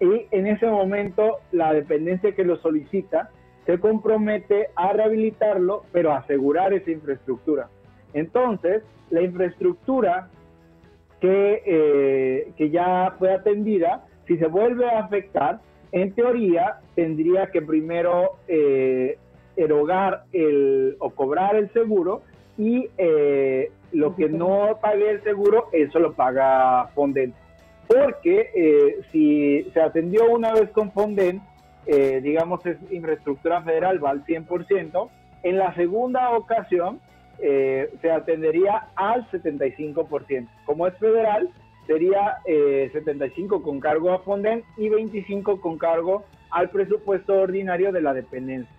y 0.00 0.26
en 0.30 0.46
ese 0.46 0.66
momento 0.66 1.38
la 1.52 1.72
dependencia 1.72 2.32
que 2.32 2.44
lo 2.44 2.56
solicita 2.56 3.30
se 3.66 3.78
compromete 3.78 4.68
a 4.76 4.92
rehabilitarlo, 4.92 5.84
pero 5.92 6.12
a 6.12 6.18
asegurar 6.18 6.72
esa 6.72 6.90
infraestructura. 6.90 7.68
Entonces, 8.14 8.82
la 9.10 9.22
infraestructura 9.22 10.28
que, 11.20 11.62
eh, 11.66 12.52
que 12.56 12.70
ya 12.70 13.14
fue 13.18 13.32
atendida, 13.32 14.06
si 14.26 14.38
se 14.38 14.46
vuelve 14.46 14.88
a 14.88 15.00
afectar, 15.00 15.60
en 15.92 16.14
teoría 16.14 16.80
tendría 16.94 17.50
que 17.50 17.60
primero 17.62 18.38
eh, 18.46 19.18
erogar 19.56 20.24
el, 20.32 20.96
o 21.00 21.10
cobrar 21.10 21.56
el 21.56 21.72
seguro 21.72 22.22
y 22.56 22.88
eh, 22.98 23.70
lo 23.92 24.14
que 24.14 24.28
no 24.28 24.78
pague 24.80 25.10
el 25.10 25.22
seguro, 25.22 25.68
eso 25.72 25.98
lo 25.98 26.12
paga 26.12 26.88
Fonden 26.94 27.34
porque 27.88 28.50
eh, 28.54 29.00
si 29.10 29.68
se 29.72 29.80
atendió 29.80 30.30
una 30.30 30.52
vez 30.52 30.70
con 30.70 30.92
Fonden, 30.92 31.40
eh, 31.86 32.20
digamos 32.22 32.64
es 32.66 32.76
infraestructura 32.92 33.62
federal, 33.62 34.04
va 34.04 34.10
al 34.10 34.24
100%, 34.24 35.08
en 35.42 35.58
la 35.58 35.74
segunda 35.74 36.30
ocasión 36.32 37.00
eh, 37.38 37.90
se 38.02 38.10
atendería 38.10 38.88
al 38.94 39.28
75%. 39.30 40.48
Como 40.66 40.86
es 40.86 40.94
federal, 40.98 41.48
sería 41.86 42.36
75 42.44 43.62
con 43.62 43.80
cargo 43.80 44.12
a 44.12 44.18
Fonden 44.18 44.62
y 44.76 44.90
25 44.90 45.58
con 45.62 45.78
cargo 45.78 46.24
al 46.50 46.68
presupuesto 46.68 47.40
ordinario 47.40 47.92
de 47.92 48.02
la 48.02 48.12
dependencia. 48.12 48.74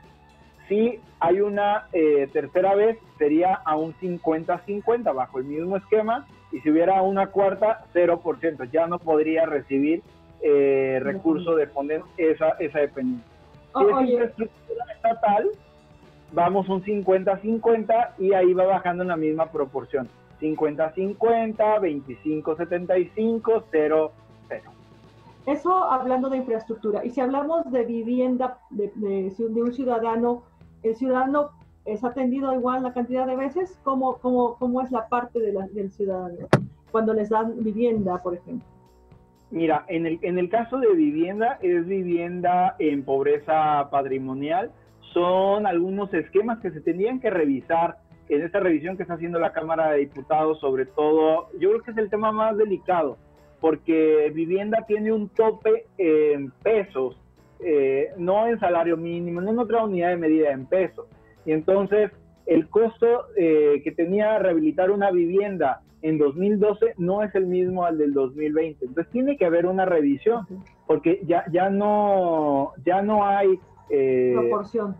Si 0.67 0.99
hay 1.19 1.41
una 1.41 1.87
tercera 2.31 2.75
vez, 2.75 2.99
sería 3.17 3.55
a 3.55 3.75
un 3.75 3.95
50-50 3.95 5.15
bajo 5.15 5.39
el 5.39 5.45
mismo 5.45 5.77
esquema 5.77 6.27
y 6.51 6.59
si 6.61 6.69
hubiera 6.69 7.01
una 7.01 7.27
cuarta, 7.27 7.85
0%. 7.93 8.69
Ya 8.71 8.87
no 8.87 8.99
podría 8.99 9.45
recibir 9.45 10.01
eh, 10.41 10.99
recurso 11.01 11.55
de 11.55 11.67
Fonden 11.67 12.01
esa, 12.17 12.49
esa 12.59 12.79
dependencia. 12.79 13.27
si 13.75 13.83
es 13.83 14.09
infraestructura 14.09 14.85
estatal, 14.95 15.49
vamos 16.31 16.69
un 16.69 16.83
50-50 16.83 18.11
y 18.17 18.33
ahí 18.33 18.53
va 18.53 18.65
bajando 18.65 19.03
en 19.03 19.09
la 19.09 19.17
misma 19.17 19.51
proporción. 19.51 20.09
50-50, 20.41 21.17
25-75, 21.57 23.63
0-0. 23.71 24.11
Eso 25.45 25.83
hablando 25.83 26.29
de 26.29 26.37
infraestructura. 26.37 27.05
Y 27.05 27.09
si 27.09 27.21
hablamos 27.21 27.69
de 27.71 27.83
vivienda 27.83 28.59
de, 28.69 28.91
de, 28.95 29.33
de 29.37 29.61
un 29.61 29.73
ciudadano, 29.73 30.43
el 30.83 30.95
ciudadano 30.95 31.51
es 31.85 32.03
atendido 32.03 32.53
igual 32.53 32.83
la 32.83 32.93
cantidad 32.93 33.25
de 33.25 33.35
veces? 33.35 33.79
¿Cómo, 33.83 34.17
cómo, 34.17 34.55
cómo 34.57 34.81
es 34.81 34.91
la 34.91 35.07
parte 35.07 35.39
de 35.39 35.53
la, 35.53 35.67
del 35.67 35.91
ciudadano 35.91 36.47
cuando 36.91 37.13
les 37.13 37.29
dan 37.29 37.63
vivienda, 37.63 38.17
por 38.21 38.35
ejemplo? 38.35 38.67
Mira, 39.51 39.85
en 39.87 40.05
el, 40.05 40.19
en 40.21 40.37
el 40.37 40.49
caso 40.49 40.77
de 40.77 40.93
vivienda, 40.93 41.57
es 41.61 41.85
vivienda 41.87 42.75
en 42.77 43.03
pobreza 43.03 43.89
patrimonial. 43.89 44.71
Son 45.13 45.65
algunos 45.65 46.13
esquemas 46.13 46.59
que 46.59 46.69
se 46.69 46.81
tendrían 46.81 47.19
que 47.19 47.31
revisar 47.31 47.97
en 48.29 48.43
esta 48.43 48.59
revisión 48.59 48.95
que 48.95 49.03
está 49.03 49.15
haciendo 49.15 49.39
la 49.39 49.51
Cámara 49.51 49.91
de 49.91 49.99
Diputados, 49.99 50.59
sobre 50.59 50.85
todo, 50.85 51.49
yo 51.59 51.69
creo 51.69 51.81
que 51.81 51.91
es 51.91 51.97
el 51.97 52.09
tema 52.09 52.31
más 52.31 52.55
delicado, 52.57 53.17
porque 53.59 54.31
vivienda 54.33 54.85
tiene 54.87 55.11
un 55.11 55.29
tope 55.29 55.87
en 55.97 56.51
pesos, 56.63 57.19
eh, 57.59 58.09
no 58.17 58.47
en 58.47 58.59
salario 58.59 58.97
mínimo, 58.97 59.41
no 59.41 59.49
en 59.49 59.59
otra 59.59 59.83
unidad 59.83 60.09
de 60.09 60.17
medida 60.17 60.51
en 60.51 60.67
pesos. 60.67 61.07
Y 61.45 61.51
entonces 61.51 62.11
el 62.49 62.67
costo 62.67 63.27
eh, 63.37 63.81
que 63.83 63.91
tenía 63.91 64.39
rehabilitar 64.39 64.89
una 64.89 65.11
vivienda 65.11 65.81
en 66.01 66.17
2012 66.17 66.95
no 66.97 67.21
es 67.21 67.33
el 67.35 67.45
mismo 67.45 67.85
al 67.85 67.99
del 67.99 68.13
2020. 68.13 68.85
Entonces 68.85 69.11
tiene 69.11 69.37
que 69.37 69.45
haber 69.45 69.67
una 69.67 69.85
revisión 69.85 70.47
porque 70.87 71.21
ya, 71.25 71.45
ya, 71.51 71.69
no, 71.69 72.73
ya 72.83 73.03
no 73.03 73.25
hay... 73.25 73.59
Eh, 73.91 74.33
Proporción. 74.35 74.95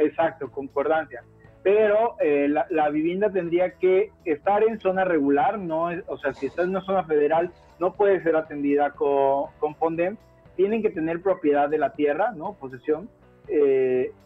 exacto, 0.00 0.50
concordancia. 0.50 1.22
Pero 1.62 2.16
eh, 2.20 2.48
la, 2.48 2.90
vivienda 2.90 3.30
tendría 3.30 3.74
que 3.78 4.10
estar 4.24 4.64
en 4.64 4.80
zona 4.80 5.04
regular, 5.04 5.60
no 5.60 5.90
o 6.08 6.18
sea, 6.18 6.34
si 6.34 6.46
está 6.46 6.62
en 6.62 6.70
una 6.70 6.80
zona 6.80 7.04
federal, 7.04 7.52
no 7.78 7.92
puede 7.92 8.20
ser 8.24 8.34
atendida 8.34 8.90
con, 8.90 9.50
con 9.60 9.76
Fondem. 9.76 10.16
Tienen 10.56 10.82
que 10.82 10.90
tener 10.90 11.22
propiedad 11.22 11.68
de 11.68 11.78
la 11.78 11.92
tierra, 11.92 12.32
¿no? 12.32 12.54
Posesión. 12.54 13.08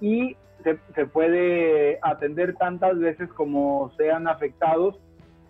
y 0.01 0.37
se, 0.95 1.07
puede 1.07 1.99
atender 2.03 2.57
tantas 2.57 2.99
veces 2.99 3.29
como 3.33 3.93
sean 3.97 4.27
afectados, 4.27 4.99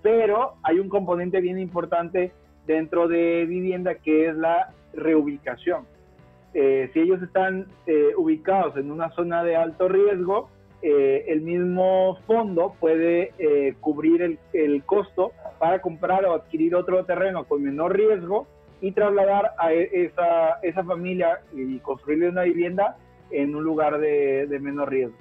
pero 0.02 0.54
hay 0.62 0.78
un 0.78 0.88
componente 0.88 1.40
bien 1.40 1.58
importante 1.58 2.32
dentro 2.66 3.08
de 3.08 3.46
vivienda 3.46 3.94
que 3.94 4.28
es 4.28 4.36
la 4.36 4.72
reubicación. 4.92 5.86
Eh, 6.52 6.90
si 6.92 7.00
ellos 7.00 7.22
están 7.22 7.66
eh, 7.86 8.12
ubicados 8.16 8.76
en 8.76 8.90
una 8.90 9.10
zona 9.10 9.42
de 9.42 9.56
alto 9.56 9.88
riesgo, 9.88 10.48
eh, 10.82 11.24
el 11.28 11.40
mismo 11.40 12.18
fondo 12.26 12.74
puede 12.78 13.32
cubrir 13.80 14.38
el, 14.52 14.84
costo 14.84 15.32
para 15.58 15.80
comprar 15.80 16.24
o 16.26 16.34
adquirir 16.34 16.74
otro 16.74 17.04
terreno 17.04 17.44
con 17.44 17.62
menor 17.62 17.96
riesgo 17.96 18.46
y 18.80 18.92
trasladar 18.92 19.52
a 19.58 19.72
e, 19.72 19.88
esa, 20.04 20.58
esa 20.62 20.84
familia 20.84 21.40
y 21.54 21.78
construirle 21.78 22.28
una 22.28 22.42
vivienda 22.42 22.96
en 23.30 23.54
un 23.54 23.64
lugar 23.64 23.98
de, 23.98 24.46
de 24.46 24.58
menos 24.58 24.88
riesgo. 24.88 25.16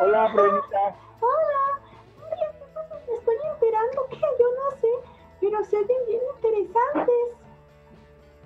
Hola, 0.00 0.30
Hola. 0.32 0.96
Hola. 1.20 1.80
Me 3.06 3.14
estoy 3.14 3.34
enterando 3.54 4.06
que 4.08 4.16
yo 4.16 4.46
no 4.54 4.70
sé, 4.80 4.88
pero 5.40 5.64
se 5.64 5.76
ven 5.76 6.06
bien 6.06 6.20
interesantes. 6.36 7.14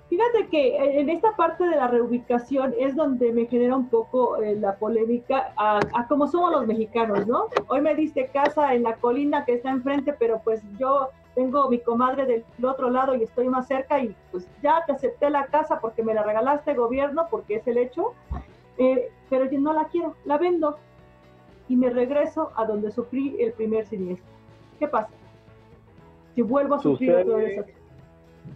Fíjate 0.09 0.47
que 0.49 0.99
en 0.99 1.09
esta 1.09 1.35
parte 1.35 1.65
de 1.65 1.75
la 1.75 1.87
reubicación 1.87 2.73
es 2.77 2.95
donde 2.95 3.31
me 3.31 3.47
genera 3.47 3.75
un 3.75 3.89
poco 3.89 4.41
eh, 4.41 4.55
la 4.55 4.75
polémica 4.75 5.53
a, 5.57 5.79
a 5.93 6.07
cómo 6.07 6.27
somos 6.27 6.51
los 6.51 6.67
mexicanos, 6.67 7.25
¿no? 7.27 7.47
Hoy 7.67 7.81
me 7.81 7.95
diste 7.95 8.27
casa 8.27 8.73
en 8.73 8.83
la 8.83 8.95
colina 8.95 9.45
que 9.45 9.55
está 9.55 9.71
enfrente, 9.71 10.13
pero 10.13 10.41
pues 10.43 10.61
yo 10.77 11.09
tengo 11.35 11.69
mi 11.69 11.79
comadre 11.79 12.25
del 12.25 12.65
otro 12.65 12.89
lado 12.89 13.13
y 13.13 13.23
estoy 13.23 13.49
más 13.49 13.67
cerca 13.67 13.99
y 13.99 14.15
pues 14.31 14.49
ya 14.63 14.83
te 14.87 14.93
acepté 14.93 15.29
la 15.29 15.45
casa 15.47 15.79
porque 15.81 16.01
me 16.01 16.13
la 16.13 16.23
regalaste 16.23 16.73
gobierno, 16.73 17.27
porque 17.29 17.55
es 17.55 17.67
el 17.67 17.77
hecho, 17.77 18.13
eh, 18.77 19.09
pero 19.29 19.45
yo 19.45 19.59
no 19.59 19.73
la 19.73 19.85
quiero, 19.89 20.15
la 20.23 20.37
vendo 20.37 20.77
y 21.67 21.75
me 21.75 21.89
regreso 21.89 22.51
a 22.55 22.65
donde 22.65 22.91
sufrí 22.91 23.35
el 23.39 23.51
primer 23.51 23.85
siniestro. 23.85 24.31
¿Qué 24.79 24.87
pasa? 24.87 25.09
Si 26.33 26.41
vuelvo 26.41 26.75
a 26.75 26.79
sufrir 26.79 27.13
otra 27.15 27.35
vez. 27.35 27.65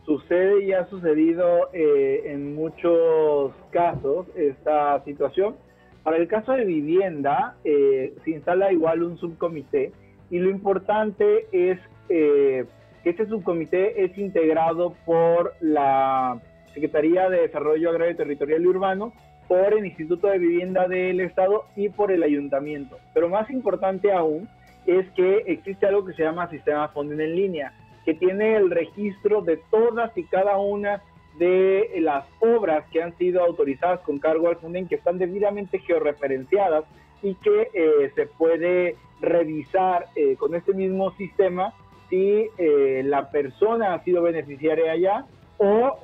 Sucede 0.06 0.64
y 0.64 0.72
ha 0.72 0.86
sucedido 0.86 1.70
eh, 1.74 2.22
en 2.26 2.56
muchos 2.56 3.52
casos 3.72 4.28
esta 4.36 5.04
situación. 5.04 5.56
Para 6.04 6.18
el 6.18 6.28
caso 6.28 6.54
de 6.54 6.64
vivienda, 6.64 7.56
eh, 7.64 8.14
se 8.24 8.32
instala 8.32 8.72
igual 8.72 9.04
un 9.04 9.18
subcomité 9.18 9.92
y 10.30 10.38
lo 10.38 10.50
importante 10.50 11.48
es 11.52 11.80
eh, 12.10 12.66
este 13.04 13.26
subcomité 13.28 14.04
es 14.04 14.18
integrado 14.18 14.96
por 15.06 15.54
la 15.62 16.40
Secretaría 16.74 17.30
de 17.30 17.42
Desarrollo 17.42 17.90
Agrario 17.90 18.16
Territorial 18.16 18.64
y 18.64 18.68
Urbano, 18.68 19.14
por 19.48 19.74
el 19.74 19.86
Instituto 19.86 20.28
de 20.28 20.38
Vivienda 20.38 20.88
del 20.88 21.20
Estado 21.22 21.66
y 21.76 21.90
por 21.90 22.12
el 22.12 22.22
Ayuntamiento. 22.24 23.00
Pero 23.14 23.30
más 23.30 23.50
importante 23.50 24.12
aún 24.12 24.48
es 24.86 25.10
que 25.12 25.44
existe 25.48 25.88
algo 25.88 26.06
que 26.06 26.14
se 26.14 26.24
llama 26.24 26.50
Sistema 26.50 26.88
Fonden 26.90 27.20
en 27.20 27.36
línea, 27.36 27.74
que 28.06 28.14
tiene 28.14 28.56
el 28.56 28.70
registro 28.70 29.42
de 29.42 29.58
todas 29.72 30.16
y 30.18 30.24
cada 30.26 30.58
una 30.58 31.02
de 31.40 31.90
las 32.00 32.26
obras 32.42 32.86
que 32.92 33.02
han 33.02 33.18
sido 33.18 33.44
autorizadas 33.44 34.02
con 34.02 34.20
cargo 34.20 34.50
al 34.50 34.58
Fonden, 34.58 34.88
que 34.88 34.96
están 34.96 35.18
debidamente 35.18 35.80
georreferenciadas 35.80 36.86
y 37.24 37.34
que 37.36 37.70
eh, 37.74 38.12
se 38.14 38.28
puede 38.28 38.98
revisar 39.20 40.08
eh, 40.16 40.36
con 40.38 40.54
este 40.54 40.74
mismo 40.74 41.12
sistema 41.12 41.74
si 42.10 42.48
eh, 42.58 43.02
la 43.06 43.30
persona 43.30 43.94
ha 43.94 44.04
sido 44.04 44.22
beneficiaria 44.22 44.92
allá 44.92 45.26
o 45.58 45.98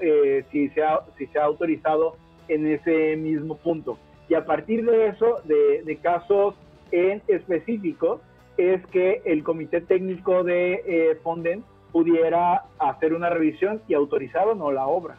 si, 0.51 0.69
se 0.69 0.83
ha, 0.83 0.99
si 1.17 1.27
se 1.27 1.39
ha 1.39 1.45
autorizado 1.45 2.17
en 2.49 2.67
ese 2.67 3.15
mismo 3.15 3.55
punto. 3.55 3.97
Y 4.27 4.33
a 4.33 4.45
partir 4.45 4.85
de 4.85 5.07
eso, 5.07 5.41
de, 5.45 5.81
de 5.83 5.95
casos 5.97 6.55
en 6.91 7.21
específico, 7.27 8.19
es 8.57 8.85
que 8.87 9.21
el 9.23 9.43
comité 9.43 9.79
técnico 9.79 10.43
de 10.43 11.17
Fonden 11.23 11.63
pudiera 11.93 12.65
hacer 12.77 13.13
una 13.13 13.29
revisión 13.29 13.81
y 13.87 13.93
autorizar 13.93 14.45
o 14.49 14.55
no 14.55 14.69
la 14.73 14.85
obra. 14.85 15.17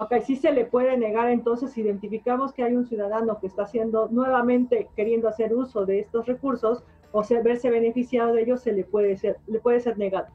Ok, 0.00 0.14
sí 0.24 0.36
se 0.36 0.52
le 0.52 0.64
puede 0.64 0.96
negar 0.96 1.28
entonces, 1.28 1.76
identificamos 1.76 2.52
que 2.52 2.62
hay 2.62 2.74
un 2.74 2.86
ciudadano 2.86 3.40
que 3.40 3.48
está 3.48 3.62
haciendo 3.62 4.08
nuevamente 4.10 4.88
queriendo 4.94 5.28
hacer 5.28 5.52
uso 5.52 5.86
de 5.86 5.98
estos 5.98 6.26
recursos 6.26 6.84
o 7.12 7.24
sea, 7.24 7.42
verse 7.42 7.70
beneficiado 7.70 8.34
de 8.34 8.42
ellos, 8.42 8.60
se 8.60 8.72
le 8.72 8.84
puede 8.84 9.16
ser, 9.16 9.36
le 9.46 9.60
puede 9.60 9.80
ser 9.80 9.98
negado. 9.98 10.26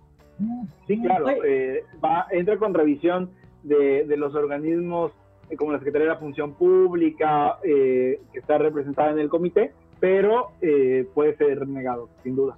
Sí, 0.88 1.00
claro, 1.02 1.30
eh, 1.30 1.84
va, 2.04 2.28
entra 2.32 2.58
con 2.58 2.74
revisión 2.74 3.30
de, 3.64 4.06
de 4.06 4.18
los 4.18 4.36
organismos 4.36 5.12
eh, 5.50 5.56
como 5.56 5.72
la 5.72 5.78
Secretaría 5.78 6.08
de 6.08 6.14
la 6.14 6.20
Función 6.20 6.54
Pública, 6.54 7.60
eh, 7.64 8.20
que 8.32 8.40
está 8.40 8.58
representada 8.58 9.12
en 9.12 9.20
el 9.20 9.30
comité, 9.30 9.72
pero 10.00 10.52
puede 11.14 11.36
ser 11.38 11.66
negado, 11.68 12.10
sin 12.24 12.36
duda. 12.36 12.58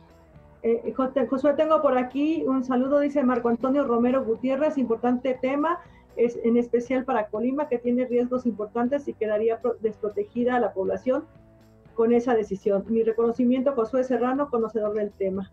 Josué, 1.30 1.54
tengo 1.54 1.80
por 1.84 1.96
aquí 1.96 2.44
un 2.48 2.64
saludo, 2.64 3.00
dice 3.00 3.24
Marco 3.24 3.50
Antonio 3.50 3.86
Romero 3.86 4.26
Gutiérrez, 4.26 4.80
importante 4.80 5.38
tema 5.40 5.80
es 6.16 6.40
en 6.44 6.58
especial 6.58 7.04
para 7.06 7.28
Colima, 7.28 7.68
que 7.68 7.78
tiene 7.78 8.06
riesgos 8.06 8.46
importantes 8.46 9.08
y 9.08 9.14
quedaría 9.14 9.60
desprotegida 9.82 10.56
a 10.56 10.60
la 10.60 10.74
población 10.74 11.26
con 11.96 12.14
esa 12.14 12.36
decisión. 12.36 12.86
Mi 12.88 13.04
reconocimiento 13.04 13.72
a 13.72 13.76
Josué 13.76 14.04
Serrano, 14.04 14.50
conocedor 14.50 14.94
del 14.94 15.12
tema. 15.12 15.52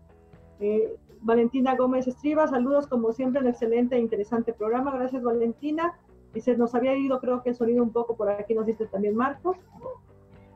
Eh, 0.59 0.95
Valentina 1.21 1.75
Gómez 1.75 2.07
Estriba, 2.07 2.47
saludos 2.47 2.87
como 2.87 3.11
siempre, 3.13 3.41
un 3.41 3.47
excelente 3.47 3.95
e 3.95 3.99
interesante 3.99 4.53
programa. 4.53 4.91
Gracias, 4.91 5.23
Valentina. 5.23 5.97
Y 6.35 6.41
se 6.41 6.57
nos 6.57 6.75
había 6.75 6.95
ido, 6.95 7.19
creo 7.19 7.41
que 7.41 7.49
el 7.49 7.55
sonido 7.55 7.83
un 7.83 7.91
poco 7.91 8.15
por 8.15 8.29
aquí, 8.29 8.53
nos 8.53 8.65
dice 8.65 8.85
también 8.87 9.15
Marcos. 9.15 9.57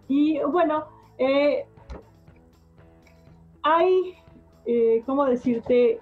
Y 0.07 0.39
bueno, 0.39 0.85
eh, 1.17 1.65
hay, 3.63 4.15
eh, 4.65 5.03
¿cómo 5.05 5.25
decirte? 5.25 5.99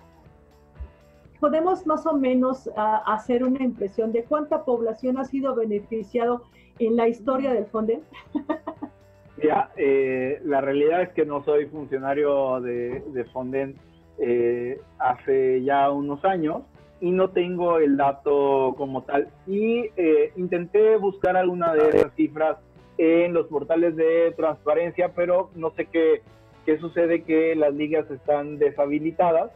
podemos 1.40 1.86
más 1.86 2.06
o 2.08 2.14
menos 2.18 2.70
ah, 2.76 3.04
hacer 3.06 3.44
una 3.44 3.64
impresión 3.64 4.12
de 4.12 4.24
cuánta 4.24 4.66
población 4.66 5.20
ha 5.20 5.26
sido 5.26 5.54
beneficiado 5.54 6.44
en 6.80 6.96
la 6.96 7.08
historia 7.08 7.54
del 7.54 7.68
Fonden? 7.68 8.02
Ya, 9.42 9.72
eh, 9.76 10.40
la 10.46 10.62
realidad 10.62 11.02
es 11.02 11.10
que 11.10 11.26
no 11.26 11.44
soy 11.44 11.66
funcionario 11.66 12.62
de, 12.62 13.02
de 13.02 13.26
Fonden 13.26 13.76
eh, 14.18 14.80
hace 14.98 15.62
ya 15.64 15.92
unos 15.92 16.24
años 16.24 16.64
y 17.02 17.12
no 17.12 17.32
tengo 17.32 17.80
el 17.80 17.98
dato 17.98 18.74
como 18.78 19.04
tal. 19.04 19.28
Y 19.46 19.90
eh, 19.98 20.32
intenté 20.38 20.96
buscar 20.98 21.36
alguna 21.36 21.74
de 21.74 21.90
esas 21.90 22.14
cifras 22.16 22.58
en 22.98 23.34
los 23.34 23.48
portales 23.48 23.96
de 23.98 24.34
transparencia, 24.38 25.12
pero 25.14 25.50
no 25.56 25.72
sé 25.72 25.86
qué, 25.88 26.22
qué 26.66 26.78
sucede 26.78 27.24
que 27.24 27.56
las 27.56 27.74
ligas 27.74 28.10
están 28.10 28.58
deshabilitadas 28.58 29.52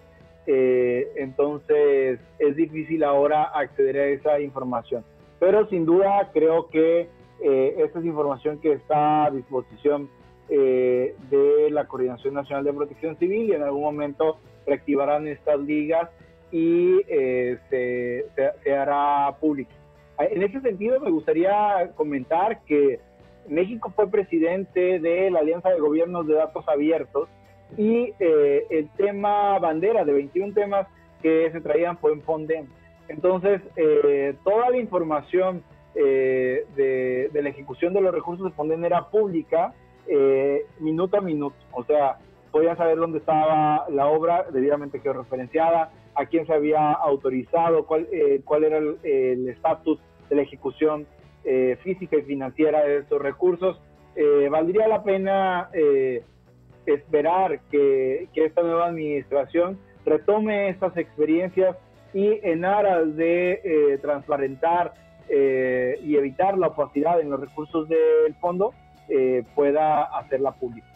eh, 0.51 1.11
entonces 1.17 2.19
es 2.39 2.55
difícil 2.55 3.03
ahora 3.03 3.43
acceder 3.43 3.97
a 3.97 4.05
esa 4.07 4.39
información. 4.39 5.03
Pero 5.39 5.67
sin 5.69 5.86
duda 5.86 6.32
creo 6.34 6.69
que 6.69 7.07
eh, 7.44 7.76
esta 7.78 8.00
es 8.00 8.06
información 8.06 8.60
que 8.60 8.74
está 8.74 9.26
a 9.26 9.32
disposición 9.32 10.10
eh, 10.50 11.16
de 11.30 11.70
la 11.72 11.86
Coordinación 11.86 12.34
Nacional 12.34 12.64
de 12.64 12.74
Protección 12.74 13.18
Civil 13.18 13.50
y 13.50 13.54
en 13.54 13.64
algún 13.64 13.84
momento 13.84 14.38
reactivarán 14.66 15.28
estas 15.28 15.60
ligas 15.60 16.10
y 16.52 17.02
se, 17.06 18.26
se, 18.64 18.74
hará 18.74 19.36
público. 19.40 19.72
En 20.18 20.42
ese 20.42 20.60
sentido 20.62 21.00
me 21.00 21.12
gustaría 21.12 21.92
comentar 21.96 22.62
que 22.66 23.00
México 23.48 23.92
fue 23.96 24.10
presidente 24.10 25.00
de 25.00 25.32
la 25.32 25.40
Alianza 25.40 25.70
de 25.70 25.80
Gobiernos 25.80 26.28
de 26.28 26.36
Datos 26.36 26.68
Abiertos 26.68 27.30
y 27.78 28.14
eh, 28.20 28.66
el 28.70 28.90
tema 28.92 29.58
bandera 29.60 30.06
de 30.06 30.14
21 30.14 30.54
temas 30.54 30.88
que 31.22 31.52
se 31.52 31.62
traían 31.62 31.98
fue 31.98 32.14
en 32.14 32.22
Fonden. 32.22 32.70
Entonces, 33.08 33.62
eh, 33.76 34.36
toda 34.44 34.70
la 34.70 34.78
información 34.78 35.64
eh, 35.96 36.66
de, 36.76 37.42
la 37.42 37.50
ejecución 37.50 37.94
de 37.94 38.02
los 38.02 38.14
recursos 38.14 38.46
de 38.46 38.52
Fonden 38.52 38.86
era 38.86 39.10
pública 39.10 39.74
minuto 40.80 41.18
a 41.18 41.22
minuto. 41.22 41.56
O 41.72 41.84
sea, 41.84 42.18
podían 42.52 42.76
saber 42.78 42.98
dónde 42.98 43.20
estaba 43.20 43.86
la 43.90 44.08
obra 44.08 44.48
debidamente 44.52 45.00
georreferenciada, 45.00 45.92
a 46.16 46.26
quién 46.26 46.48
se 46.48 46.54
había 46.54 46.94
autorizado, 46.94 47.86
cuál, 47.86 48.08
cuál 48.44 48.64
era 48.64 48.80
el 48.80 49.48
estatus 49.50 50.00
de 50.30 50.36
la 50.36 50.42
ejecución 50.42 51.06
física 51.84 52.18
y 52.18 52.24
financiera 52.24 52.84
de 52.84 52.98
estos 52.98 53.22
recursos. 53.22 53.80
valdría 54.50 54.88
la 54.88 55.04
pena 55.04 55.70
esperar 56.94 57.60
que, 57.72 58.28
esta 58.34 58.62
nueva 58.62 58.88
administración 58.88 59.80
retome 60.06 60.70
estas 60.70 60.96
experiencias 60.98 61.76
y 62.14 62.40
en 62.44 62.66
aras 62.66 63.16
de 63.16 63.62
eh, 63.64 63.98
transparentar 64.02 64.94
eh, 65.30 65.99
y 66.03 66.15
evitar 66.15 66.57
la 66.57 66.67
opacidad 66.67 67.19
en 67.21 67.30
los 67.30 67.39
recursos 67.39 67.88
del 67.88 68.34
fondo, 68.39 68.73
eh, 69.07 69.43
pueda 69.55 70.03
hacerla 70.17 70.51
pública. 70.51 70.88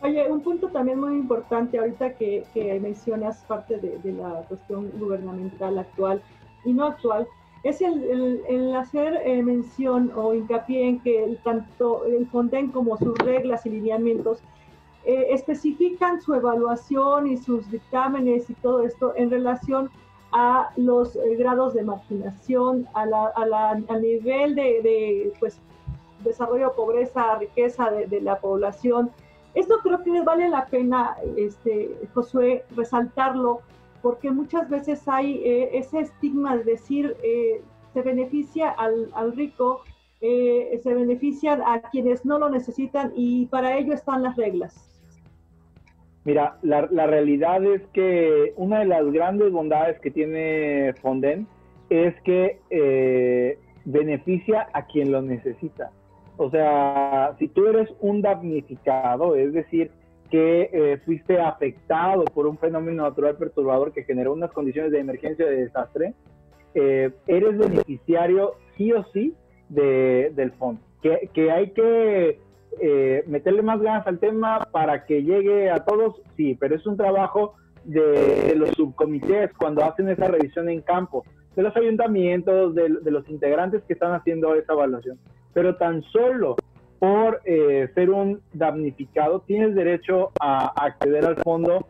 Oye, 0.00 0.30
un 0.30 0.40
punto 0.40 0.68
también 0.68 1.00
muy 1.00 1.14
importante 1.14 1.78
ahorita 1.78 2.14
que, 2.14 2.44
mencionas 2.80 3.44
parte 3.48 3.78
de, 3.78 4.12
la 4.12 4.42
cuestión 4.48 4.90
gubernamental 4.98 5.78
actual 5.78 6.22
y 6.64 6.72
no 6.72 6.84
actual, 6.84 7.26
es 7.64 7.80
el, 7.80 8.42
el, 8.48 8.76
hacer 8.76 9.20
mención 9.42 10.12
o 10.14 10.32
hincapié 10.34 10.88
en 10.88 11.00
que 11.00 11.36
tanto 11.42 12.04
el 12.06 12.26
Fonden 12.28 12.70
como 12.70 12.96
sus 12.96 13.18
reglas 13.18 13.66
y 13.66 13.70
lineamientos 13.70 14.40
eh, 15.08 15.32
especifican 15.32 16.20
su 16.20 16.34
evaluación 16.34 17.28
y 17.28 17.38
sus 17.38 17.70
dictámenes 17.70 18.50
y 18.50 18.54
todo 18.54 18.82
esto 18.82 19.14
en 19.16 19.30
relación 19.30 19.90
a 20.32 20.70
los 20.76 21.16
eh, 21.16 21.36
grados 21.36 21.74
de 21.74 21.82
marginación, 21.82 22.86
a 22.94 23.06
la, 23.06 23.26
al 23.88 24.02
nivel 24.02 24.54
de, 24.54 25.32
pues, 25.40 25.60
desarrollo, 26.24 26.74
pobreza, 26.74 27.36
riqueza 27.36 27.90
de, 27.90 28.20
la 28.20 28.38
población. 28.40 29.10
Esto 29.54 29.78
creo 29.82 30.02
que 30.02 30.20
vale 30.22 30.48
la 30.48 30.66
pena, 30.66 31.16
este, 31.36 31.96
Josué, 32.14 32.64
resaltarlo, 32.76 33.60
porque 34.02 34.30
muchas 34.30 34.68
veces 34.68 35.08
hay 35.08 35.42
eh, 35.44 35.70
ese 35.78 36.00
estigma 36.00 36.56
de 36.56 36.64
decir 36.64 37.16
se 37.92 38.02
beneficia 38.02 38.70
al, 38.70 39.10
al 39.14 39.32
rico, 39.34 39.82
se 40.20 40.94
benefician 40.94 41.62
a 41.62 41.80
quienes 41.80 42.24
no 42.24 42.38
lo 42.38 42.50
necesitan 42.50 43.12
y 43.16 43.46
para 43.46 43.76
ello 43.78 43.94
están 43.94 44.22
las 44.22 44.36
reglas. 44.36 44.88
Mira, 46.28 46.58
la, 46.60 47.06
realidad 47.06 47.64
es 47.64 47.80
que 47.94 48.52
una 48.56 48.80
de 48.80 48.84
las 48.84 49.10
grandes 49.10 49.50
bondades 49.50 49.98
que 50.00 50.10
tiene 50.10 50.92
Fonden 51.00 51.46
es 51.88 52.14
que 52.20 52.58
eh, 52.68 53.58
beneficia 53.86 54.68
a 54.74 54.84
quien 54.84 55.10
lo 55.10 55.22
necesita. 55.22 55.90
O 56.36 56.50
sea, 56.50 57.34
si 57.38 57.48
tú 57.48 57.66
eres 57.66 57.88
un 58.00 58.20
damnificado, 58.20 59.36
es 59.36 59.54
decir, 59.54 59.90
que 60.30 60.68
eh, 60.70 60.98
fuiste 61.06 61.40
afectado 61.40 62.26
por 62.26 62.46
un 62.46 62.58
fenómeno 62.58 63.04
natural 63.04 63.38
perturbador 63.38 63.94
que 63.94 64.04
generó 64.04 64.34
unas 64.34 64.52
condiciones 64.52 64.92
de 64.92 64.98
emergencia 64.98 65.46
o 65.46 65.48
de 65.48 65.64
desastre, 65.64 66.12
eh, 66.74 67.10
eres 67.26 67.56
beneficiario 67.56 68.56
sí 68.76 68.92
o 68.92 69.02
sí 69.14 69.34
del 69.70 70.52
fondo. 70.58 70.82
Que 71.00 71.50
hay 71.50 71.70
que 71.70 72.38
eh, 72.80 73.24
meterle 73.26 73.62
más 73.62 73.80
ganas 73.80 74.06
al 74.06 74.18
tema 74.18 74.66
para 74.70 75.04
que 75.04 75.22
llegue 75.22 75.70
a 75.70 75.84
todos, 75.84 76.20
sí, 76.36 76.56
pero 76.58 76.76
es 76.76 76.86
un 76.86 76.96
trabajo 76.96 77.54
de, 77.84 78.54
los 78.56 78.70
subcomités 78.70 79.52
cuando 79.54 79.84
hacen 79.84 80.08
esa 80.08 80.28
revisión 80.28 80.68
en 80.68 80.82
campo, 80.82 81.24
de 81.56 81.62
los 81.62 81.76
ayuntamientos, 81.76 82.74
de, 82.74 82.88
los 82.88 83.28
integrantes 83.28 83.82
que 83.84 83.94
están 83.94 84.12
haciendo 84.12 84.54
esa 84.54 84.74
evaluación. 84.74 85.18
Pero 85.54 85.76
tan 85.76 86.02
solo 86.04 86.56
por 86.98 87.40
eh, 87.44 87.88
ser 87.94 88.10
un 88.10 88.40
damnificado 88.52 89.40
tienes 89.40 89.74
derecho 89.74 90.30
a, 90.40 90.72
acceder 90.84 91.24
al 91.24 91.36
fondo 91.36 91.86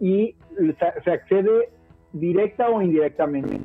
y 0.00 0.34
se, 0.56 1.02
se 1.04 1.10
accede 1.10 1.70
directa 2.12 2.68
o 2.68 2.82
indirectamente. 2.82 3.60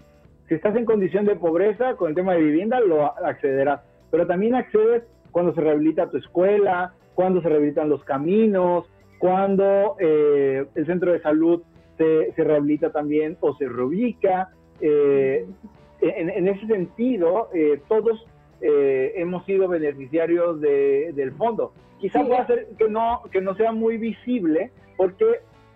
Si 0.47 0.55
estás 0.55 0.75
en 0.75 0.85
condición 0.85 1.25
de 1.25 1.35
pobreza 1.35 1.95
con 1.95 2.09
el 2.09 2.15
tema 2.15 2.33
de 2.33 2.41
vivienda, 2.41 2.79
lo 2.79 3.05
accederás, 3.25 3.81
pero 4.11 4.25
también 4.27 4.55
accedes 4.55 5.03
cuando 5.31 5.53
se 5.53 5.61
rehabilita 5.61 6.09
tu 6.09 6.17
escuela, 6.17 6.93
cuando 7.15 7.41
se 7.41 7.49
rehabilitan 7.49 7.89
los 7.89 8.03
caminos, 8.03 8.85
cuando 9.19 9.95
eh, 9.99 10.65
el 10.75 10.85
centro 10.85 11.11
de 11.11 11.21
salud 11.21 11.61
se, 11.97 12.31
rehabilita 12.37 12.91
también 12.91 13.37
o 13.41 13.55
se 13.55 13.67
reubica. 13.67 14.49
Eh, 14.81 15.45
en, 16.01 16.47
ese 16.47 16.67
sentido, 16.67 17.49
eh, 17.53 17.81
todos 17.87 18.25
eh, 18.61 19.13
hemos 19.15 19.45
sido 19.45 19.67
beneficiarios 19.67 20.61
del 20.61 21.31
fondo. 21.33 21.73
Quizás 21.99 22.27
pueda 22.27 22.45
ser 22.45 22.67
que 22.77 22.87
no, 22.87 23.23
que 23.31 23.41
no 23.41 23.55
sea 23.55 23.71
muy 23.71 23.97
visible 23.97 24.71
porque 24.95 25.25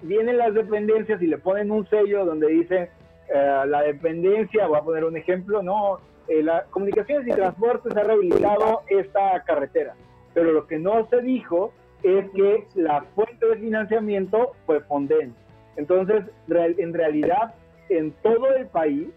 vienen 0.01 0.37
las 0.37 0.53
dependencias 0.53 1.21
y 1.21 1.27
le 1.27 1.37
ponen 1.37 1.71
un 1.71 1.87
sello 1.89 2.25
donde 2.25 2.47
dice 2.47 2.89
eh, 3.33 3.63
la 3.67 3.81
dependencia, 3.83 4.67
voy 4.67 4.77
a 4.77 4.83
poner 4.83 5.05
un 5.05 5.17
ejemplo, 5.17 5.63
no, 5.63 5.99
la 6.43 6.65
Comunicaciones 6.69 7.27
y 7.27 7.31
Transportes 7.31 7.95
ha 7.95 8.03
rehabilitado 8.03 8.81
esta 8.87 9.43
carretera, 9.43 9.95
pero 10.33 10.51
lo 10.51 10.67
que 10.67 10.79
no 10.79 11.07
se 11.09 11.21
dijo 11.21 11.73
es 12.03 12.29
que 12.31 12.65
la 12.75 13.03
fuente 13.15 13.45
de 13.45 13.57
financiamiento 13.57 14.53
fue 14.65 14.79
Fonden. 14.81 15.35
Entonces, 15.75 16.23
en 16.49 16.93
realidad, 16.93 17.53
en 17.89 18.11
todo 18.23 18.53
el 18.55 18.67
país 18.67 19.07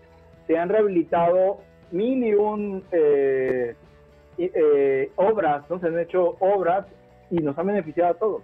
se 0.46 0.58
han 0.58 0.68
rehabilitado 0.68 1.58
mil 1.90 2.24
y 2.24 2.34
un 2.34 2.84
eh, 2.92 3.74
eh, 4.38 5.10
obras, 5.16 5.68
¿no? 5.70 5.78
se 5.78 5.86
han 5.86 5.98
hecho 5.98 6.36
obras 6.40 6.86
y 7.30 7.36
nos 7.36 7.56
han 7.58 7.66
beneficiado 7.68 8.10
a 8.10 8.14
todos. 8.14 8.42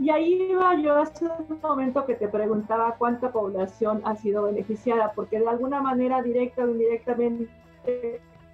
Y 0.00 0.10
ahí 0.10 0.48
iba 0.50 0.74
yo 0.80 0.96
hace 0.96 1.26
un 1.26 1.60
momento 1.62 2.04
que 2.06 2.14
te 2.14 2.26
preguntaba 2.26 2.96
cuánta 2.98 3.30
población 3.30 4.02
ha 4.04 4.16
sido 4.16 4.44
beneficiada, 4.44 5.12
porque 5.14 5.38
de 5.38 5.48
alguna 5.48 5.80
manera, 5.80 6.22
directa 6.22 6.64
o 6.64 6.68
indirectamente, 6.68 7.48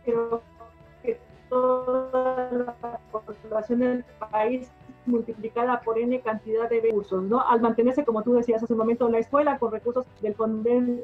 creo 0.05 0.43
que 1.03 1.19
toda 1.49 2.51
la 2.53 2.99
población 3.11 3.81
del 3.81 4.05
país 4.31 4.71
multiplicada 5.05 5.81
por 5.81 5.99
n 5.99 6.21
cantidad 6.21 6.69
de 6.71 6.81
recursos, 6.81 7.25
¿no? 7.25 7.41
Al 7.41 7.61
mantenerse, 7.61 8.05
como 8.05 8.23
tú 8.23 8.35
decías 8.35 8.63
hace 8.63 8.73
un 8.73 8.79
momento, 8.79 9.09
la 9.09 9.19
escuela 9.19 9.59
con 9.59 9.73
recursos 9.73 10.07
del 10.21 10.35
Fonden, 10.35 11.03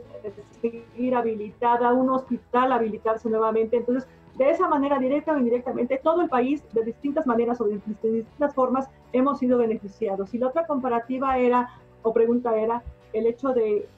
seguir 0.60 1.14
habilitada, 1.16 1.92
un 1.92 2.10
hospital 2.10 2.72
habilitarse 2.72 3.28
nuevamente, 3.28 3.76
entonces 3.76 4.06
de 4.38 4.50
esa 4.50 4.68
manera, 4.68 5.00
directa 5.00 5.32
o 5.32 5.36
indirectamente, 5.36 6.00
todo 6.00 6.22
el 6.22 6.28
país, 6.28 6.62
de 6.72 6.84
distintas 6.84 7.26
maneras 7.26 7.60
o 7.60 7.64
de 7.64 7.80
distintas 7.84 8.54
formas, 8.54 8.88
hemos 9.12 9.40
sido 9.40 9.58
beneficiados. 9.58 10.32
Y 10.32 10.38
la 10.38 10.46
otra 10.46 10.64
comparativa 10.64 11.36
era, 11.38 11.70
o 12.02 12.12
pregunta 12.12 12.56
era, 12.56 12.84
el 13.12 13.26
hecho 13.26 13.48
de, 13.48 13.88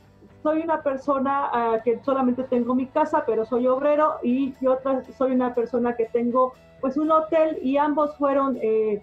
soy 0.42 0.62
una 0.62 0.82
persona 0.82 1.50
ah, 1.52 1.80
que 1.84 1.98
solamente 2.00 2.44
tengo 2.44 2.74
mi 2.74 2.86
casa, 2.86 3.24
pero 3.26 3.44
soy 3.44 3.66
obrero, 3.66 4.16
y 4.22 4.54
yo 4.60 4.72
otra, 4.72 5.02
soy 5.16 5.32
una 5.32 5.54
persona 5.54 5.96
que 5.96 6.06
tengo 6.06 6.54
pues 6.80 6.96
un 6.96 7.10
hotel, 7.10 7.58
y 7.62 7.76
ambos 7.76 8.16
fueron 8.16 8.58
eh, 8.62 9.02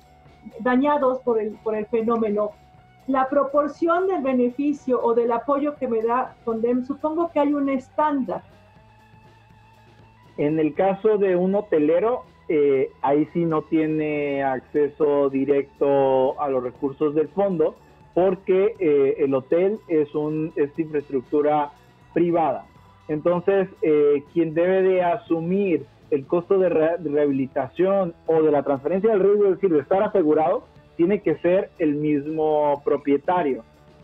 dañados 0.59 1.19
por 1.19 1.39
el, 1.39 1.51
por 1.63 1.75
el 1.75 1.85
fenómeno. 1.87 2.51
La 3.07 3.29
proporción 3.29 4.07
del 4.07 4.21
beneficio 4.21 5.01
o 5.01 5.13
del 5.13 5.31
apoyo 5.31 5.75
que 5.75 5.87
me 5.87 6.01
da 6.01 6.35
Condem, 6.43 6.83
supongo 6.83 7.31
que 7.31 7.39
hay 7.39 7.53
un 7.53 7.69
estándar. 7.69 8.41
En 10.37 10.59
el 10.59 10.73
caso 10.73 11.17
de 11.17 11.35
un 11.35 11.55
hotelero, 11.55 12.23
eh, 12.49 12.89
ahí 13.01 13.25
sí 13.33 13.45
no 13.45 13.61
tiene 13.63 14.43
acceso 14.43 15.29
directo 15.29 16.39
a 16.41 16.49
los 16.49 16.63
recursos 16.63 17.15
del 17.15 17.27
fondo 17.29 17.75
porque 18.17 18.73
eh, 18.79 19.17
el 19.19 19.35
hotel 19.35 19.77
es, 19.87 20.15
un, 20.15 20.51
es 20.55 20.71
infraestructura 20.79 21.69
privada. 22.15 22.65
Entonces, 23.07 23.69
eh, 23.83 24.23
quien 24.33 24.55
debe 24.55 24.81
de 24.81 25.03
asumir 25.03 25.85
el 26.09 26.25
costo 26.25 26.57
de, 26.57 26.67
rehabilitación 26.67 28.15
o 28.25 28.41
de 28.41 28.51
la 28.51 28.63
transferencia 28.63 29.11
del 29.11 29.19
riesgo, 29.19 29.45
es 29.45 29.51
decir, 29.51 29.69
de 29.69 29.81
estar 29.81 30.01
asegurado, 30.01 30.63
tiene 30.95 31.21
que 31.21 31.35
ser 31.41 31.69
el 31.77 31.93
mismo 31.93 32.81
propietario. 32.83 33.63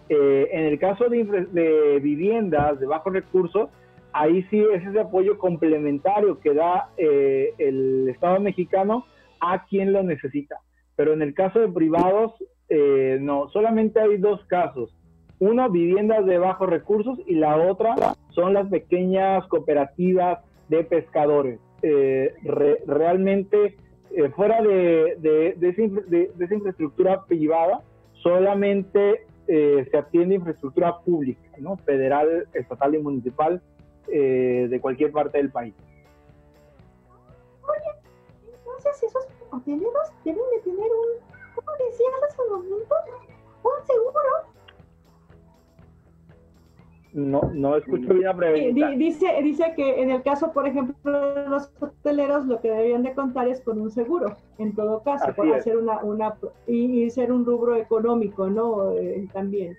Eh, 0.10 0.48
en 0.52 0.66
el 0.66 0.78
caso 0.78 1.06
de, 1.10 2.00
viviendas 2.00 2.80
de 2.80 2.86
bajos 2.86 3.14
recursos, 3.14 3.72
ahí 4.12 4.44
sí 4.52 4.64
es 4.76 4.86
ese 4.86 5.00
apoyo 5.00 5.40
complementario 5.40 6.40
que 6.40 6.54
da 6.54 6.90
eh, 6.98 7.56
el 7.58 8.10
Estado 8.10 8.40
mexicano 8.40 9.08
a 9.40 9.66
quien 9.66 9.92
lo 9.92 10.04
necesita. 10.04 10.58
Pero 10.96 11.14
en 11.14 11.22
el 11.22 11.34
caso 11.34 11.60
de 11.60 11.70
privados, 11.70 12.34
eh, 12.70 13.18
no, 13.20 13.50
solamente 13.50 14.00
hay 14.00 14.18
dos 14.18 14.44
casos. 14.46 14.96
Uno, 15.40 15.70
viviendas 15.70 16.26
de 16.26 16.38
bajos 16.38 16.70
recursos 16.70 17.20
y 17.28 17.36
la 17.36 17.58
otra 17.58 17.96
son 18.30 18.54
las 18.54 18.70
pequeñas 18.70 19.46
cooperativas 19.48 20.40
de 20.70 20.84
pescadores. 20.84 21.60
Eh, 21.82 22.34
realmente 22.88 23.76
eh, 24.12 24.30
fuera 24.30 24.62
de, 24.62 25.18
de, 25.20 25.70
esa, 25.70 26.54
infraestructura 26.54 27.26
privada, 27.26 27.82
solamente 28.22 29.26
eh, 29.48 29.86
se 29.92 29.98
atiende 29.98 30.36
infraestructura 30.36 31.00
pública, 31.00 31.50
¿no? 31.58 31.76
federal, 31.78 32.48
estatal 32.54 32.96
y 32.96 33.00
municipal 33.00 33.62
de 34.08 34.80
cualquier 34.82 35.12
parte 35.12 35.38
del 35.40 35.50
país. 35.50 35.74
Oye, 37.64 38.54
entonces 38.54 39.04
esos 39.04 39.26
hoteleros 39.54 40.10
deben 40.26 40.44
de 40.56 40.60
tener 40.62 40.92
un, 40.92 41.08
¿cómo 41.56 41.72
decías 41.78 42.12
hace 42.28 42.42
un 42.42 42.70
momento? 42.70 42.96
Un 43.64 43.86
seguro 43.86 44.54
no, 47.14 47.42
no 47.54 47.76
escucho 47.76 48.12
bien 48.14 48.24
la 48.24 48.36
pregunta. 48.36 48.90
Dice, 48.92 49.28
dice 49.44 49.74
que 49.76 50.02
en 50.02 50.10
el 50.10 50.24
caso, 50.24 50.52
por 50.52 50.68
ejemplo, 50.68 51.36
de 51.36 51.48
los 51.48 51.72
hoteleros, 51.80 52.48
lo 52.48 52.60
que 52.60 52.70
deberían 52.70 53.04
de 53.04 53.14
contar 53.14 53.48
es 53.48 53.62
con 53.62 53.80
un 53.80 53.92
seguro, 53.92 54.36
en 54.58 54.74
todo 54.74 55.04
caso, 55.04 55.32
para 55.36 55.58
hacer 55.58 55.78
una, 55.78 56.04
una 56.04 56.36
y, 56.66 57.10
ser 57.12 57.32
un 57.32 57.46
rubro 57.46 57.76
económico, 57.76 58.50
¿no? 58.50 58.94
Eh, 58.94 59.28
también. 59.32 59.78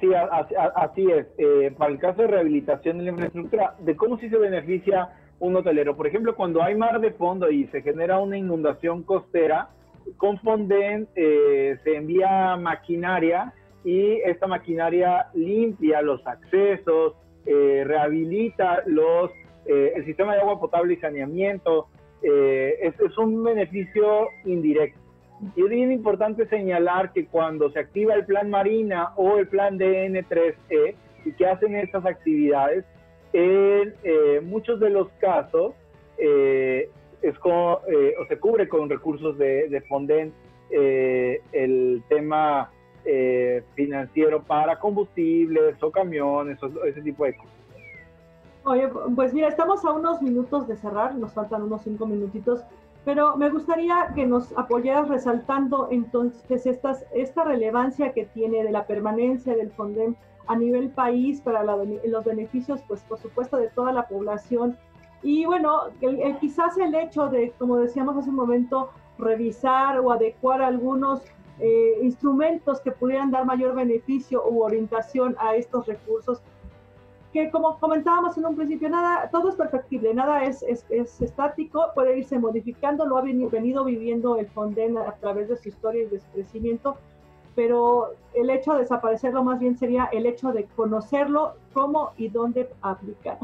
Sí, 0.00 0.10
así, 0.14 1.10
es. 1.10 1.26
Eh, 1.38 1.74
para 1.76 1.92
el 1.92 1.98
caso 1.98 2.22
de 2.22 2.28
rehabilitación 2.28 2.98
de 2.98 3.04
la 3.04 3.10
infraestructura, 3.10 3.74
de 3.78 3.96
cómo 3.96 4.18
sí 4.18 4.28
se 4.28 4.36
beneficia 4.36 5.08
un 5.40 5.56
hotelero. 5.56 5.96
Por 5.96 6.06
ejemplo, 6.06 6.34
cuando 6.34 6.62
hay 6.62 6.74
mar 6.74 7.00
de 7.00 7.12
fondo 7.12 7.50
y 7.50 7.66
se 7.68 7.82
genera 7.82 8.18
una 8.18 8.36
inundación 8.36 9.02
costera, 9.02 9.70
con 10.16 10.38
Fonden 10.38 11.08
eh, 11.14 11.76
se 11.84 11.96
envía 11.96 12.56
maquinaria 12.56 13.52
y 13.84 14.20
esta 14.24 14.46
maquinaria 14.46 15.26
limpia 15.34 16.02
los 16.02 16.26
accesos, 16.26 17.14
eh, 17.46 17.84
rehabilita 17.86 18.82
los, 18.86 19.30
eh, 19.66 19.92
el 19.96 20.04
sistema 20.04 20.34
de 20.34 20.40
agua 20.40 20.60
potable 20.60 20.94
y 20.94 20.96
saneamiento. 20.96 21.88
Eh, 22.22 22.74
es, 22.82 22.98
es, 23.00 23.16
un 23.16 23.44
beneficio 23.44 24.28
indirecto. 24.44 25.00
Y 25.54 25.62
es 25.62 25.68
bien 25.68 25.92
importante 25.92 26.48
señalar 26.48 27.12
que 27.12 27.26
cuando 27.26 27.70
se 27.70 27.78
activa 27.78 28.14
el 28.14 28.26
plan 28.26 28.50
Marina 28.50 29.12
o 29.16 29.38
el 29.38 29.46
plan 29.46 29.78
DN3E 29.78 30.96
y 31.24 31.32
que 31.32 31.46
hacen 31.46 31.76
estas 31.76 32.04
actividades, 32.04 32.84
en 33.32 33.94
muchos 34.48 34.80
de 34.80 34.90
los 34.90 35.08
casos 35.20 35.74
con, 37.40 37.52
o 37.52 38.26
se 38.28 38.38
cubre 38.38 38.68
con 38.68 38.88
recursos 38.88 39.36
de, 39.38 39.68
de 39.68 39.80
Fonden 39.82 40.32
el 40.70 42.02
tema 42.08 42.70
eh, 43.04 43.62
financiero 43.74 44.42
para 44.42 44.78
combustibles 44.78 45.82
o 45.82 45.90
camiones 45.90 46.62
o 46.62 46.84
ese 46.84 47.00
tipo 47.00 47.24
de 47.24 47.36
cosas. 47.36 47.52
Oye, 48.64 48.86
pues 49.14 49.32
mira, 49.32 49.48
estamos 49.48 49.82
a 49.84 49.92
unos 49.92 50.20
minutos 50.20 50.68
de 50.68 50.76
cerrar, 50.76 51.14
nos 51.14 51.32
faltan 51.32 51.62
unos 51.62 51.82
cinco 51.82 52.06
minutitos, 52.06 52.60
pero 53.06 53.34
me 53.36 53.48
gustaría 53.48 54.12
que 54.14 54.26
nos 54.26 54.52
apoyaras 54.58 55.08
resaltando 55.08 55.88
entonces 55.90 56.66
estas, 56.66 57.06
esta 57.14 57.44
relevancia 57.44 58.12
que 58.12 58.26
tiene 58.26 58.62
de 58.62 58.72
la 58.72 58.86
permanencia 58.86 59.56
del 59.56 59.70
FONDEM 59.70 60.14
a 60.48 60.56
nivel 60.56 60.90
país 60.90 61.40
para 61.40 61.62
los 61.62 62.24
beneficios, 62.24 62.80
pues 62.88 63.02
por 63.02 63.18
supuesto, 63.18 63.56
de 63.56 63.68
toda 63.68 63.92
la 63.92 64.08
población. 64.08 64.76
Y 65.22 65.44
bueno, 65.44 65.90
quizás 66.40 66.76
el 66.78 66.94
hecho 66.94 67.28
de, 67.28 67.52
como 67.58 67.76
decíamos 67.76 68.16
hace 68.16 68.30
un 68.30 68.36
momento, 68.36 68.90
revisar 69.18 70.00
o 70.00 70.10
adecuar 70.10 70.62
algunos 70.62 71.22
eh, 71.60 71.98
instrumentos 72.02 72.80
que 72.80 72.92
pudieran 72.92 73.30
dar 73.30 73.44
mayor 73.44 73.74
beneficio 73.74 74.42
u 74.48 74.62
orientación 74.62 75.36
a 75.38 75.54
estos 75.56 75.86
recursos, 75.86 76.40
que 77.32 77.50
como 77.50 77.78
comentábamos 77.78 78.38
en 78.38 78.46
un 78.46 78.56
principio, 78.56 78.88
nada, 78.88 79.28
todo 79.30 79.50
es 79.50 79.56
perfectible, 79.56 80.14
nada 80.14 80.44
es, 80.44 80.62
es, 80.62 81.20
estático, 81.20 81.90
puede 81.94 82.18
irse 82.18 82.38
modificando, 82.38 83.04
lo 83.06 83.18
ha 83.18 83.22
venido 83.22 83.84
viviendo 83.84 84.38
el 84.38 84.46
Fonden 84.46 84.96
a 84.96 85.12
través 85.16 85.48
de 85.48 85.56
su 85.56 85.68
historia 85.68 86.04
y 86.04 86.06
de 86.06 86.20
su 86.20 86.30
crecimiento, 86.30 86.96
pero 87.58 88.10
el 88.34 88.50
hecho 88.50 88.74
de 88.74 88.82
desaparecerlo 88.82 89.42
más 89.42 89.58
bien 89.58 89.76
sería 89.76 90.08
el 90.12 90.26
hecho 90.26 90.52
de 90.52 90.66
conocerlo, 90.76 91.54
cómo 91.72 92.12
y 92.16 92.28
dónde 92.28 92.68
aplicar. 92.82 93.38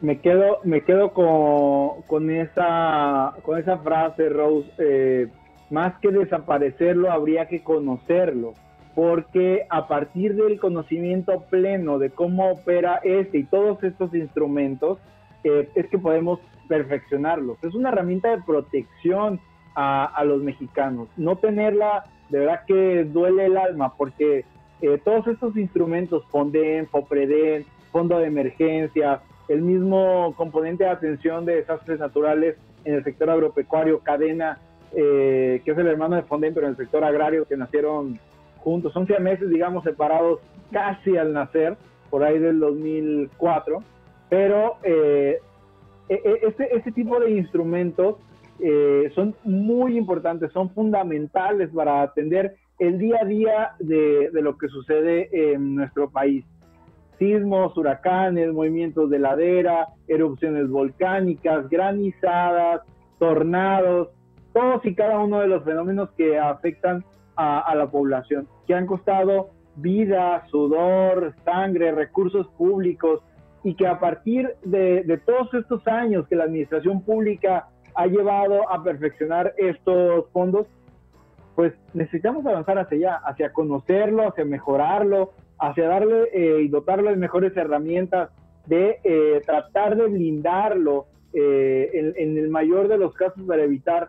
Me 0.00 0.20
quedo, 0.20 0.58
me 0.62 0.84
quedo 0.84 1.12
con, 1.12 2.02
con, 2.02 2.30
esa, 2.30 3.34
con 3.42 3.58
esa 3.58 3.78
frase, 3.78 4.28
Rose. 4.28 4.70
Eh, 4.78 5.28
más 5.70 5.98
que 5.98 6.12
desaparecerlo, 6.12 7.10
habría 7.10 7.48
que 7.48 7.64
conocerlo, 7.64 8.52
porque 8.94 9.66
a 9.70 9.88
partir 9.88 10.36
del 10.36 10.60
conocimiento 10.60 11.40
pleno 11.50 11.98
de 11.98 12.10
cómo 12.10 12.52
opera 12.52 13.00
este 13.02 13.38
y 13.38 13.44
todos 13.44 13.82
estos 13.82 14.14
instrumentos, 14.14 15.00
eh, 15.42 15.68
es 15.74 15.86
que 15.88 15.98
podemos 15.98 16.38
perfeccionarlos. 16.68 17.58
Es 17.64 17.74
una 17.74 17.88
herramienta 17.88 18.30
de 18.30 18.42
protección 18.42 19.40
a, 19.74 20.24
los 20.24 20.42
mexicanos. 20.42 21.08
No 21.16 21.36
tenerla, 21.36 22.04
de 22.28 22.38
verdad 22.38 22.64
que 22.66 23.04
duele 23.04 23.46
el 23.46 23.56
alma, 23.56 23.94
porque 23.96 24.44
eh, 24.82 25.00
todos 25.04 25.26
estos 25.26 25.56
instrumentos, 25.56 26.24
FONDEN, 26.30 26.88
FOPREDEN, 26.88 27.64
Fondo 27.92 28.18
de 28.18 28.26
Emergencia, 28.26 29.20
el 29.48 29.62
mismo 29.62 30.34
componente 30.36 30.84
de 30.84 30.90
atención 30.90 31.44
de 31.44 31.56
desastres 31.56 32.00
naturales 32.00 32.56
en 32.84 32.94
el 32.94 33.04
sector 33.04 33.30
agropecuario, 33.30 34.00
Cadena, 34.00 34.58
eh, 34.92 35.60
que 35.64 35.70
es 35.70 35.78
el 35.78 35.86
hermano 35.86 36.16
de 36.16 36.22
Fonden, 36.22 36.54
pero 36.54 36.66
en 36.66 36.72
el 36.72 36.76
sector 36.76 37.04
agrario, 37.04 37.44
que 37.46 37.56
nacieron 37.56 38.18
juntos, 38.58 38.96
11 38.96 39.18
meses, 39.20 39.50
digamos, 39.50 39.84
separados 39.84 40.40
casi 40.70 41.16
al 41.16 41.32
nacer, 41.32 41.76
por 42.10 42.22
ahí 42.22 42.38
del 42.38 42.60
2004, 42.60 43.82
pero 44.28 44.76
eh, 44.82 45.38
e, 46.08 46.14
e, 46.14 46.46
este, 46.46 46.76
este 46.76 46.92
tipo 46.92 47.18
de 47.18 47.30
instrumentos 47.32 48.16
eh, 48.60 49.10
son 49.14 49.34
muy 49.44 49.96
importantes, 49.96 50.52
son 50.52 50.70
fundamentales 50.70 51.70
para 51.74 52.02
atender 52.02 52.56
el 52.78 52.98
día 52.98 53.18
a 53.22 53.24
día 53.24 53.70
de, 53.78 54.30
de, 54.32 54.42
lo 54.42 54.56
que 54.58 54.68
sucede 54.68 55.28
en 55.52 55.76
nuestro 55.76 56.10
país. 56.10 56.44
Sismos, 57.18 57.76
huracanes, 57.76 58.52
movimientos 58.52 59.10
de 59.10 59.18
ladera, 59.18 59.88
erupciones 60.08 60.68
volcánicas, 60.68 61.68
granizadas, 61.68 62.82
tornados, 63.18 64.08
todos 64.52 64.84
y 64.84 64.94
cada 64.94 65.18
uno 65.18 65.40
de 65.40 65.48
los 65.48 65.64
fenómenos 65.64 66.10
que 66.16 66.38
afectan 66.38 67.04
a, 67.36 67.60
a 67.60 67.74
la 67.74 67.90
población, 67.90 68.48
que 68.66 68.74
han 68.74 68.86
costado 68.86 69.50
vida, 69.76 70.44
sudor, 70.50 71.34
sangre, 71.44 71.92
recursos 71.92 72.46
públicos, 72.56 73.20
y 73.64 73.74
que 73.74 73.86
a 73.86 73.98
partir 73.98 74.54
de, 74.62 75.02
de, 75.04 75.18
todos 75.18 75.52
estos 75.54 75.86
años 75.88 76.28
que 76.28 76.36
la 76.36 76.44
administración 76.44 77.02
pública 77.02 77.68
ha 77.94 78.06
llevado 78.06 78.70
a 78.70 78.82
perfeccionar 78.82 79.54
estos 79.56 80.26
fondos, 80.32 80.66
pues 81.54 81.72
necesitamos 81.92 82.44
avanzar 82.46 82.78
hacia 82.78 82.96
allá, 82.96 83.16
hacia 83.24 83.52
conocerlo, 83.52 84.28
hacia 84.28 84.44
mejorarlo, 84.44 85.32
hacia 85.58 85.88
darle 85.88 86.28
eh, 86.32 86.62
y 86.62 86.68
dotarlo 86.68 87.10
de 87.10 87.16
mejores 87.16 87.56
herramientas, 87.56 88.30
de 88.66 88.98
eh, 89.04 89.42
tratar 89.46 89.96
de 89.96 90.06
blindarlo 90.06 91.06
eh, 91.32 91.90
en, 91.92 92.14
en, 92.16 92.38
el 92.38 92.48
mayor 92.48 92.88
de 92.88 92.98
los 92.98 93.14
casos 93.14 93.42
para 93.46 93.62
evitar 93.62 94.06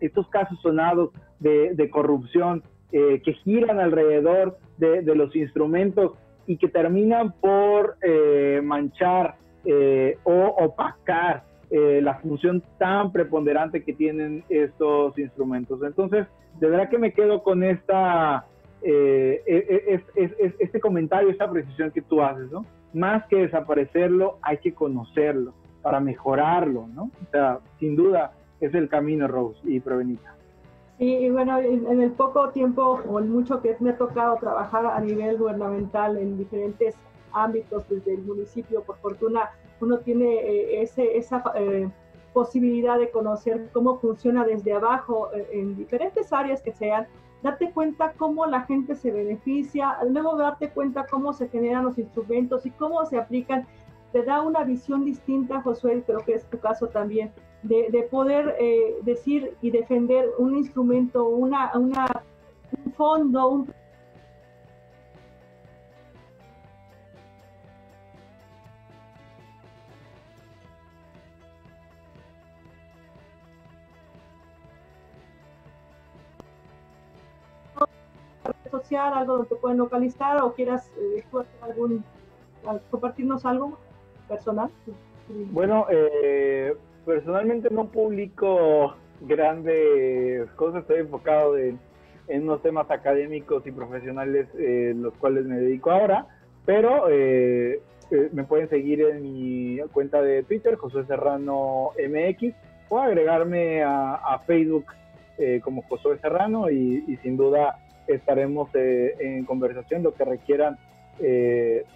estos 0.00 0.28
casos 0.28 0.58
sonados 0.62 1.10
de, 1.38 1.74
de 1.74 1.90
corrupción 1.90 2.62
eh, 2.92 3.22
que 3.24 3.34
giran 3.34 3.78
alrededor 3.78 4.58
de, 4.78 5.02
de, 5.02 5.14
los 5.14 5.34
instrumentos 5.36 6.12
y 6.46 6.56
que 6.56 6.68
terminan 6.68 7.32
por 7.40 7.96
eh, 8.02 8.60
manchar 8.64 9.36
eh, 9.64 10.18
o 10.24 10.32
opacar 10.58 11.44
la 11.70 12.14
función 12.16 12.62
tan 12.78 13.12
preponderante 13.12 13.84
que 13.84 13.92
tienen 13.92 14.44
estos 14.48 15.16
instrumentos. 15.18 15.80
Entonces, 15.82 16.26
de 16.58 16.68
verdad 16.68 16.90
que 16.90 16.98
me 16.98 17.12
quedo 17.12 17.42
con 17.42 17.62
esta, 17.62 18.44
es, 18.82 20.02
es, 20.16 20.32
es, 20.38 20.54
este 20.58 20.80
comentario, 20.80 21.30
esta 21.30 21.50
precisión 21.50 21.90
que 21.92 22.02
tú 22.02 22.22
haces, 22.22 22.50
¿no? 22.50 22.66
Más 22.92 23.24
que 23.26 23.36
desaparecerlo, 23.36 24.38
hay 24.42 24.58
que 24.58 24.74
conocerlo 24.74 25.54
para 25.82 26.00
mejorarlo, 26.00 26.88
¿no? 26.88 27.04
O 27.04 27.30
sea, 27.30 27.60
sin 27.78 27.96
duda 27.96 28.32
es 28.60 28.74
el 28.74 28.88
camino, 28.88 29.28
Rose 29.28 29.60
y 29.64 29.80
Provenita. 29.80 30.34
Y, 30.98 31.30
bueno, 31.30 31.58
en, 31.58 31.86
en, 31.86 32.02
el 32.02 32.10
poco 32.10 32.50
tiempo 32.50 33.00
o 33.08 33.18
el 33.18 33.24
mucho 33.24 33.62
que 33.62 33.74
me 33.80 33.90
ha 33.90 33.96
tocado 33.96 34.36
trabajar 34.36 34.84
a 34.84 35.00
nivel 35.00 35.38
gubernamental 35.38 36.18
en 36.18 36.36
diferentes 36.36 36.94
ámbitos 37.32 37.88
desde 37.88 38.14
el 38.14 38.22
municipio, 38.22 38.82
por 38.82 38.98
fortuna 38.98 39.48
uno 39.80 39.98
tiene 39.98 40.34
eh, 40.34 40.82
esa 40.82 41.42
eh, 41.54 41.88
posibilidad 42.32 42.98
de 42.98 43.10
conocer 43.10 43.68
cómo 43.72 43.98
funciona 43.98 44.44
desde 44.44 44.72
abajo 44.72 45.30
eh, 45.34 45.48
en 45.52 45.76
diferentes 45.76 46.32
áreas 46.32 46.62
que 46.62 46.72
sean, 46.72 47.06
darte 47.42 47.70
cuenta 47.72 48.12
cómo 48.16 48.46
la 48.46 48.62
gente 48.62 48.94
se 48.94 49.10
beneficia, 49.10 49.96
luego 50.08 50.36
darte 50.36 50.70
cuenta 50.70 51.06
cómo 51.10 51.32
se 51.32 51.48
generan 51.48 51.84
los 51.84 51.98
instrumentos 51.98 52.66
y 52.66 52.70
cómo 52.70 53.04
se 53.06 53.18
aplican, 53.18 53.66
te 54.12 54.22
da 54.22 54.42
una 54.42 54.64
visión 54.64 55.04
distinta, 55.04 55.62
Josué, 55.62 56.02
creo 56.04 56.20
que 56.20 56.34
es 56.34 56.44
tu 56.46 56.58
caso 56.58 56.88
también, 56.88 57.32
de, 57.62 57.88
de 57.90 58.02
poder 58.02 58.56
decir 59.02 59.54
y 59.60 59.70
defender 59.70 60.30
un 60.38 60.56
instrumento, 60.56 61.28
una, 61.28 61.70
un 61.74 62.92
fondo, 62.96 63.48
un 63.48 63.66
social, 78.70 79.12
algo 79.14 79.34
donde 79.34 79.48
te 79.48 79.56
pueden 79.56 79.78
localizar 79.78 80.42
o 80.42 80.54
quieras 80.54 80.90
eh, 80.98 81.24
compartirnos 82.90 83.44
algo 83.44 83.78
personal. 84.28 84.70
Bueno, 85.52 85.86
eh, 85.90 86.74
personalmente 87.04 87.70
no 87.70 87.86
publico 87.86 88.94
grandes 89.20 90.50
cosas, 90.52 90.82
estoy 90.82 91.00
enfocado 91.00 91.56
en, 91.58 91.78
en 92.28 92.44
unos 92.44 92.62
temas 92.62 92.90
académicos 92.90 93.66
y 93.66 93.72
profesionales, 93.72 94.48
eh, 94.58 94.94
los 94.96 95.12
cuales 95.14 95.44
me 95.44 95.56
dedico 95.56 95.90
ahora, 95.90 96.26
pero 96.64 97.08
eh, 97.10 97.80
eh, 98.10 98.28
me 98.32 98.44
pueden 98.44 98.68
seguir 98.68 99.00
en 99.02 99.22
mi 99.22 99.78
cuenta 99.92 100.22
de 100.22 100.42
Twitter, 100.44 100.76
José 100.76 101.04
Serrano 101.04 101.90
MX, 101.98 102.54
o 102.88 102.98
agregarme 102.98 103.82
a, 103.82 104.40
Facebook 104.46 104.86
eh, 105.38 105.60
como 105.62 105.82
José 105.82 106.18
Serrano 106.20 106.70
y, 106.70 107.18
sin 107.22 107.36
duda 107.36 107.78
estaremos 108.14 108.68
eh, 108.74 109.16
en 109.20 109.44
conversación, 109.44 110.02
lo 110.02 110.14
que 110.14 110.24
requieran 110.24 110.78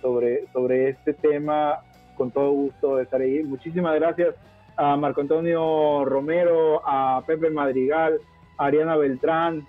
sobre, 0.03 0.47
sobre 0.53 0.91
este 0.91 1.15
tema, 1.15 1.81
con 2.15 2.31
todo 2.31 2.51
gusto 2.51 3.01
estaré 3.01 3.25
ahí. 3.25 3.43
Muchísimas 3.43 3.95
gracias 3.95 4.35
a 4.77 4.97
Marco 4.97 5.21
Antonio 5.21 6.05
Romero, 6.05 6.83
a 6.85 7.23
Pepe 7.27 7.49
Madrigal, 7.51 8.21
a 8.59 8.67
Ariana 8.67 8.97
Beltrán, 8.97 9.67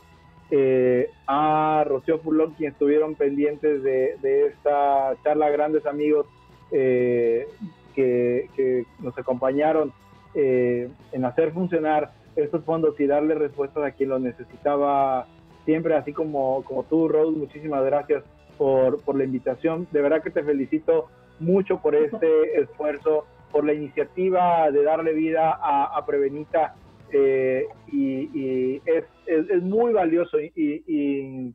eh, 0.52 1.10
a 1.28 1.84
Rocío 1.88 2.20
Fulón, 2.20 2.54
quienes 2.54 2.74
estuvieron 2.74 3.16
pendientes 3.16 3.82
de, 3.84 4.18
de 4.22 4.48
esta 4.48 5.16
charla, 5.24 5.50
grandes 5.50 5.86
amigos 5.86 6.28
eh, 6.72 7.48
que, 7.96 8.50
que, 8.56 8.86
nos 9.00 9.18
acompañaron 9.18 9.94
eh, 10.34 10.90
en 11.12 11.26
hacer 11.26 11.52
funcionar 11.52 12.12
estos 12.36 12.64
fondos 12.64 13.00
y 13.00 13.08
darle 13.08 13.36
respuestas 13.36 13.84
a 13.84 13.92
quien 13.92 14.10
lo 14.10 14.20
necesitaba 14.20 15.28
siempre, 15.66 15.96
así 15.96 16.14
como, 16.14 16.64
como 16.64 16.84
tú, 16.84 17.08
Rose, 17.08 17.38
muchísimas 17.38 17.84
gracias 17.84 18.24
por, 18.58 19.02
por 19.04 19.18
la 19.18 19.24
invitación. 19.24 19.88
De 19.92 20.02
verdad 20.02 20.24
que 20.24 20.32
te 20.32 20.44
felicito 20.44 21.10
mucho 21.40 21.82
por 21.82 21.96
este 21.96 22.60
esfuerzo 22.62 23.26
por 23.52 23.66
la 23.66 23.74
iniciativa 23.74 24.70
de 24.72 24.84
darle 24.84 25.14
vida 25.14 25.52
a, 25.52 25.98
a 25.98 26.06
Prevenita 26.06 26.76
eh, 27.12 27.68
y, 27.88 28.30
y 28.34 28.82
es, 28.86 29.06
es, 29.26 29.50
es, 29.50 29.62
muy 29.62 29.94
valioso 29.94 30.40
y, 30.40 30.52
y, 30.56 31.54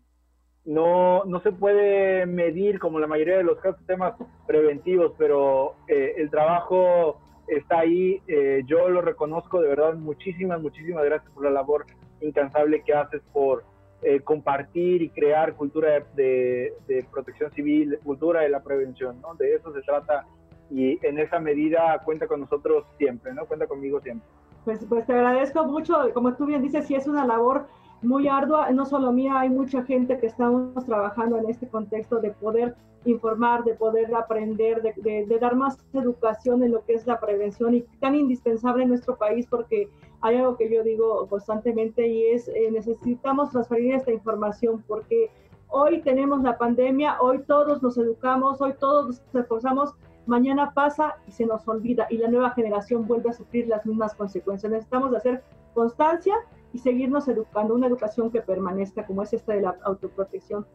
no, 0.64 1.24
no 1.24 1.40
se 1.40 1.52
puede 1.52 2.26
medir 2.26 2.78
como 2.78 3.00
la 3.00 3.06
mayoría 3.06 3.38
de 3.38 3.42
los 3.42 3.58
casos 3.58 3.84
temas 3.86 4.14
preventivos, 4.46 5.12
pero 5.18 5.74
eh, 5.88 6.14
el 6.18 6.30
trabajo 6.30 7.20
está 7.48 7.80
ahí, 7.80 8.22
eh, 8.28 8.62
yo 8.66 8.88
lo 8.88 9.00
reconozco 9.00 9.60
de 9.60 9.68
verdad, 9.68 9.94
muchísimas, 9.94 10.60
muchísimas 10.60 11.04
gracias 11.04 11.32
por 11.32 11.44
la 11.44 11.50
labor 11.50 11.86
incansable 12.20 12.82
que 12.82 12.92
haces 12.92 13.22
por 13.32 13.64
eh, 14.02 14.20
compartir 14.20 15.02
y 15.02 15.10
crear 15.10 15.54
cultura 15.54 15.90
de, 15.90 16.04
de, 16.14 16.74
de, 16.86 17.06
protección 17.10 17.50
civil, 17.52 17.98
cultura 18.02 18.40
de 18.40 18.48
la 18.48 18.62
prevención, 18.62 19.20
¿no? 19.20 19.34
De 19.34 19.54
eso 19.54 19.72
se 19.72 19.82
trata 19.82 20.26
y 20.70 21.04
en 21.04 21.18
esa 21.18 21.38
medida 21.38 22.00
cuenta 22.04 22.26
con 22.26 22.40
nosotros 22.40 22.84
siempre, 22.96 23.34
¿no? 23.34 23.44
Cuenta 23.46 23.66
conmigo 23.66 24.00
siempre. 24.00 24.26
Pues, 24.64 24.84
pues 24.88 25.06
te 25.06 25.12
agradezco 25.12 25.64
mucho, 25.64 25.96
como 26.14 26.34
tú 26.34 26.46
bien 26.46 26.62
dices, 26.62 26.86
sí 26.86 26.94
es 26.94 27.06
una 27.06 27.26
labor 27.26 27.66
muy 28.02 28.28
ardua, 28.28 28.70
no 28.70 28.86
solo 28.86 29.12
mía, 29.12 29.40
hay 29.40 29.50
mucha 29.50 29.82
gente 29.82 30.18
que 30.18 30.26
estamos 30.26 30.84
trabajando 30.86 31.36
en 31.36 31.50
este 31.50 31.68
contexto 31.68 32.20
de 32.20 32.30
poder 32.30 32.74
informar, 33.04 33.64
de 33.64 33.74
poder 33.74 34.14
aprender, 34.14 34.82
de, 34.82 34.94
de, 34.96 35.26
de, 35.26 35.38
dar 35.38 35.56
más 35.56 35.78
educación 35.94 36.62
en 36.62 36.72
lo 36.72 36.84
que 36.84 36.94
es 36.94 37.06
la 37.06 37.18
prevención 37.18 37.74
y 37.74 37.82
tan 37.98 38.14
indispensable 38.14 38.82
en 38.82 38.90
nuestro 38.90 39.16
país 39.16 39.46
porque 39.48 39.88
hay 40.22 40.36
algo 40.36 40.56
que 40.56 40.72
yo 40.72 40.82
digo 40.82 41.26
constantemente 41.28 42.06
y 42.06 42.26
es 42.26 42.48
eh, 42.48 42.70
necesitamos 42.70 43.50
transferir 43.50 43.94
esta 43.94 44.12
información 44.12 44.84
porque 44.86 45.30
hoy 45.68 46.02
tenemos 46.02 46.42
la 46.42 46.58
pandemia, 46.58 47.20
hoy 47.20 47.42
todos 47.46 47.82
nos 47.82 47.96
educamos, 47.96 48.60
hoy 48.60 48.74
todos 48.78 49.22
nos 49.32 49.42
esforzamos 49.42 49.94
mañana 50.26 50.72
pasa 50.72 51.16
y 51.26 51.32
se 51.32 51.46
nos 51.46 51.66
olvida 51.66 52.06
y 52.10 52.18
la 52.18 52.28
nueva 52.28 52.50
generación 52.50 53.06
vuelve 53.06 53.30
a 53.30 53.32
sufrir 53.32 53.66
las 53.66 53.84
mismas 53.84 54.14
consecuencias. 54.14 54.70
Necesitamos 54.70 55.14
hacer 55.14 55.42
constancia 55.74 56.34
y 56.72 56.78
seguirnos 56.78 57.26
educando, 57.28 57.74
una 57.74 57.88
educación 57.88 58.30
que 58.30 58.40
permanezca 58.40 59.04
como 59.06 59.22
es 59.22 59.32
esta 59.32 59.54
de 59.54 59.62
la 59.62 59.76
autoprotección. 59.82 60.66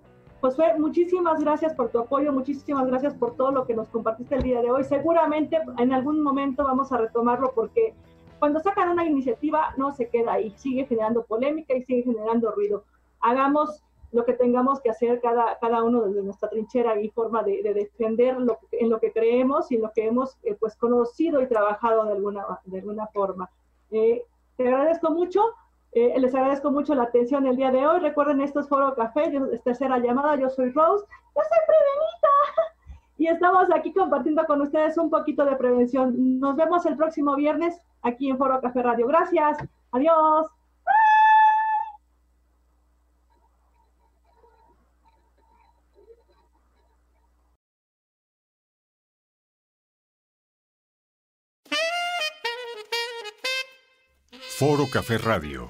Josué, 0.41 0.77
muchísimas 0.77 1.39
gracias 1.39 1.73
por 1.73 1.89
tu 1.89 1.99
apoyo, 1.99 2.31
muchísimas 2.33 2.85
gracias 2.85 3.13
por 3.15 3.35
todo 3.35 3.51
lo 3.51 3.65
que 3.65 3.73
nos 3.73 3.87
compartiste 3.89 4.35
el 4.35 4.43
día 4.43 4.61
de 4.61 4.69
hoy. 4.69 4.83
Seguramente 4.83 5.57
en 5.77 5.93
algún 5.93 6.21
momento 6.21 6.63
vamos 6.63 6.91
a 6.91 6.97
retomarlo 6.97 7.53
porque 7.55 7.95
cuando 8.39 8.59
sacan 8.59 8.89
una 8.89 9.05
iniciativa 9.05 9.73
no 9.77 9.93
se 9.93 10.09
queda 10.09 10.33
ahí, 10.33 10.53
sigue 10.57 10.85
generando 10.85 11.25
polémica 11.25 11.75
y 11.75 11.83
sigue 11.83 12.03
generando 12.03 12.51
ruido. 12.51 12.83
Hagamos 13.21 13.83
lo 14.11 14.25
que 14.25 14.33
tengamos 14.33 14.79
que 14.81 14.89
hacer 14.89 15.19
cada, 15.19 15.57
cada 15.59 15.83
uno 15.83 16.03
desde 16.03 16.23
nuestra 16.23 16.49
trinchera 16.49 16.99
y 16.99 17.09
forma 17.09 17.43
de, 17.43 17.61
defender 17.61 18.37
lo, 18.37 18.59
en 18.71 18.89
lo 18.89 18.99
que 18.99 19.11
creemos 19.11 19.71
y 19.71 19.75
en 19.75 19.81
lo 19.81 19.91
que 19.91 20.07
hemos 20.07 20.37
eh, 20.43 20.55
pues 20.59 20.75
conocido 20.77 21.41
y 21.41 21.47
trabajado 21.47 22.05
de 22.05 22.13
alguna, 22.13 22.45
de 22.63 22.79
alguna 22.79 23.07
forma. 23.07 23.49
Eh, 23.91 24.23
te 24.57 24.67
agradezco 24.67 25.11
mucho. 25.11 25.41
Eh, 25.91 26.17
les 26.19 26.33
agradezco 26.33 26.71
mucho 26.71 26.93
la 26.95 27.03
atención 27.03 27.45
el 27.45 27.57
día 27.57 27.71
de 27.71 27.85
hoy. 27.85 27.99
Recuerden, 27.99 28.41
esto 28.41 28.59
es 28.59 28.69
Foro 28.69 28.95
Café, 28.95 29.31
es 29.51 29.63
tercera 29.63 29.97
llamada. 29.99 30.35
Yo 30.37 30.49
soy 30.49 30.69
Rose. 30.71 31.05
Yo 31.35 31.41
soy 31.41 31.59
Prevenita. 31.67 32.73
Y 33.17 33.27
estamos 33.27 33.67
aquí 33.73 33.93
compartiendo 33.93 34.45
con 34.45 34.61
ustedes 34.61 34.97
un 34.97 35.09
poquito 35.09 35.45
de 35.45 35.55
prevención. 35.55 36.39
Nos 36.39 36.55
vemos 36.55 36.85
el 36.85 36.97
próximo 36.97 37.35
viernes 37.35 37.79
aquí 38.01 38.29
en 38.29 38.37
Foro 38.37 38.59
Café 38.61 38.83
Radio. 38.83 39.07
Gracias. 39.07 39.57
Adiós. 39.91 40.47
Foro 54.57 54.85
Café 54.91 55.17
Radio 55.17 55.67